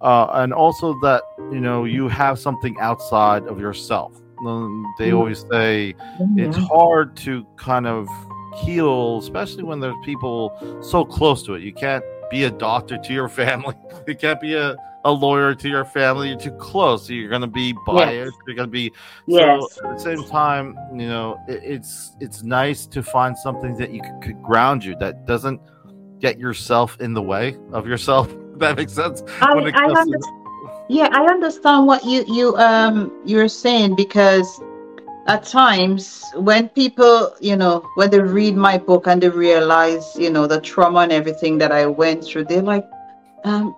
uh, 0.00 0.28
and 0.34 0.52
also 0.52 0.98
that 1.02 1.22
you 1.52 1.60
know 1.60 1.84
you 1.84 2.08
have 2.08 2.38
something 2.38 2.76
outside 2.80 3.46
of 3.46 3.60
yourself. 3.60 4.14
They 4.14 4.44
mm-hmm. 4.46 5.16
always 5.16 5.40
say 5.50 5.94
mm-hmm. 6.18 6.38
it's 6.38 6.56
hard 6.56 7.16
to 7.18 7.46
kind 7.56 7.86
of 7.86 8.08
heal, 8.62 9.18
especially 9.18 9.64
when 9.64 9.80
there's 9.80 9.96
people 10.04 10.56
so 10.82 11.04
close 11.04 11.42
to 11.44 11.54
it. 11.54 11.62
You 11.62 11.72
can't 11.72 12.04
be 12.30 12.44
a 12.44 12.50
doctor 12.50 12.96
to 12.96 13.12
your 13.12 13.28
family. 13.40 13.74
You 14.06 14.16
can't 14.16 14.40
be 14.40 14.54
a 14.54 14.76
a 15.04 15.10
lawyer 15.10 15.54
to 15.54 15.68
your 15.68 15.84
family. 15.84 16.28
You're 16.28 16.38
too 16.38 16.52
close. 16.52 17.06
So 17.06 17.12
you're 17.12 17.28
going 17.28 17.40
to 17.42 17.46
be 17.46 17.74
biased. 17.86 18.32
Yes. 18.32 18.42
You're 18.46 18.56
going 18.56 18.68
to 18.68 18.72
be. 18.72 18.92
Yes. 19.26 19.62
So 19.72 19.90
at 19.90 19.96
the 19.96 20.02
same 20.02 20.24
time, 20.24 20.76
you 20.92 21.08
know, 21.08 21.38
it, 21.48 21.62
it's 21.62 22.16
it's 22.20 22.42
nice 22.42 22.86
to 22.86 23.02
find 23.02 23.36
something 23.36 23.76
that 23.76 23.92
you 23.92 24.02
could, 24.02 24.20
could, 24.22 24.42
ground 24.42 24.84
you 24.84 24.96
that 24.96 25.26
doesn't 25.26 25.60
get 26.18 26.38
yourself 26.38 27.00
in 27.00 27.14
the 27.14 27.22
way 27.22 27.56
of 27.72 27.86
yourself. 27.86 28.28
that 28.56 28.76
makes 28.76 28.92
sense. 28.92 29.22
I, 29.40 29.52
I 29.52 29.84
understand. 29.84 30.22
To... 30.22 30.86
Yeah, 30.88 31.08
I 31.12 31.24
understand 31.24 31.86
what 31.86 32.04
you 32.04 32.24
you 32.26 32.56
um 32.56 33.12
you're 33.24 33.48
saying 33.48 33.96
because 33.96 34.60
at 35.26 35.44
times 35.44 36.24
when 36.34 36.68
people 36.70 37.34
you 37.40 37.56
know 37.56 37.88
when 37.94 38.10
they 38.10 38.20
read 38.20 38.56
my 38.56 38.78
book 38.78 39.06
and 39.06 39.22
they 39.22 39.28
realize 39.28 40.16
you 40.16 40.30
know 40.30 40.46
the 40.46 40.60
trauma 40.60 41.00
and 41.00 41.12
everything 41.12 41.58
that 41.58 41.70
i 41.70 41.86
went 41.86 42.24
through 42.24 42.44
they're 42.44 42.62
like 42.62 42.88
um 43.44 43.76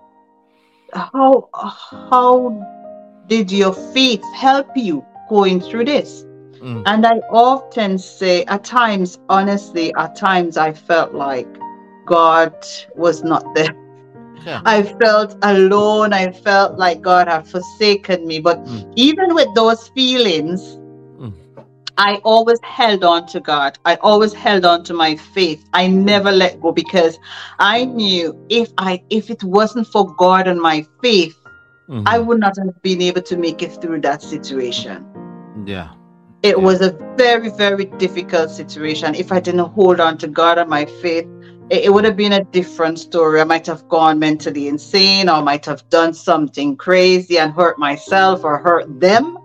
how 0.93 1.49
how 1.53 3.23
did 3.27 3.51
your 3.51 3.73
faith 3.73 4.23
help 4.35 4.67
you 4.75 5.05
going 5.29 5.59
through 5.61 5.85
this? 5.85 6.25
Mm. 6.61 6.83
And 6.85 7.05
I 7.05 7.17
often 7.29 7.97
say, 7.97 8.45
at 8.45 8.63
times, 8.63 9.19
honestly, 9.29 9.93
at 9.97 10.15
times 10.15 10.55
I 10.55 10.71
felt 10.73 11.13
like 11.13 11.47
God 12.05 12.55
was 12.95 13.23
not 13.23 13.53
there. 13.53 13.75
Yeah. 14.45 14.61
I 14.65 14.83
felt 14.83 15.37
alone. 15.41 16.13
I 16.13 16.31
felt 16.31 16.77
like 16.77 17.01
God 17.01 17.27
had 17.27 17.47
forsaken 17.47 18.25
me. 18.27 18.39
But 18.39 18.63
mm. 18.63 18.91
even 18.95 19.33
with 19.35 19.47
those 19.55 19.89
feelings, 19.89 20.79
I 21.97 22.15
always 22.23 22.59
held 22.63 23.03
on 23.03 23.27
to 23.27 23.39
God. 23.39 23.77
I 23.85 23.95
always 23.95 24.33
held 24.33 24.65
on 24.65 24.83
to 24.85 24.93
my 24.93 25.15
faith. 25.15 25.63
I 25.73 25.87
never 25.87 26.31
let 26.31 26.59
go 26.59 26.71
because 26.71 27.19
I 27.59 27.85
knew 27.85 28.39
if 28.49 28.71
I 28.77 29.03
if 29.09 29.29
it 29.29 29.43
wasn't 29.43 29.87
for 29.87 30.13
God 30.15 30.47
and 30.47 30.59
my 30.59 30.85
faith, 31.01 31.37
mm-hmm. 31.87 32.03
I 32.07 32.17
would 32.19 32.39
not 32.39 32.57
have 32.57 32.81
been 32.81 33.01
able 33.01 33.21
to 33.21 33.37
make 33.37 33.61
it 33.61 33.79
through 33.79 34.01
that 34.01 34.21
situation. 34.21 35.05
Yeah. 35.65 35.93
It 36.41 36.57
yeah. 36.57 36.63
was 36.63 36.81
a 36.81 36.91
very, 37.15 37.49
very 37.49 37.85
difficult 37.85 38.49
situation. 38.49 39.13
If 39.13 39.31
I 39.31 39.39
didn't 39.39 39.69
hold 39.69 39.99
on 39.99 40.17
to 40.19 40.27
God 40.27 40.57
and 40.57 40.69
my 40.69 40.85
faith, 40.85 41.27
it, 41.69 41.85
it 41.85 41.93
would 41.93 42.05
have 42.05 42.17
been 42.17 42.33
a 42.33 42.43
different 42.43 42.97
story. 42.97 43.39
I 43.39 43.43
might 43.43 43.67
have 43.67 43.87
gone 43.87 44.17
mentally 44.17 44.67
insane 44.67 45.29
or 45.29 45.43
might 45.43 45.65
have 45.67 45.87
done 45.89 46.15
something 46.15 46.75
crazy 46.75 47.37
and 47.37 47.53
hurt 47.53 47.77
myself 47.77 48.43
or 48.43 48.57
hurt 48.57 48.99
them 48.99 49.37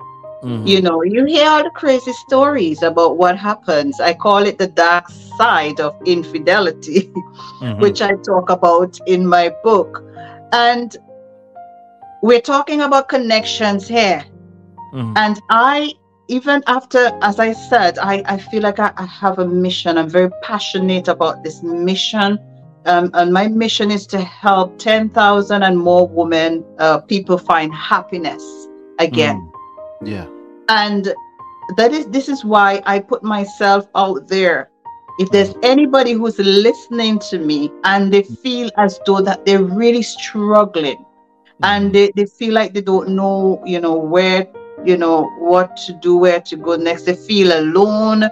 Mm-hmm. 0.42 0.66
You 0.66 0.82
know, 0.82 1.02
you 1.02 1.24
hear 1.24 1.48
all 1.48 1.64
the 1.64 1.70
crazy 1.70 2.12
stories 2.12 2.82
about 2.82 3.16
what 3.16 3.36
happens. 3.36 4.00
I 4.00 4.14
call 4.14 4.46
it 4.46 4.58
the 4.58 4.68
dark 4.68 5.08
side 5.08 5.80
of 5.80 5.96
infidelity, 6.06 7.02
mm-hmm. 7.60 7.80
which 7.80 8.00
I 8.00 8.14
talk 8.24 8.48
about 8.48 8.98
in 9.06 9.26
my 9.26 9.52
book. 9.64 10.04
And 10.52 10.96
we're 12.22 12.40
talking 12.40 12.82
about 12.82 13.08
connections 13.08 13.88
here. 13.88 14.24
Mm-hmm. 14.94 15.12
And 15.16 15.40
I, 15.50 15.92
even 16.28 16.62
after, 16.68 17.10
as 17.20 17.40
I 17.40 17.52
said, 17.52 17.98
I, 17.98 18.22
I 18.26 18.38
feel 18.38 18.62
like 18.62 18.78
I, 18.78 18.92
I 18.96 19.06
have 19.06 19.40
a 19.40 19.46
mission. 19.46 19.98
I'm 19.98 20.08
very 20.08 20.30
passionate 20.42 21.08
about 21.08 21.42
this 21.42 21.64
mission. 21.64 22.38
Um, 22.86 23.10
and 23.14 23.32
my 23.32 23.48
mission 23.48 23.90
is 23.90 24.06
to 24.08 24.20
help 24.20 24.78
10,000 24.78 25.62
and 25.64 25.78
more 25.78 26.06
women, 26.06 26.64
uh, 26.78 27.00
people 27.00 27.38
find 27.38 27.74
happiness 27.74 28.42
again. 29.00 29.36
Mm. 29.36 29.57
Yeah. 30.02 30.26
And 30.68 31.12
that 31.76 31.92
is 31.92 32.06
this 32.06 32.28
is 32.28 32.44
why 32.44 32.82
I 32.86 32.98
put 32.98 33.22
myself 33.22 33.88
out 33.94 34.28
there. 34.28 34.70
If 35.18 35.30
there's 35.30 35.54
anybody 35.62 36.12
who's 36.12 36.38
listening 36.38 37.18
to 37.30 37.38
me 37.38 37.72
and 37.84 38.12
they 38.12 38.22
feel 38.22 38.70
as 38.76 39.00
though 39.04 39.20
that 39.22 39.44
they're 39.44 39.62
really 39.62 40.02
struggling 40.02 41.04
and 41.62 41.86
mm-hmm. 41.86 41.92
they, 41.92 42.12
they 42.14 42.26
feel 42.26 42.54
like 42.54 42.72
they 42.72 42.82
don't 42.82 43.10
know, 43.10 43.60
you 43.66 43.80
know, 43.80 43.94
where, 43.94 44.46
you 44.84 44.96
know, 44.96 45.28
what 45.38 45.76
to 45.86 45.92
do, 45.94 46.16
where 46.18 46.40
to 46.42 46.56
go 46.56 46.76
next, 46.76 47.02
they 47.02 47.16
feel 47.16 47.58
alone 47.58 48.24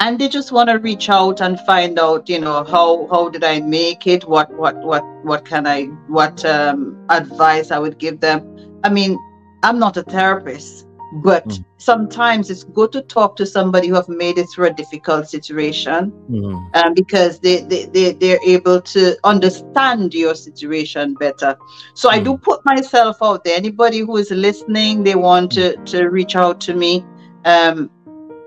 and 0.00 0.18
they 0.18 0.28
just 0.28 0.50
want 0.50 0.68
to 0.70 0.78
reach 0.78 1.08
out 1.10 1.40
and 1.40 1.60
find 1.60 1.98
out 1.98 2.28
you 2.28 2.40
know 2.40 2.64
how 2.64 3.06
how 3.08 3.28
did 3.28 3.44
i 3.44 3.60
make 3.60 4.06
it 4.06 4.26
what 4.26 4.50
what 4.54 4.76
what 4.78 5.04
what 5.24 5.44
can 5.44 5.66
i 5.66 5.84
what 6.08 6.44
um, 6.44 7.06
advice 7.10 7.70
i 7.70 7.78
would 7.78 7.98
give 7.98 8.18
them 8.20 8.40
i 8.82 8.88
mean 8.88 9.18
I'm 9.62 9.78
not 9.78 9.96
a 9.96 10.02
therapist, 10.02 10.86
but 11.12 11.46
mm. 11.46 11.64
sometimes 11.78 12.50
it's 12.50 12.64
good 12.64 12.92
to 12.92 13.02
talk 13.02 13.36
to 13.36 13.46
somebody 13.46 13.88
who 13.88 13.94
have 13.94 14.08
made 14.08 14.38
it 14.38 14.46
through 14.46 14.66
a 14.66 14.72
difficult 14.72 15.28
situation 15.28 16.12
mm. 16.30 16.76
um, 16.76 16.94
because 16.94 17.40
they, 17.40 17.62
they, 17.62 17.86
they, 17.86 18.12
they're 18.12 18.38
able 18.46 18.80
to 18.80 19.16
understand 19.24 20.14
your 20.14 20.34
situation 20.34 21.14
better. 21.14 21.56
So 21.94 22.08
mm. 22.08 22.12
I 22.12 22.20
do 22.20 22.38
put 22.38 22.64
myself 22.64 23.18
out 23.22 23.44
there. 23.44 23.56
Anybody 23.56 24.00
who 24.00 24.16
is 24.16 24.30
listening, 24.30 25.02
they 25.02 25.14
want 25.14 25.52
to, 25.52 25.76
mm. 25.76 25.84
to 25.86 26.08
reach 26.08 26.36
out 26.36 26.60
to 26.62 26.74
me. 26.74 27.04
Um, 27.44 27.90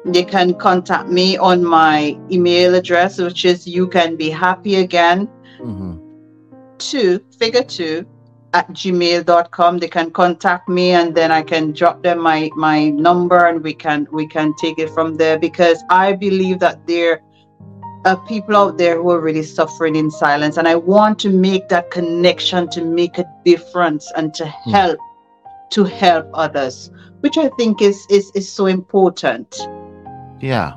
they 0.05 0.23
can 0.23 0.53
contact 0.55 1.09
me 1.09 1.37
on 1.37 1.63
my 1.63 2.19
email 2.29 2.75
address, 2.75 3.19
which 3.19 3.45
is 3.45 3.65
you 3.65 3.87
can 3.87 4.15
be 4.17 4.29
happy 4.29 4.75
again. 4.75 5.27
Mm-hmm. 5.59 5.97
Two, 6.77 7.23
figure 7.39 7.63
two, 7.63 8.05
at 8.53 8.69
gmail.com 8.69 9.79
they 9.79 9.87
can 9.87 10.11
contact 10.11 10.69
me 10.69 10.91
and 10.91 11.15
then 11.15 11.31
i 11.31 11.41
can 11.41 11.71
drop 11.71 12.01
them 12.03 12.19
my 12.19 12.49
my 12.55 12.89
number 12.89 13.45
and 13.47 13.63
we 13.63 13.73
can 13.73 14.07
we 14.11 14.27
can 14.27 14.53
take 14.55 14.77
it 14.77 14.89
from 14.91 15.15
there 15.15 15.39
because 15.39 15.83
i 15.89 16.13
believe 16.13 16.59
that 16.59 16.85
there 16.85 17.21
are 18.05 18.17
people 18.27 18.55
out 18.55 18.77
there 18.77 19.01
who 19.01 19.09
are 19.09 19.21
really 19.21 19.43
suffering 19.43 19.95
in 19.95 20.11
silence 20.11 20.57
and 20.57 20.67
i 20.67 20.75
want 20.75 21.17
to 21.17 21.29
make 21.29 21.67
that 21.69 21.89
connection 21.89 22.69
to 22.69 22.83
make 22.83 23.17
a 23.17 23.25
difference 23.43 24.11
and 24.15 24.33
to 24.33 24.45
hmm. 24.45 24.71
help 24.71 24.99
mm. 24.99 25.69
to 25.71 25.83
help 25.83 26.29
others 26.33 26.91
which 27.21 27.37
i 27.37 27.49
think 27.57 27.81
is 27.81 28.05
is 28.09 28.31
is 28.35 28.51
so 28.51 28.67
important 28.67 29.67
yeah 30.39 30.73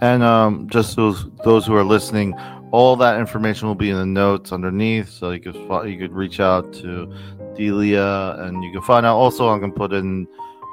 and 0.00 0.22
um 0.22 0.68
just 0.68 0.96
those 0.96 1.26
those 1.44 1.66
who 1.66 1.74
are 1.74 1.84
listening 1.84 2.34
all 2.72 2.96
that 2.96 3.18
information 3.18 3.66
will 3.66 3.74
be 3.74 3.90
in 3.90 3.96
the 3.96 4.06
notes 4.06 4.52
underneath, 4.52 5.08
so 5.08 5.30
you 5.30 5.40
could 5.40 5.56
you 5.88 5.98
could 5.98 6.12
reach 6.12 6.40
out 6.40 6.72
to 6.74 7.12
Delia, 7.54 8.36
and 8.38 8.62
you 8.62 8.72
can 8.72 8.82
find 8.82 9.04
out. 9.04 9.16
Also, 9.16 9.48
I'm 9.48 9.60
gonna 9.60 9.72
put 9.72 9.92
in 9.92 10.26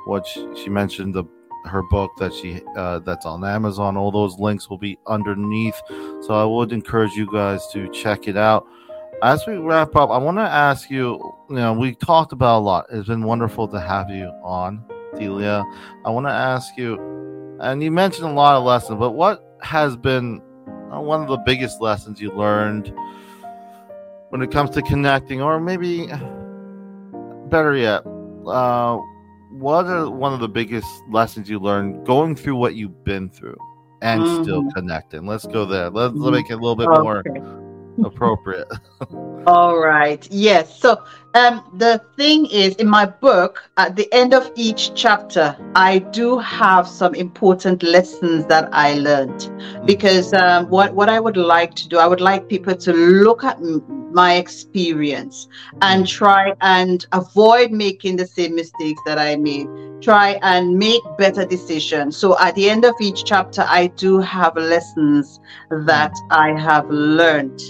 what 0.05 0.25
she, 0.25 0.47
she 0.55 0.69
mentioned 0.69 1.15
the 1.15 1.23
her 1.65 1.83
book 1.83 2.11
that 2.17 2.33
she 2.33 2.61
uh, 2.75 2.99
that's 2.99 3.25
on 3.25 3.43
Amazon. 3.43 3.97
All 3.97 4.11
those 4.11 4.37
links 4.39 4.69
will 4.69 4.77
be 4.77 4.97
underneath. 5.07 5.79
So 6.21 6.33
I 6.33 6.45
would 6.45 6.71
encourage 6.71 7.13
you 7.13 7.31
guys 7.31 7.67
to 7.73 7.89
check 7.89 8.27
it 8.27 8.37
out. 8.37 8.65
As 9.23 9.45
we 9.47 9.57
wrap 9.57 9.95
up, 9.95 10.11
I 10.11 10.17
want 10.17 10.37
to 10.37 10.43
ask 10.43 10.91
you. 10.91 11.19
You 11.49 11.55
know, 11.55 11.73
we 11.73 11.95
talked 11.95 12.31
about 12.31 12.59
a 12.59 12.63
lot. 12.63 12.85
It's 12.91 13.07
been 13.07 13.23
wonderful 13.23 13.67
to 13.69 13.79
have 13.79 14.09
you 14.09 14.27
on, 14.43 14.85
Delia. 15.17 15.65
I 16.05 16.09
want 16.09 16.27
to 16.27 16.31
ask 16.31 16.77
you, 16.77 17.57
and 17.59 17.81
you 17.81 17.89
mentioned 17.89 18.27
a 18.27 18.33
lot 18.33 18.55
of 18.55 18.63
lessons, 18.63 18.99
but 18.99 19.11
what 19.11 19.43
has 19.61 19.97
been 19.97 20.41
uh, 20.93 20.99
one 20.99 21.21
of 21.21 21.27
the 21.27 21.38
biggest 21.38 21.81
lessons 21.81 22.21
you 22.21 22.31
learned 22.31 22.93
when 24.29 24.41
it 24.41 24.51
comes 24.51 24.69
to 24.71 24.81
connecting, 24.81 25.41
or 25.41 25.59
maybe 25.59 26.07
better 27.49 27.75
yet, 27.75 28.03
uh, 28.45 28.97
what 29.51 29.85
are 29.85 30.09
one 30.09 30.33
of 30.33 30.39
the 30.39 30.49
biggest 30.49 30.88
lessons 31.09 31.49
you 31.49 31.59
learned 31.59 32.05
going 32.05 32.35
through 32.35 32.55
what 32.55 32.75
you've 32.75 33.03
been 33.03 33.29
through 33.29 33.57
and 34.01 34.21
mm-hmm. 34.21 34.43
still 34.43 34.69
connecting? 34.71 35.25
Let's 35.25 35.47
go 35.47 35.65
there. 35.65 35.89
Let's, 35.89 36.13
let's 36.15 36.31
make 36.31 36.49
it 36.49 36.53
a 36.53 36.57
little 36.57 36.75
bit 36.75 36.88
okay. 36.88 37.01
more 37.01 38.05
appropriate. 38.05 38.67
All 39.47 39.79
right. 39.79 40.27
Yes. 40.29 40.77
So 40.77 41.05
um, 41.33 41.63
the 41.77 42.01
thing 42.17 42.47
is, 42.47 42.75
in 42.75 42.89
my 42.89 43.05
book, 43.05 43.63
at 43.77 43.95
the 43.95 44.11
end 44.13 44.33
of 44.33 44.51
each 44.55 44.93
chapter, 44.93 45.55
I 45.73 45.99
do 45.99 46.37
have 46.39 46.85
some 46.85 47.15
important 47.15 47.81
lessons 47.81 48.45
that 48.47 48.67
I 48.73 48.95
learned. 48.95 49.49
Because 49.85 50.33
um, 50.33 50.69
what 50.69 50.93
what 50.93 51.07
I 51.07 51.21
would 51.21 51.37
like 51.37 51.75
to 51.75 51.87
do, 51.87 51.97
I 51.97 52.07
would 52.07 52.19
like 52.19 52.49
people 52.49 52.75
to 52.75 52.91
look 52.91 53.45
at 53.45 53.57
my 54.11 54.35
experience 54.35 55.47
and 55.81 56.03
mm. 56.03 56.09
try 56.09 56.53
and 56.59 57.05
avoid 57.13 57.71
making 57.71 58.17
the 58.17 58.27
same 58.27 58.53
mistakes 58.53 59.01
that 59.05 59.17
I 59.17 59.37
made. 59.37 59.67
Try 60.01 60.39
and 60.43 60.77
make 60.77 61.01
better 61.17 61.45
decisions. 61.45 62.17
So 62.17 62.37
at 62.37 62.53
the 62.55 62.69
end 62.69 62.83
of 62.83 62.95
each 62.99 63.23
chapter, 63.23 63.63
I 63.65 63.87
do 63.87 64.19
have 64.19 64.57
lessons 64.57 65.39
that. 65.71 66.11
I 66.31 66.51
have 66.59 66.89
learned. 66.89 67.61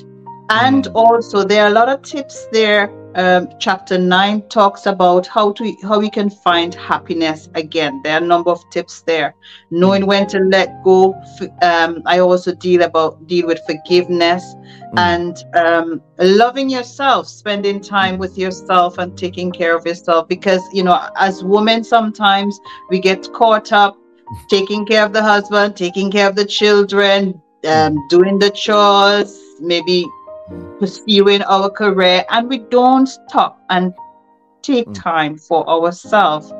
And 0.50 0.86
mm. 0.86 0.96
also, 0.96 1.44
there 1.44 1.64
are 1.64 1.68
a 1.68 1.74
lot 1.74 1.90
of 1.90 2.02
tips 2.02 2.48
there. 2.52 2.94
Um, 3.16 3.50
chapter 3.60 3.98
nine 3.98 4.48
talks 4.48 4.86
about 4.86 5.26
how 5.26 5.52
to 5.54 5.76
how 5.82 6.00
we 6.00 6.10
can 6.10 6.30
find 6.30 6.76
happiness 6.76 7.50
again. 7.56 8.00
There 8.04 8.14
are 8.14 8.24
a 8.24 8.26
number 8.26 8.52
of 8.52 8.62
tips 8.70 9.02
there. 9.02 9.34
Knowing 9.72 10.04
mm. 10.04 10.08
when 10.08 10.28
to 10.28 10.40
let 10.40 10.84
go. 10.84 11.16
Um, 11.62 12.04
I 12.06 12.20
also 12.20 12.54
deal 12.54 12.84
about 12.84 13.28
deal 13.28 13.48
with 13.48 13.60
forgiveness 13.66 14.44
mm. 14.56 14.98
and 14.98 15.44
um, 15.56 16.02
loving 16.20 16.70
yourself, 16.70 17.28
spending 17.28 17.82
time 17.82 18.18
with 18.18 18.38
yourself 18.38 19.00
and 19.00 19.18
taking 19.18 19.52
care 19.52 19.76
of 19.76 19.86
yourself. 19.86 20.28
Because 20.28 20.62
you 20.72 20.84
know, 20.84 21.10
as 21.18 21.44
women, 21.44 21.84
sometimes 21.84 22.58
we 22.90 23.00
get 23.00 23.34
caught 23.34 23.74
up 23.74 23.98
taking 24.50 24.86
care 24.86 25.04
of 25.04 25.12
the 25.12 25.24
husband, 25.24 25.76
taking 25.76 26.10
care 26.12 26.30
of 26.30 26.36
the 26.36 26.46
children, 26.46 27.42
um, 27.66 27.98
mm. 27.98 28.10
doing 28.10 28.40
the 28.40 28.52
chores, 28.52 29.42
maybe 29.60 30.06
pursuing 30.80 31.42
our 31.44 31.70
career 31.70 32.24
and 32.30 32.48
we 32.48 32.60
don't 32.60 33.08
stop 33.08 33.62
and 33.70 33.94
take 34.62 34.88
mm. 34.88 34.94
time 34.94 35.38
for 35.38 35.68
ourselves 35.70 36.54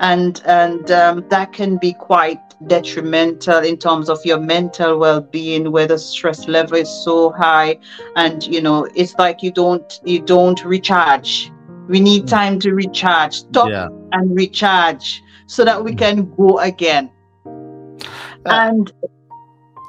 and 0.00 0.42
and 0.46 0.90
um, 0.90 1.24
that 1.28 1.52
can 1.52 1.78
be 1.78 1.92
quite 1.92 2.40
detrimental 2.66 3.58
in 3.58 3.76
terms 3.76 4.08
of 4.08 4.18
your 4.24 4.38
mental 4.38 4.98
well-being 4.98 5.70
where 5.72 5.86
the 5.86 5.98
stress 5.98 6.46
level 6.48 6.76
is 6.76 6.88
so 7.04 7.30
high 7.30 7.78
and 8.16 8.44
you 8.44 8.60
know 8.60 8.84
it's 8.94 9.14
like 9.14 9.42
you 9.42 9.50
don't 9.50 10.00
you 10.04 10.20
don't 10.20 10.64
recharge 10.64 11.50
we 11.88 12.00
need 12.00 12.24
mm. 12.24 12.30
time 12.30 12.58
to 12.58 12.74
recharge 12.74 13.34
stop 13.34 13.68
yeah. 13.68 13.88
and 14.12 14.36
recharge 14.36 15.22
so 15.46 15.64
that 15.64 15.82
we 15.82 15.92
mm. 15.92 15.98
can 15.98 16.34
go 16.36 16.58
again 16.58 17.10
uh, 17.46 18.68
and 18.70 18.92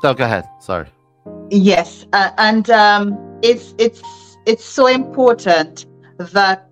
so 0.02 0.14
go 0.14 0.26
ahead 0.26 0.46
sorry 0.60 0.88
yes 1.50 2.06
uh, 2.14 2.32
and 2.38 2.70
um 2.70 3.33
it's 3.44 3.76
it's 3.78 4.02
it's 4.46 4.66
so 4.66 4.88
important 4.88 5.86
that 6.18 6.70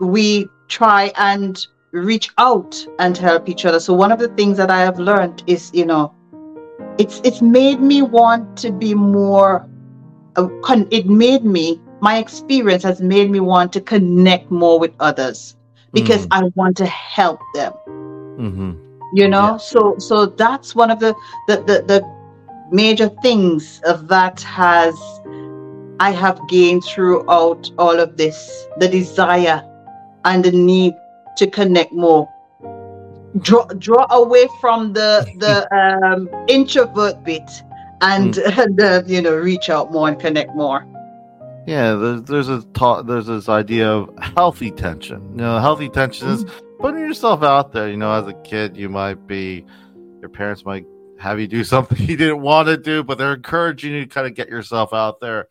we 0.00 0.46
try 0.68 1.10
and 1.16 1.66
reach 1.92 2.30
out 2.38 2.86
and 2.98 3.16
help 3.16 3.48
each 3.48 3.64
other. 3.64 3.80
So 3.80 3.94
one 3.94 4.12
of 4.12 4.18
the 4.18 4.28
things 4.28 4.56
that 4.58 4.70
I 4.70 4.80
have 4.80 4.98
learned 4.98 5.42
is, 5.46 5.70
you 5.72 5.86
know, 5.86 6.14
it's 6.98 7.20
it's 7.24 7.40
made 7.40 7.80
me 7.80 8.02
want 8.02 8.56
to 8.58 8.70
be 8.70 8.94
more. 8.94 9.68
Uh, 10.36 10.48
it 10.90 11.06
made 11.06 11.44
me 11.44 11.80
my 12.00 12.18
experience 12.18 12.82
has 12.82 13.00
made 13.00 13.30
me 13.30 13.40
want 13.40 13.72
to 13.72 13.80
connect 13.80 14.50
more 14.50 14.78
with 14.78 14.92
others 15.00 15.56
because 15.92 16.26
mm. 16.26 16.28
I 16.32 16.50
want 16.54 16.76
to 16.78 16.86
help 16.86 17.40
them. 17.54 17.72
Mm-hmm. 17.86 18.72
You 19.14 19.28
know, 19.28 19.52
yeah. 19.52 19.56
so 19.56 19.94
so 19.98 20.26
that's 20.26 20.74
one 20.74 20.90
of 20.90 20.98
the 21.00 21.14
the 21.46 21.56
the, 21.58 21.84
the 21.86 22.14
major 22.70 23.08
things 23.22 23.80
that 23.84 24.40
has 24.42 24.94
I 26.00 26.10
have 26.10 26.40
gained 26.48 26.84
throughout 26.84 27.70
all 27.78 27.98
of 27.98 28.16
this 28.16 28.66
the 28.78 28.88
desire 28.88 29.62
and 30.24 30.44
the 30.44 30.50
need 30.52 30.94
to 31.36 31.46
connect 31.46 31.92
more. 31.92 32.28
Draw, 33.40 33.66
draw 33.78 34.06
away 34.10 34.46
from 34.60 34.92
the 34.92 35.26
the 35.38 35.66
um, 36.04 36.28
introvert 36.48 37.24
bit 37.24 37.48
and, 38.00 38.34
mm. 38.34 38.58
and 38.58 38.80
uh, 38.80 39.02
you 39.06 39.22
know 39.22 39.34
reach 39.34 39.70
out 39.70 39.92
more 39.92 40.08
and 40.08 40.18
connect 40.18 40.54
more. 40.54 40.86
Yeah, 41.66 41.94
there's 41.94 42.22
there's 42.22 42.48
a 42.48 42.62
talk, 42.74 43.06
there's 43.06 43.26
this 43.26 43.48
idea 43.48 43.90
of 43.90 44.10
healthy 44.20 44.70
tension. 44.70 45.22
You 45.30 45.36
know, 45.36 45.58
healthy 45.58 45.88
tension 45.88 46.28
mm-hmm. 46.28 46.46
is 46.46 46.62
putting 46.78 47.00
yourself 47.00 47.42
out 47.42 47.72
there. 47.72 47.88
You 47.88 47.96
know, 47.96 48.12
as 48.12 48.26
a 48.26 48.34
kid, 48.34 48.76
you 48.76 48.88
might 48.88 49.26
be, 49.26 49.64
your 50.20 50.28
parents 50.28 50.64
might 50.64 50.84
have 51.18 51.40
you 51.40 51.46
do 51.46 51.64
something 51.74 51.98
you 51.98 52.16
didn't 52.16 52.42
want 52.42 52.68
to 52.68 52.76
do, 52.76 53.02
but 53.02 53.16
they're 53.16 53.34
encouraging 53.34 53.92
you 53.92 54.04
to 54.04 54.06
kind 54.06 54.26
of 54.26 54.34
get 54.34 54.48
yourself 54.48 54.92
out 54.92 55.20
there. 55.20 55.48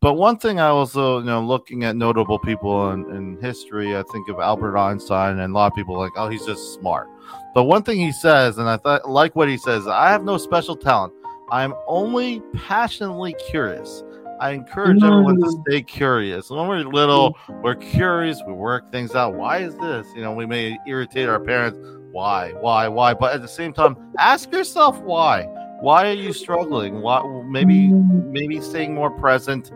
But 0.00 0.14
one 0.14 0.38
thing 0.38 0.60
I 0.60 0.68
also, 0.68 1.18
you 1.18 1.24
know, 1.24 1.40
looking 1.40 1.82
at 1.82 1.96
notable 1.96 2.38
people 2.38 2.92
in, 2.92 3.10
in 3.10 3.36
history, 3.40 3.96
I 3.96 4.04
think 4.12 4.28
of 4.28 4.38
Albert 4.38 4.76
Einstein, 4.78 5.40
and 5.40 5.52
a 5.52 5.54
lot 5.54 5.72
of 5.72 5.74
people 5.74 5.98
like, 5.98 6.12
oh, 6.16 6.28
he's 6.28 6.46
just 6.46 6.74
smart. 6.74 7.08
But 7.52 7.64
one 7.64 7.82
thing 7.82 7.98
he 7.98 8.12
says, 8.12 8.58
and 8.58 8.68
I 8.68 8.76
thought 8.76 9.10
like 9.10 9.34
what 9.34 9.48
he 9.48 9.56
says, 9.56 9.88
I 9.88 10.10
have 10.10 10.22
no 10.22 10.38
special 10.38 10.76
talent. 10.76 11.14
I'm 11.50 11.74
only 11.88 12.40
passionately 12.54 13.34
curious. 13.50 14.04
I 14.40 14.52
encourage 14.52 15.02
everyone 15.02 15.40
to 15.40 15.46
mm. 15.46 15.62
stay 15.66 15.82
curious. 15.82 16.48
When 16.48 16.68
we're 16.68 16.84
little, 16.84 17.34
mm. 17.48 17.60
we're 17.60 17.74
curious. 17.74 18.40
We 18.46 18.52
work 18.52 18.92
things 18.92 19.16
out. 19.16 19.34
Why 19.34 19.58
is 19.58 19.74
this? 19.78 20.06
You 20.14 20.22
know, 20.22 20.32
we 20.32 20.46
may 20.46 20.78
irritate 20.86 21.28
our 21.28 21.40
parents. 21.40 21.76
Why? 22.12 22.52
Why? 22.52 22.86
Why? 22.86 23.14
But 23.14 23.34
at 23.34 23.42
the 23.42 23.48
same 23.48 23.72
time, 23.72 23.96
ask 24.16 24.52
yourself 24.52 25.00
why 25.00 25.48
why 25.80 26.08
are 26.08 26.14
you 26.14 26.32
struggling? 26.32 27.00
Why 27.02 27.22
maybe 27.46 27.88
maybe 27.88 28.60
staying 28.60 28.94
more 28.94 29.10
present. 29.10 29.70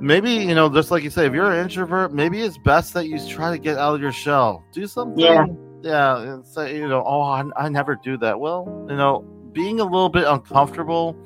Maybe 0.00 0.30
you 0.32 0.54
know 0.54 0.70
just 0.70 0.90
like 0.90 1.02
you 1.02 1.10
say 1.10 1.26
if 1.26 1.34
you're 1.34 1.52
an 1.52 1.62
introvert 1.62 2.12
maybe 2.12 2.40
it's 2.40 2.56
best 2.58 2.94
that 2.94 3.06
you 3.06 3.18
try 3.28 3.50
to 3.50 3.58
get 3.58 3.76
out 3.76 3.94
of 3.94 4.00
your 4.00 4.12
shell. 4.12 4.64
Do 4.72 4.86
something. 4.86 5.18
Yeah. 5.18 5.46
Yeah 5.82 6.18
and 6.20 6.46
say 6.46 6.76
you 6.76 6.88
know 6.88 7.02
oh 7.06 7.20
I, 7.20 7.44
I 7.56 7.68
never 7.68 7.96
do 7.96 8.16
that. 8.18 8.40
Well 8.40 8.86
you 8.88 8.96
know 8.96 9.20
being 9.52 9.80
a 9.80 9.84
little 9.84 10.08
bit 10.08 10.24
uncomfortable 10.26 11.16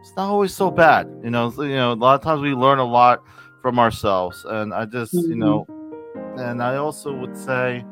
it's 0.00 0.16
not 0.16 0.28
always 0.28 0.54
so 0.54 0.70
bad. 0.70 1.06
You 1.22 1.30
know 1.30 1.52
you 1.58 1.76
know 1.76 1.92
a 1.92 1.94
lot 1.94 2.16
of 2.16 2.22
times 2.22 2.40
we 2.40 2.54
learn 2.54 2.78
a 2.78 2.84
lot 2.84 3.22
from 3.62 3.78
ourselves 3.78 4.44
and 4.48 4.72
i 4.72 4.84
just 4.84 5.12
mm-hmm. 5.12 5.30
you 5.30 5.36
know 5.36 5.66
and 6.36 6.62
i 6.62 6.76
also 6.76 7.12
would 7.12 7.36
say 7.36 7.84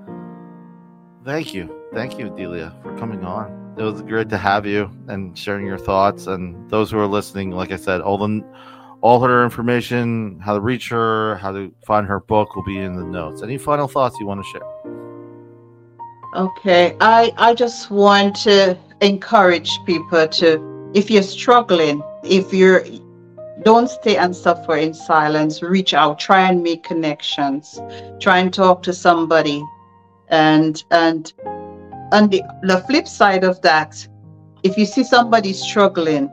thank 1.24 1.52
you. 1.52 1.68
Thank 1.92 2.16
you 2.18 2.30
delia 2.36 2.72
for 2.82 2.96
coming 2.96 3.24
on 3.24 3.63
it 3.76 3.82
was 3.82 4.02
great 4.02 4.28
to 4.30 4.38
have 4.38 4.66
you 4.66 4.90
and 5.08 5.36
sharing 5.36 5.66
your 5.66 5.78
thoughts. 5.78 6.26
And 6.26 6.70
those 6.70 6.90
who 6.90 6.98
are 6.98 7.06
listening, 7.06 7.50
like 7.50 7.72
I 7.72 7.76
said, 7.76 8.00
all 8.00 8.18
the 8.18 8.44
all 9.00 9.20
her 9.20 9.44
information, 9.44 10.40
how 10.40 10.54
to 10.54 10.60
reach 10.60 10.88
her, 10.88 11.36
how 11.36 11.52
to 11.52 11.70
find 11.86 12.06
her 12.06 12.20
book 12.20 12.56
will 12.56 12.64
be 12.64 12.78
in 12.78 12.96
the 12.96 13.04
notes. 13.04 13.42
Any 13.42 13.58
final 13.58 13.86
thoughts 13.86 14.16
you 14.18 14.26
want 14.26 14.42
to 14.42 14.50
share? 14.50 14.62
Okay, 16.34 16.96
I 17.00 17.32
I 17.36 17.54
just 17.54 17.90
want 17.90 18.36
to 18.42 18.78
encourage 19.00 19.70
people 19.84 20.26
to 20.28 20.90
if 20.94 21.10
you're 21.10 21.22
struggling, 21.22 22.02
if 22.22 22.52
you're 22.52 22.84
don't 23.62 23.88
stay 23.88 24.16
and 24.16 24.34
suffer 24.34 24.76
in 24.76 24.94
silence, 24.94 25.62
reach 25.62 25.94
out, 25.94 26.18
try 26.18 26.48
and 26.48 26.62
make 26.62 26.82
connections, 26.82 27.80
try 28.20 28.38
and 28.38 28.52
talk 28.52 28.82
to 28.84 28.92
somebody 28.92 29.62
and 30.28 30.84
and 30.90 31.32
on 32.14 32.28
the, 32.28 32.42
the 32.62 32.78
flip 32.86 33.08
side 33.08 33.44
of 33.44 33.60
that, 33.62 34.06
if 34.62 34.78
you 34.78 34.86
see 34.86 35.04
somebody 35.04 35.52
struggling, 35.52 36.30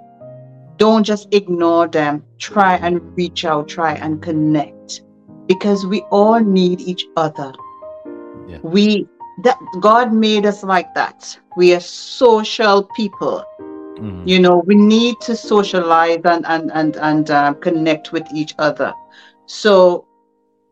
don't 0.77 1.03
just 1.03 1.27
ignore 1.33 1.87
them. 1.87 2.23
Try 2.37 2.75
and 2.77 3.01
reach 3.17 3.45
out, 3.45 3.67
try 3.67 3.93
and 3.93 4.21
connect 4.21 5.01
because 5.47 5.85
we 5.85 6.01
all 6.11 6.39
need 6.39 6.81
each 6.81 7.05
other. 7.17 7.51
Yeah. 8.47 8.59
We 8.61 9.07
that 9.43 9.57
God 9.79 10.13
made 10.13 10.45
us 10.45 10.63
like 10.63 10.93
that. 10.93 11.37
We 11.57 11.73
are 11.73 11.79
social 11.79 12.83
people. 12.95 13.43
Mm-hmm. 13.59 14.27
You 14.27 14.39
know, 14.39 14.63
we 14.65 14.75
need 14.75 15.19
to 15.21 15.35
socialize 15.35 16.21
and 16.25 16.45
and 16.45 16.71
and 16.71 16.95
and 16.97 17.31
uh, 17.31 17.53
connect 17.55 18.11
with 18.11 18.27
each 18.33 18.53
other. 18.59 18.93
So, 19.47 20.05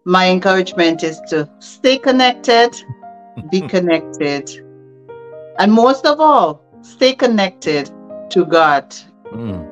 my 0.05 0.29
encouragement 0.29 1.03
is 1.03 1.19
to 1.29 1.49
stay 1.59 1.97
connected, 1.97 2.75
be 3.51 3.61
connected, 3.75 4.49
And 5.59 5.73
most 5.73 6.05
of 6.05 6.19
all, 6.21 6.63
stay 6.81 7.13
connected 7.13 7.91
to 8.29 8.45
God. 8.45 8.95
Mm. 9.25 9.67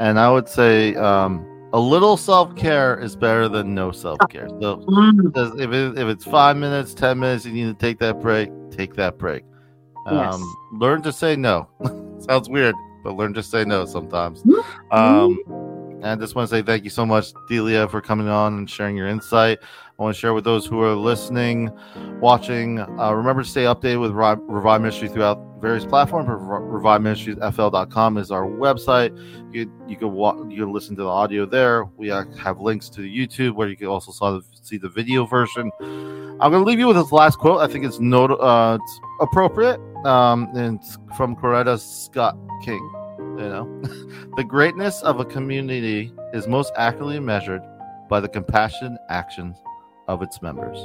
And 0.00 0.18
I 0.18 0.30
would 0.30 0.48
say 0.48 0.94
um, 0.96 1.46
a 1.72 1.78
little 1.78 2.16
self 2.16 2.54
care 2.56 2.98
is 2.98 3.14
better 3.14 3.48
than 3.48 3.74
no 3.74 3.92
self 3.92 4.18
care. 4.28 4.48
So 4.60 4.78
mm. 4.78 5.60
if, 5.60 5.70
it, 5.72 5.98
if 5.98 6.08
it's 6.08 6.24
five 6.24 6.56
minutes, 6.56 6.94
10 6.94 7.18
minutes, 7.18 7.46
you 7.46 7.52
need 7.52 7.66
to 7.66 7.74
take 7.74 7.98
that 8.00 8.20
break, 8.20 8.50
take 8.70 8.94
that 8.94 9.18
break. 9.18 9.44
Um, 10.06 10.16
yes. 10.16 10.42
Learn 10.72 11.02
to 11.02 11.12
say 11.12 11.36
no. 11.36 11.68
Sounds 12.28 12.48
weird, 12.48 12.74
but 13.04 13.14
learn 13.14 13.34
to 13.34 13.42
say 13.42 13.64
no 13.64 13.84
sometimes. 13.84 14.42
Mm-hmm. 14.42 14.92
Um, 14.92 15.38
and 16.02 16.06
I 16.06 16.16
just 16.16 16.34
want 16.34 16.48
to 16.48 16.56
say 16.56 16.62
thank 16.62 16.84
you 16.84 16.90
so 16.90 17.04
much, 17.04 17.32
Delia, 17.48 17.88
for 17.88 18.00
coming 18.00 18.28
on 18.28 18.56
and 18.56 18.70
sharing 18.70 18.96
your 18.96 19.08
insight. 19.08 19.58
I 19.98 20.04
want 20.04 20.14
to 20.14 20.20
share 20.20 20.32
with 20.32 20.44
those 20.44 20.64
who 20.64 20.80
are 20.82 20.94
listening, 20.94 21.76
watching. 22.20 22.78
Uh, 22.78 23.12
remember 23.12 23.42
to 23.42 23.48
stay 23.48 23.64
updated 23.64 24.00
with 24.00 24.12
Revive 24.12 24.80
Ministry 24.80 25.08
throughout 25.08 25.40
various 25.60 25.84
platforms. 25.84 26.28
Revive 26.30 27.02
FL.com 27.52 28.16
is 28.16 28.30
our 28.30 28.44
website. 28.44 29.10
You 29.52 29.68
you 29.88 29.96
can 29.96 30.12
walk, 30.12 30.36
you 30.48 30.62
can 30.62 30.72
listen 30.72 30.94
to 30.94 31.02
the 31.02 31.08
audio 31.08 31.46
there. 31.46 31.86
We 31.96 32.06
have 32.06 32.60
links 32.60 32.88
to 32.90 33.00
the 33.00 33.12
YouTube 33.12 33.56
where 33.56 33.66
you 33.66 33.76
can 33.76 33.88
also 33.88 34.12
saw 34.12 34.38
the, 34.38 34.42
see 34.62 34.76
the 34.76 34.88
video 34.88 35.26
version. 35.26 35.68
I'm 35.80 36.52
going 36.52 36.62
to 36.62 36.68
leave 36.68 36.78
you 36.78 36.86
with 36.86 36.96
this 36.96 37.10
last 37.10 37.40
quote. 37.40 37.60
I 37.60 37.66
think 37.66 37.84
it's 37.84 37.98
not 37.98 38.30
uh, 38.30 38.78
it's 38.80 39.00
appropriate. 39.20 39.80
Um, 40.06 40.48
and 40.54 40.78
it's 40.78 40.96
from 41.16 41.34
Coretta 41.34 41.76
Scott 41.76 42.38
King. 42.64 42.88
You 43.18 43.48
know, 43.48 43.82
the 44.36 44.44
greatness 44.44 45.02
of 45.02 45.18
a 45.18 45.24
community 45.24 46.12
is 46.32 46.46
most 46.46 46.72
accurately 46.76 47.18
measured 47.18 47.62
by 48.08 48.20
the 48.20 48.28
compassionate 48.28 49.00
actions 49.08 49.58
of 50.08 50.22
its 50.22 50.42
members. 50.42 50.78